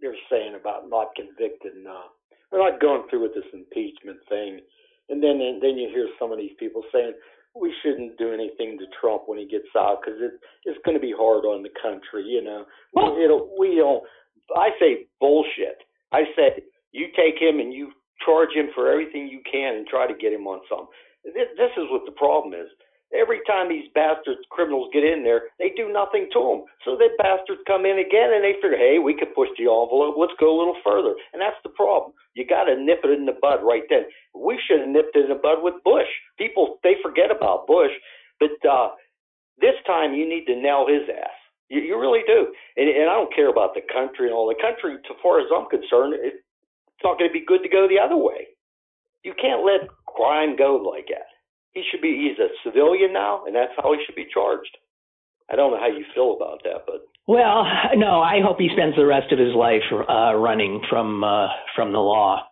they're 0.00 0.18
saying 0.28 0.56
about 0.60 0.90
not 0.90 1.14
convicting, 1.14 1.86
uh, 1.88 2.10
or 2.50 2.58
not 2.58 2.80
going 2.80 3.04
through 3.08 3.22
with 3.22 3.34
this 3.34 3.46
impeachment 3.52 4.18
thing, 4.28 4.58
and 5.10 5.22
then 5.22 5.40
and 5.40 5.62
then 5.62 5.78
you 5.78 5.90
hear 5.94 6.08
some 6.18 6.32
of 6.32 6.38
these 6.38 6.58
people 6.58 6.82
saying 6.92 7.12
we 7.60 7.74
shouldn't 7.82 8.18
do 8.18 8.32
anything 8.32 8.78
to 8.78 8.86
Trump 9.00 9.22
when 9.26 9.38
he 9.38 9.46
gets 9.46 9.68
out 9.76 10.00
because 10.04 10.20
it 10.20 10.32
it's 10.64 10.78
going 10.84 10.96
to 10.96 11.00
be 11.00 11.14
hard 11.16 11.44
on 11.44 11.62
the 11.62 11.70
country. 11.80 12.24
You 12.24 12.42
know, 12.42 12.64
Well- 12.92 13.16
it'll 13.18 13.54
we 13.58 13.76
don't. 13.76 14.02
I 14.56 14.70
say 14.78 15.06
bullshit. 15.20 15.82
I 16.12 16.24
said 16.36 16.62
you 16.92 17.08
take 17.16 17.40
him 17.40 17.58
and 17.60 17.72
you 17.72 17.92
charge 18.24 18.50
him 18.54 18.68
for 18.74 18.90
everything 18.90 19.28
you 19.28 19.40
can 19.50 19.76
and 19.76 19.86
try 19.86 20.06
to 20.06 20.14
get 20.14 20.32
him 20.32 20.46
on 20.46 20.60
something. 20.68 20.86
This, 21.24 21.48
this 21.56 21.72
is 21.76 21.90
what 21.90 22.02
the 22.06 22.12
problem 22.12 22.54
is. 22.54 22.68
Every 23.14 23.40
time 23.46 23.68
these 23.68 23.86
bastards 23.94 24.42
criminals 24.50 24.90
get 24.92 25.04
in 25.04 25.22
there, 25.22 25.54
they 25.58 25.70
do 25.76 25.92
nothing 25.92 26.26
to 26.32 26.40
them. 26.42 26.60
So 26.84 26.98
the 26.98 27.14
bastards 27.18 27.62
come 27.66 27.86
in 27.86 28.02
again 28.02 28.34
and 28.34 28.42
they 28.42 28.58
figure, 28.58 28.76
hey, 28.76 28.98
we 28.98 29.14
could 29.14 29.34
push 29.34 29.48
the 29.54 29.70
envelope. 29.70 30.18
Let's 30.18 30.34
go 30.40 30.50
a 30.50 30.58
little 30.58 30.76
further. 30.82 31.14
And 31.32 31.38
that's 31.40 31.60
the 31.62 31.70
problem. 31.70 32.12
You 32.34 32.44
got 32.46 32.64
to 32.64 32.74
nip 32.74 33.06
it 33.06 33.14
in 33.14 33.24
the 33.24 33.38
bud 33.40 33.62
right 33.62 33.86
then. 33.88 34.10
We 34.34 34.58
should 34.66 34.80
have 34.80 34.90
nipped 34.90 35.14
it 35.14 35.30
in 35.30 35.30
the 35.30 35.40
bud 35.40 35.62
with 35.62 35.78
Bush. 35.84 36.10
People 36.36 36.78
they 36.82 36.98
forget 37.02 37.30
about 37.30 37.66
Bush, 37.66 37.94
but 38.42 38.58
uh, 38.68 38.90
this 39.60 39.78
time 39.86 40.12
you 40.12 40.28
need 40.28 40.44
to 40.46 40.56
nail 40.58 40.86
his 40.86 41.06
ass. 41.08 41.38
You, 41.70 41.80
you 41.80 41.98
really 41.98 42.26
do. 42.26 42.50
And, 42.76 42.88
and 42.90 43.08
I 43.08 43.14
don't 43.14 43.34
care 43.34 43.50
about 43.50 43.74
the 43.74 43.82
country 43.86 44.26
and 44.26 44.34
all. 44.34 44.50
The 44.50 44.60
country, 44.60 44.94
as 44.98 45.16
far 45.22 45.40
as 45.40 45.46
I'm 45.54 45.70
concerned, 45.70 46.14
it, 46.14 46.42
it's 46.42 47.04
not 47.04 47.18
going 47.18 47.30
to 47.30 47.32
be 47.32 47.44
good 47.46 47.62
to 47.62 47.68
go 47.68 47.86
the 47.88 48.02
other 48.02 48.16
way. 48.16 48.50
You 49.22 49.34
can't 49.40 49.64
let 49.64 49.88
crime 50.06 50.56
go 50.56 50.76
like 50.76 51.06
that. 51.08 51.26
He 51.76 51.84
should 51.90 52.00
be. 52.00 52.12
He's 52.24 52.38
a 52.40 52.48
civilian 52.64 53.12
now, 53.12 53.44
and 53.46 53.54
that's 53.54 53.72
how 53.76 53.92
he 53.92 53.98
should 54.06 54.16
be 54.16 54.26
charged. 54.32 54.74
I 55.52 55.56
don't 55.56 55.70
know 55.72 55.78
how 55.78 55.88
you 55.88 56.04
feel 56.14 56.34
about 56.34 56.62
that, 56.64 56.84
but 56.86 57.02
Well, 57.28 57.64
no. 57.96 58.20
I 58.22 58.40
hope 58.42 58.56
he 58.58 58.70
spends 58.72 58.96
the 58.96 59.04
rest 59.04 59.30
of 59.30 59.38
his 59.38 59.54
life 59.54 59.84
uh, 59.92 60.34
running 60.34 60.80
from 60.88 61.22
uh, 61.22 61.48
from 61.76 61.92
the 61.92 61.98
law. 62.00 62.42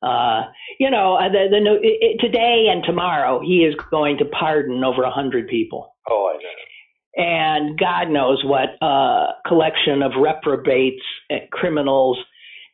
Uh, 0.00 0.42
you 0.78 0.90
know, 0.90 1.14
uh, 1.16 1.28
the, 1.28 1.48
the 1.50 1.60
no- 1.60 1.78
it, 1.82 2.18
today 2.20 2.66
and 2.70 2.82
tomorrow, 2.84 3.40
he 3.40 3.64
is 3.64 3.74
going 3.90 4.18
to 4.18 4.24
pardon 4.26 4.82
over 4.84 5.02
a 5.02 5.10
hundred 5.10 5.48
people. 5.48 5.94
oh, 6.08 6.32
I 6.32 6.38
know. 6.42 7.24
and 7.24 7.78
God 7.78 8.10
knows 8.10 8.42
what 8.44 8.70
uh, 8.80 9.32
collection 9.46 10.02
of 10.02 10.12
reprobates, 10.20 11.02
uh, 11.32 11.36
criminals, 11.50 12.18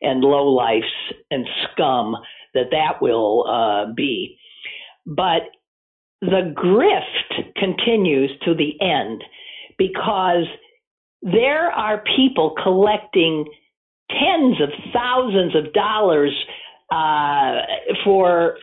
and 0.01 0.23
lowlifes 0.23 0.95
and 1.31 1.45
scum 1.73 2.15
that 2.53 2.69
that 2.71 3.01
will 3.01 3.45
uh, 3.47 3.91
be. 3.93 4.37
But 5.05 5.43
the 6.21 6.53
grift 6.55 7.53
continues 7.55 8.31
to 8.43 8.53
the 8.53 8.79
end 8.81 9.23
because 9.77 10.45
there 11.21 11.71
are 11.71 12.03
people 12.15 12.55
collecting 12.61 13.45
tens 14.09 14.61
of 14.61 14.69
thousands 14.93 15.55
of 15.55 15.71
dollars 15.73 16.33
uh, 16.91 17.61
for 18.03 18.57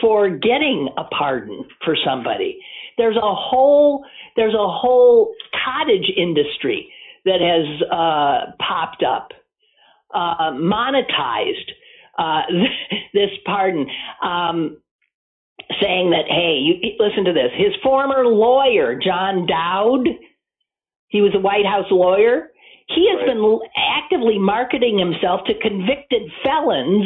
for 0.00 0.28
getting 0.28 0.88
a 0.96 1.04
pardon 1.04 1.64
for 1.84 1.96
somebody. 2.04 2.58
There's 2.98 3.16
a 3.16 3.34
whole 3.34 4.04
there's 4.36 4.54
a 4.54 4.68
whole 4.68 5.34
cottage 5.64 6.10
industry 6.16 6.92
that 7.24 7.40
has 7.40 7.82
uh, 7.90 8.52
popped 8.60 9.02
up, 9.02 9.32
uh, 10.14 10.52
monetized 10.52 11.70
uh, 12.18 12.42
this 13.14 13.30
pardon, 13.44 13.86
um, 14.22 14.78
saying 15.80 16.10
that 16.10 16.26
hey, 16.28 16.58
you 16.60 16.92
listen 16.98 17.24
to 17.24 17.32
this. 17.32 17.50
His 17.56 17.74
former 17.82 18.26
lawyer 18.26 18.98
John 18.98 19.46
Dowd, 19.46 20.08
he 21.08 21.20
was 21.20 21.34
a 21.34 21.40
White 21.40 21.66
House 21.66 21.90
lawyer. 21.90 22.50
He 22.88 23.10
has 23.10 23.26
right. 23.26 23.34
been 23.34 23.58
actively 23.76 24.38
marketing 24.38 24.98
himself 24.98 25.40
to 25.46 25.58
convicted 25.58 26.30
felons 26.44 27.04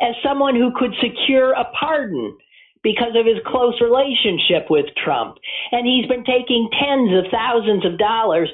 as 0.00 0.14
someone 0.22 0.54
who 0.54 0.70
could 0.76 0.94
secure 1.00 1.52
a 1.52 1.64
pardon 1.78 2.36
because 2.82 3.12
of 3.18 3.26
his 3.26 3.42
close 3.46 3.74
relationship 3.80 4.70
with 4.70 4.86
Trump. 5.04 5.36
And 5.72 5.86
he's 5.86 6.06
been 6.06 6.24
taking 6.24 6.70
tens 6.78 7.10
of 7.18 7.30
thousands 7.30 7.84
of 7.84 7.98
dollars 7.98 8.48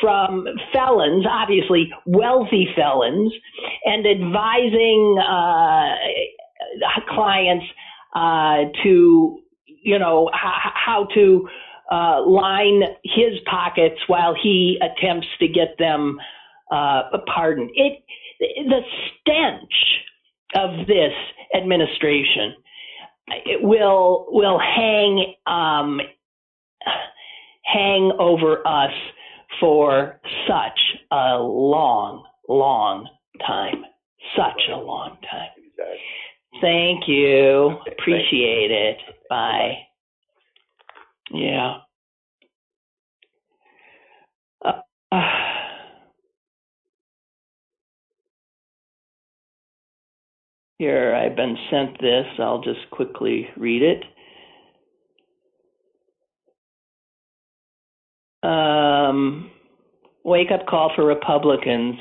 from 0.00 0.46
felons, 0.72 1.24
obviously 1.28 1.90
wealthy 2.06 2.68
felons, 2.76 3.32
and 3.84 4.06
advising 4.06 5.18
uh, 5.18 5.94
clients 7.08 7.64
uh, 8.14 8.64
to, 8.82 9.38
you 9.66 9.98
know, 9.98 10.30
h- 10.34 10.72
how 10.74 11.06
to 11.14 11.48
uh, 11.90 12.22
line 12.26 12.82
his 13.04 13.38
pockets 13.50 13.96
while 14.08 14.34
he 14.40 14.80
attempts 14.82 15.28
to 15.40 15.48
get 15.48 15.76
them 15.78 16.18
uh, 16.72 17.02
pardoned. 17.34 17.70
It, 17.74 18.02
the 18.40 18.80
stench 19.22 19.72
of 20.56 20.86
this 20.86 21.12
administration 21.54 22.54
it 23.28 23.62
will 23.62 24.26
will 24.30 24.58
hang 24.58 25.34
um, 25.46 26.00
hang 27.64 28.12
over 28.18 28.66
us 28.66 28.92
for 29.60 30.20
such 30.48 30.80
a 31.12 31.38
long, 31.38 32.24
long 32.48 33.08
time. 33.46 33.84
Such 34.36 34.62
a 34.72 34.76
long 34.76 35.18
time. 35.30 35.50
Thank 36.60 37.08
you. 37.08 37.76
Appreciate 37.98 38.70
it. 38.70 38.98
Bye. 39.28 39.74
Yeah. 41.32 41.78
Uh, 44.64 44.80
uh, 45.12 45.20
Here, 50.78 51.14
I've 51.14 51.36
been 51.36 51.58
sent 51.70 52.00
this. 52.00 52.24
I'll 52.38 52.62
just 52.62 52.90
quickly 52.90 53.46
read 53.58 53.82
it. 53.82 54.02
Um, 58.42 59.50
wake 60.24 60.50
up 60.50 60.66
call 60.66 60.90
for 60.96 61.04
Republicans. 61.04 61.96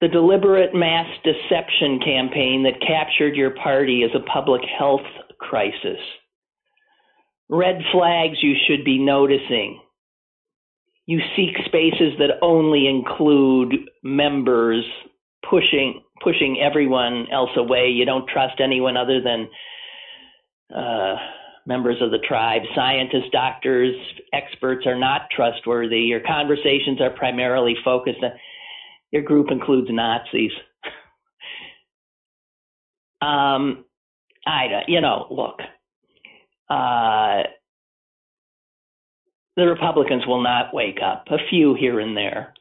The 0.00 0.08
deliberate 0.08 0.74
mass 0.74 1.06
deception 1.24 1.98
campaign 2.04 2.64
that 2.64 2.86
captured 2.86 3.34
your 3.34 3.50
party 3.50 4.02
is 4.02 4.12
a 4.14 4.30
public 4.30 4.62
health 4.78 5.06
crisis. 5.40 5.98
Red 7.48 7.80
flags 7.92 8.38
you 8.42 8.54
should 8.66 8.84
be 8.84 8.98
noticing. 8.98 9.80
You 11.06 11.20
seek 11.34 11.56
spaces 11.64 12.12
that 12.18 12.38
only 12.42 12.86
include 12.86 13.74
members 14.04 14.84
pushing 15.48 16.02
pushing 16.22 16.60
everyone 16.60 17.26
else 17.32 17.50
away. 17.56 17.88
You 17.88 18.04
don't 18.04 18.28
trust 18.28 18.60
anyone 18.60 18.96
other 18.96 19.20
than 19.20 19.48
uh, 20.74 21.14
members 21.66 21.96
of 22.00 22.10
the 22.10 22.18
tribe. 22.26 22.62
Scientists, 22.74 23.30
doctors, 23.30 23.94
experts 24.32 24.86
are 24.86 24.98
not 24.98 25.22
trustworthy. 25.34 26.00
Your 26.00 26.20
conversations 26.20 27.00
are 27.00 27.10
primarily 27.10 27.74
focused 27.84 28.18
on 28.22 28.32
your 29.10 29.22
group 29.22 29.50
includes 29.50 29.88
Nazis. 29.90 30.52
um, 33.20 33.84
I, 34.46 34.82
you 34.86 35.00
know, 35.00 35.26
look, 35.30 35.60
uh, 36.70 37.42
the 39.56 39.66
Republicans 39.66 40.26
will 40.26 40.42
not 40.42 40.72
wake 40.72 40.98
up. 41.04 41.26
A 41.30 41.38
few 41.50 41.74
here 41.74 42.00
and 42.00 42.16
there, 42.16 42.54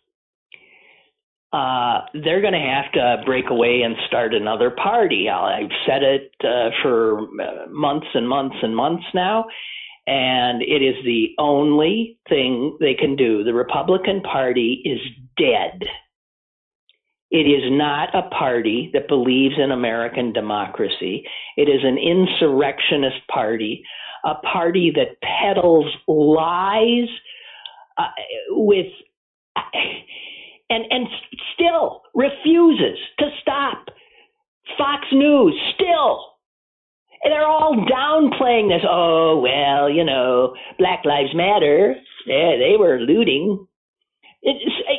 uh, 1.54 2.02
they're 2.14 2.42
going 2.42 2.54
to 2.54 2.60
have 2.60 2.92
to 2.94 3.24
break 3.26 3.46
away 3.50 3.82
and 3.84 3.96
start 4.08 4.34
another 4.34 4.72
party. 4.72 5.30
I've 5.30 5.72
said 5.86 6.04
it 6.04 6.32
uh, 6.44 6.70
for 6.82 7.22
uh, 7.22 7.68
months 7.70 8.08
and 8.14 8.28
months 8.28 8.58
and 8.62 8.76
months 8.76 9.06
now, 9.14 9.46
and 10.08 10.62
it 10.62 10.82
is 10.82 10.96
the 11.06 11.36
only 11.38 12.20
thing 12.28 12.78
they 12.80 12.94
can 12.94 13.16
do. 13.16 13.44
The 13.44 13.54
Republican 13.54 14.22
Party 14.22 14.82
is 14.84 15.00
dead. 15.38 15.88
It 17.30 17.40
is 17.40 17.64
not 17.72 18.16
a 18.16 18.30
party 18.30 18.90
that 18.94 19.08
believes 19.08 19.56
in 19.58 19.72
American 19.72 20.32
democracy. 20.32 21.26
It 21.58 21.70
is 21.70 21.82
an 21.84 21.98
insurrectionist 21.98 23.28
party, 23.28 23.84
a 24.24 24.36
party 24.36 24.94
that 24.96 25.22
peddles 25.22 25.92
lies 26.08 27.10
uh, 27.98 28.08
with 28.52 28.88
and 30.70 30.86
and 30.90 31.08
still 31.54 32.02
refuses 32.14 32.98
to 33.20 33.30
stop. 33.42 33.86
Fox 34.78 35.08
News 35.12 35.56
still. 35.76 36.24
And 37.24 37.34
they're 37.34 37.48
all 37.48 37.76
downplaying 37.76 38.70
this. 38.70 38.86
Oh 38.88 39.40
well, 39.40 39.90
you 39.90 40.04
know, 40.04 40.56
Black 40.78 41.04
Lives 41.04 41.34
Matter. 41.34 41.96
Yeah, 42.26 42.58
they 42.58 42.76
were 42.78 43.00
looting. 43.00 43.66
It, 44.44 44.56
it, 44.56 44.72
it, 44.88 44.97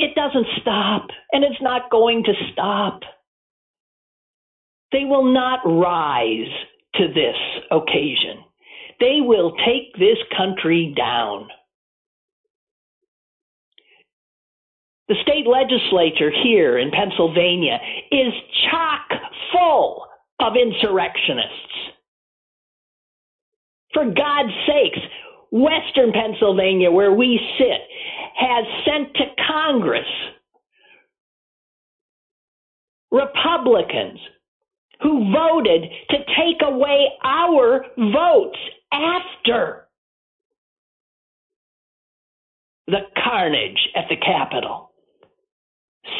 it 0.00 0.14
doesn't 0.14 0.46
stop, 0.60 1.08
and 1.32 1.44
it's 1.44 1.60
not 1.60 1.90
going 1.90 2.24
to 2.24 2.32
stop. 2.52 3.00
They 4.90 5.04
will 5.04 5.32
not 5.32 5.60
rise 5.64 6.52
to 6.94 7.08
this 7.08 7.36
occasion. 7.70 8.44
They 9.00 9.18
will 9.20 9.52
take 9.66 9.94
this 9.98 10.18
country 10.36 10.94
down. 10.96 11.48
The 15.08 15.16
state 15.22 15.46
legislature 15.46 16.30
here 16.42 16.78
in 16.78 16.90
Pennsylvania 16.90 17.78
is 18.10 18.32
chock 18.70 19.08
full 19.52 20.06
of 20.40 20.54
insurrectionists. 20.56 21.76
For 23.92 24.04
God's 24.04 24.52
sakes, 24.66 24.98
Western 25.52 26.12
Pennsylvania, 26.12 26.90
where 26.90 27.12
we 27.12 27.38
sit, 27.58 27.80
has 28.34 28.64
sent 28.84 29.14
to 29.14 29.24
Congress 29.46 30.08
Republicans 33.12 34.18
who 35.02 35.30
voted 35.32 35.82
to 36.10 36.16
take 36.16 36.62
away 36.62 37.08
our 37.22 37.84
votes 37.98 38.58
after 38.92 39.86
the 42.86 43.00
carnage 43.22 43.88
at 43.94 44.04
the 44.08 44.16
Capitol 44.16 44.92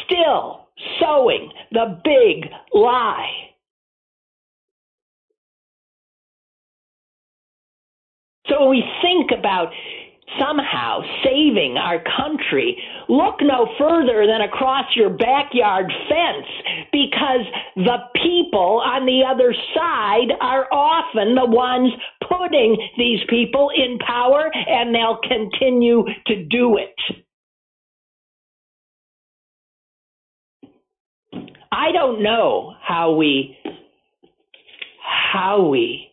still 0.05 0.67
sowing 0.99 1.51
the 1.71 1.99
big 2.03 2.51
lie. 2.73 3.52
So 8.47 8.61
when 8.61 8.69
we 8.71 8.83
think 9.01 9.31
about 9.37 9.71
somehow 10.39 11.01
saving 11.23 11.77
our 11.77 12.03
country, 12.17 12.77
look 13.07 13.35
no 13.41 13.67
further 13.77 14.25
than 14.25 14.41
across 14.41 14.85
your 14.95 15.09
backyard 15.09 15.91
fence 16.09 16.47
because 16.91 17.45
the 17.75 17.97
people 18.15 18.81
on 18.83 19.05
the 19.05 19.23
other 19.27 19.53
side 19.75 20.33
are 20.41 20.67
often 20.71 21.35
the 21.35 21.45
ones 21.45 21.91
putting 22.27 22.77
these 22.97 23.19
people 23.29 23.69
in 23.75 23.97
power 23.99 24.51
and 24.53 24.93
they'll 24.93 25.19
continue 25.27 26.03
to 26.27 26.45
do 26.45 26.77
it. 26.77 26.95
I 31.71 31.91
don't 31.91 32.21
know 32.21 32.75
how 32.81 33.15
we 33.15 33.57
how 35.01 35.67
we 35.67 36.12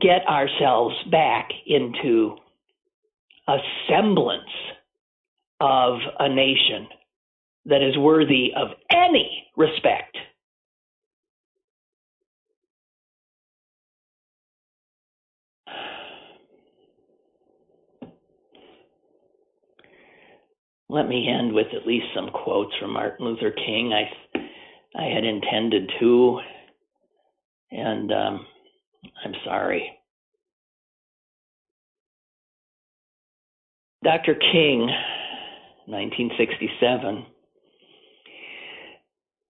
get 0.00 0.26
ourselves 0.26 0.94
back 1.10 1.48
into 1.66 2.36
a 3.48 3.56
semblance 3.88 4.42
of 5.60 5.98
a 6.18 6.28
nation 6.28 6.88
that 7.66 7.82
is 7.82 7.96
worthy 7.96 8.52
of 8.56 8.68
any 8.90 9.48
respect. 9.56 10.16
Let 20.88 21.08
me 21.08 21.28
end 21.28 21.52
with 21.52 21.66
at 21.74 21.86
least 21.86 22.06
some 22.14 22.30
quotes 22.30 22.72
from 22.80 22.92
Martin 22.92 23.26
Luther 23.26 23.50
King. 23.50 23.92
I, 23.92 24.38
I 24.96 25.04
had 25.12 25.24
intended 25.24 25.90
to, 26.00 26.40
and 27.72 28.12
um, 28.12 28.46
I'm 29.24 29.34
sorry. 29.44 29.98
Dr. 34.04 34.34
King, 34.34 34.88
1967. 35.86 37.26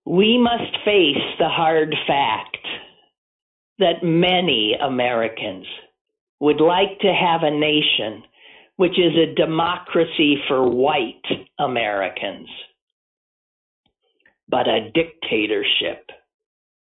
We 0.07 0.39
must 0.39 0.85
face 0.85 1.23
the 1.39 1.49
hard 1.49 1.95
fact 2.07 2.57
that 3.79 4.03
many 4.03 4.75
Americans 4.81 5.67
would 6.41 6.61
like 6.61 6.99
to 7.01 7.13
have 7.13 7.43
a 7.43 7.51
nation 7.51 8.23
which 8.77 8.99
is 8.99 9.13
a 9.17 9.35
democracy 9.35 10.37
for 10.49 10.69
white 10.69 11.25
Americans, 11.59 12.49
but 14.49 14.69
a 14.69 14.91
dictatorship 14.95 16.05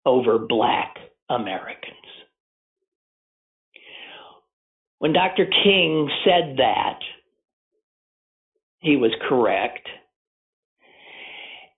over 0.05 0.39
black 0.39 0.97
Americans. 1.29 1.95
When 5.07 5.13
Dr. 5.13 5.47
King 5.47 6.11
said 6.25 6.57
that, 6.57 6.99
he 8.81 8.97
was 8.97 9.13
correct. 9.29 9.89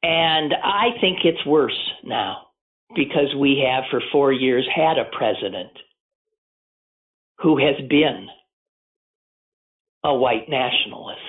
And 0.03 0.55
I 0.55 0.99
think 0.99 1.19
it's 1.25 1.45
worse 1.45 1.79
now 2.03 2.47
because 2.97 3.35
we 3.39 3.63
have 3.71 3.85
for 3.91 4.01
four 4.11 4.33
years 4.33 4.67
had 4.75 4.97
a 4.97 5.15
president 5.15 5.73
who 7.41 7.59
has 7.59 7.77
been 7.91 8.29
a 10.05 10.15
white 10.15 10.49
nationalist 10.49 11.21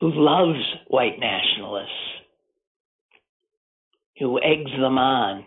who 0.00 0.12
loves 0.14 0.64
white 0.86 1.20
nationalists, 1.20 1.90
who 4.18 4.40
eggs 4.40 4.70
them 4.80 4.96
on 4.96 5.44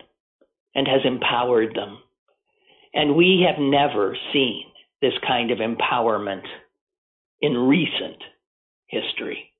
and 0.75 0.87
has 0.87 1.01
empowered 1.05 1.73
them. 1.73 1.97
And 2.93 3.15
we 3.15 3.45
have 3.47 3.61
never 3.61 4.17
seen 4.33 4.63
this 5.01 5.13
kind 5.25 5.51
of 5.51 5.59
empowerment 5.59 6.43
in 7.41 7.55
recent 7.57 8.17
history. 8.87 9.51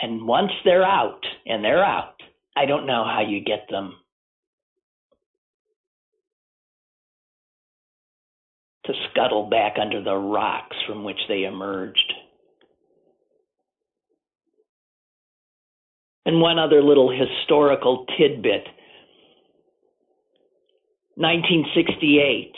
And 0.00 0.26
once 0.26 0.52
they're 0.64 0.84
out, 0.84 1.24
and 1.46 1.64
they're 1.64 1.84
out, 1.84 2.14
I 2.56 2.66
don't 2.66 2.86
know 2.86 3.04
how 3.04 3.24
you 3.28 3.40
get 3.40 3.66
them 3.70 3.94
to 8.84 8.92
scuttle 9.10 9.48
back 9.50 9.74
under 9.80 10.02
the 10.02 10.16
rocks 10.16 10.76
from 10.86 11.04
which 11.04 11.18
they 11.28 11.44
emerged. 11.44 12.12
And 16.24 16.40
one 16.40 16.58
other 16.58 16.82
little 16.82 17.10
historical 17.10 18.06
tidbit 18.18 18.66
1968, 21.18 22.52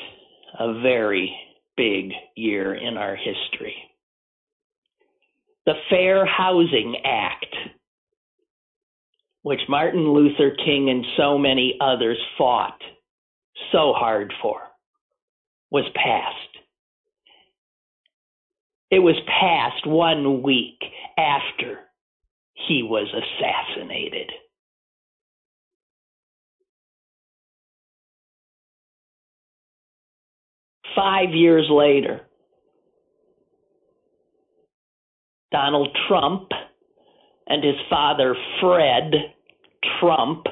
a 0.59 0.81
very 0.83 1.35
big 1.79 2.13
year 2.37 2.75
in 2.75 2.99
our 2.99 3.17
history. 3.17 3.75
The 5.65 5.73
Fair 5.89 6.27
Housing 6.27 6.97
Act, 7.03 7.57
which 9.41 9.61
Martin 9.67 10.13
Luther 10.13 10.51
King 10.63 10.91
and 10.91 11.07
so 11.17 11.39
many 11.39 11.79
others 11.81 12.19
fought 12.37 12.79
so 13.73 13.95
hard 13.97 14.31
for 14.43 14.61
was 15.71 15.87
passed. 15.95 16.37
It 18.91 18.99
was 18.99 19.17
passed 19.27 19.87
one 19.87 20.43
week 20.43 20.83
after 21.17 21.79
he 22.69 22.83
was 22.83 23.09
assassinated. 23.09 24.31
Five 30.97 31.31
years 31.31 31.67
later, 31.71 32.23
Donald 35.53 35.97
Trump 36.09 36.49
and 37.47 37.65
his 37.65 37.77
father, 37.89 38.37
Fred 38.61 39.13
Trump, 40.01 40.47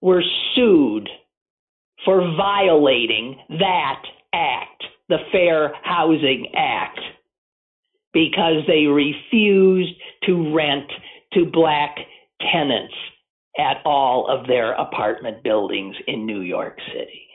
were 0.00 0.22
sued 0.54 1.08
for 2.04 2.34
violating 2.36 3.38
that 3.50 4.02
act, 4.34 4.82
the 5.08 5.18
Fair 5.30 5.72
Housing 5.82 6.52
Act, 6.56 6.98
because 8.12 8.62
they 8.66 8.86
refused 8.86 9.94
to 10.24 10.54
rent 10.54 10.90
to 11.34 11.46
black 11.46 11.96
tenants 12.52 12.94
at 13.58 13.76
all 13.84 14.26
of 14.28 14.46
their 14.46 14.72
apartment 14.72 15.42
buildings 15.44 15.94
in 16.06 16.26
New 16.26 16.40
York 16.40 16.78
City. 16.88 17.31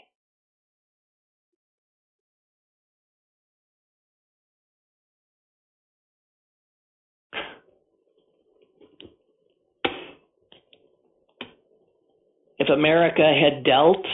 If 12.67 12.73
America 12.73 13.21
had 13.23 13.63
dealt 13.63 14.05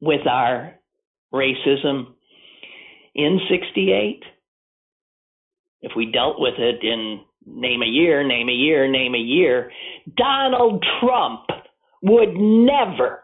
with 0.00 0.26
our 0.26 0.74
racism 1.32 2.14
in 3.14 3.40
68. 3.48 4.22
If 5.82 5.92
we 5.96 6.10
dealt 6.10 6.40
with 6.40 6.54
it 6.58 6.82
in 6.82 7.20
name 7.46 7.82
a 7.82 7.86
year, 7.86 8.26
name 8.26 8.48
a 8.48 8.52
year, 8.52 8.88
name 8.88 9.14
a 9.14 9.18
year, 9.18 9.70
Donald 10.16 10.84
Trump 11.00 11.42
would 12.02 12.34
never 12.34 13.20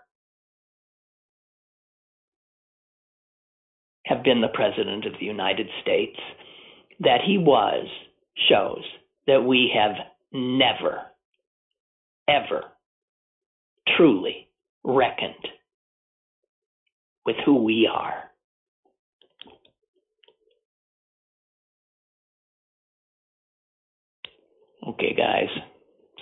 have 4.04 4.22
been 4.24 4.40
the 4.40 4.48
president 4.48 5.06
of 5.06 5.12
the 5.18 5.26
United 5.26 5.68
States. 5.82 6.18
That 7.00 7.20
he 7.26 7.38
was 7.38 7.86
shows 8.48 8.82
that 9.26 9.42
we 9.42 9.72
have 9.74 9.92
never, 10.32 11.09
ever 12.30 12.64
truly 13.96 14.48
reckoned 14.84 15.34
with 17.26 17.36
who 17.44 17.62
we 17.62 17.88
are. 17.92 18.24
Okay, 24.88 25.14
guys. 25.14 25.48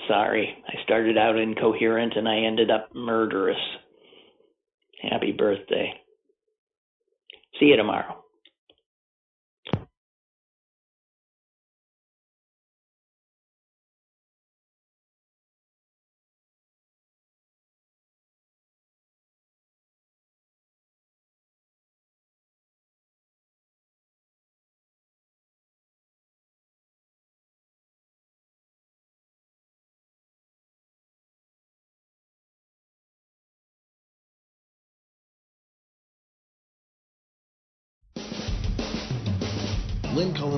Sorry. 0.08 0.56
I 0.66 0.82
started 0.84 1.16
out 1.16 1.38
incoherent 1.38 2.14
and 2.16 2.28
I 2.28 2.38
ended 2.38 2.70
up 2.70 2.94
murderous. 2.94 3.56
Happy 5.02 5.32
birthday. 5.32 5.92
See 7.58 7.66
you 7.66 7.76
tomorrow. 7.76 8.24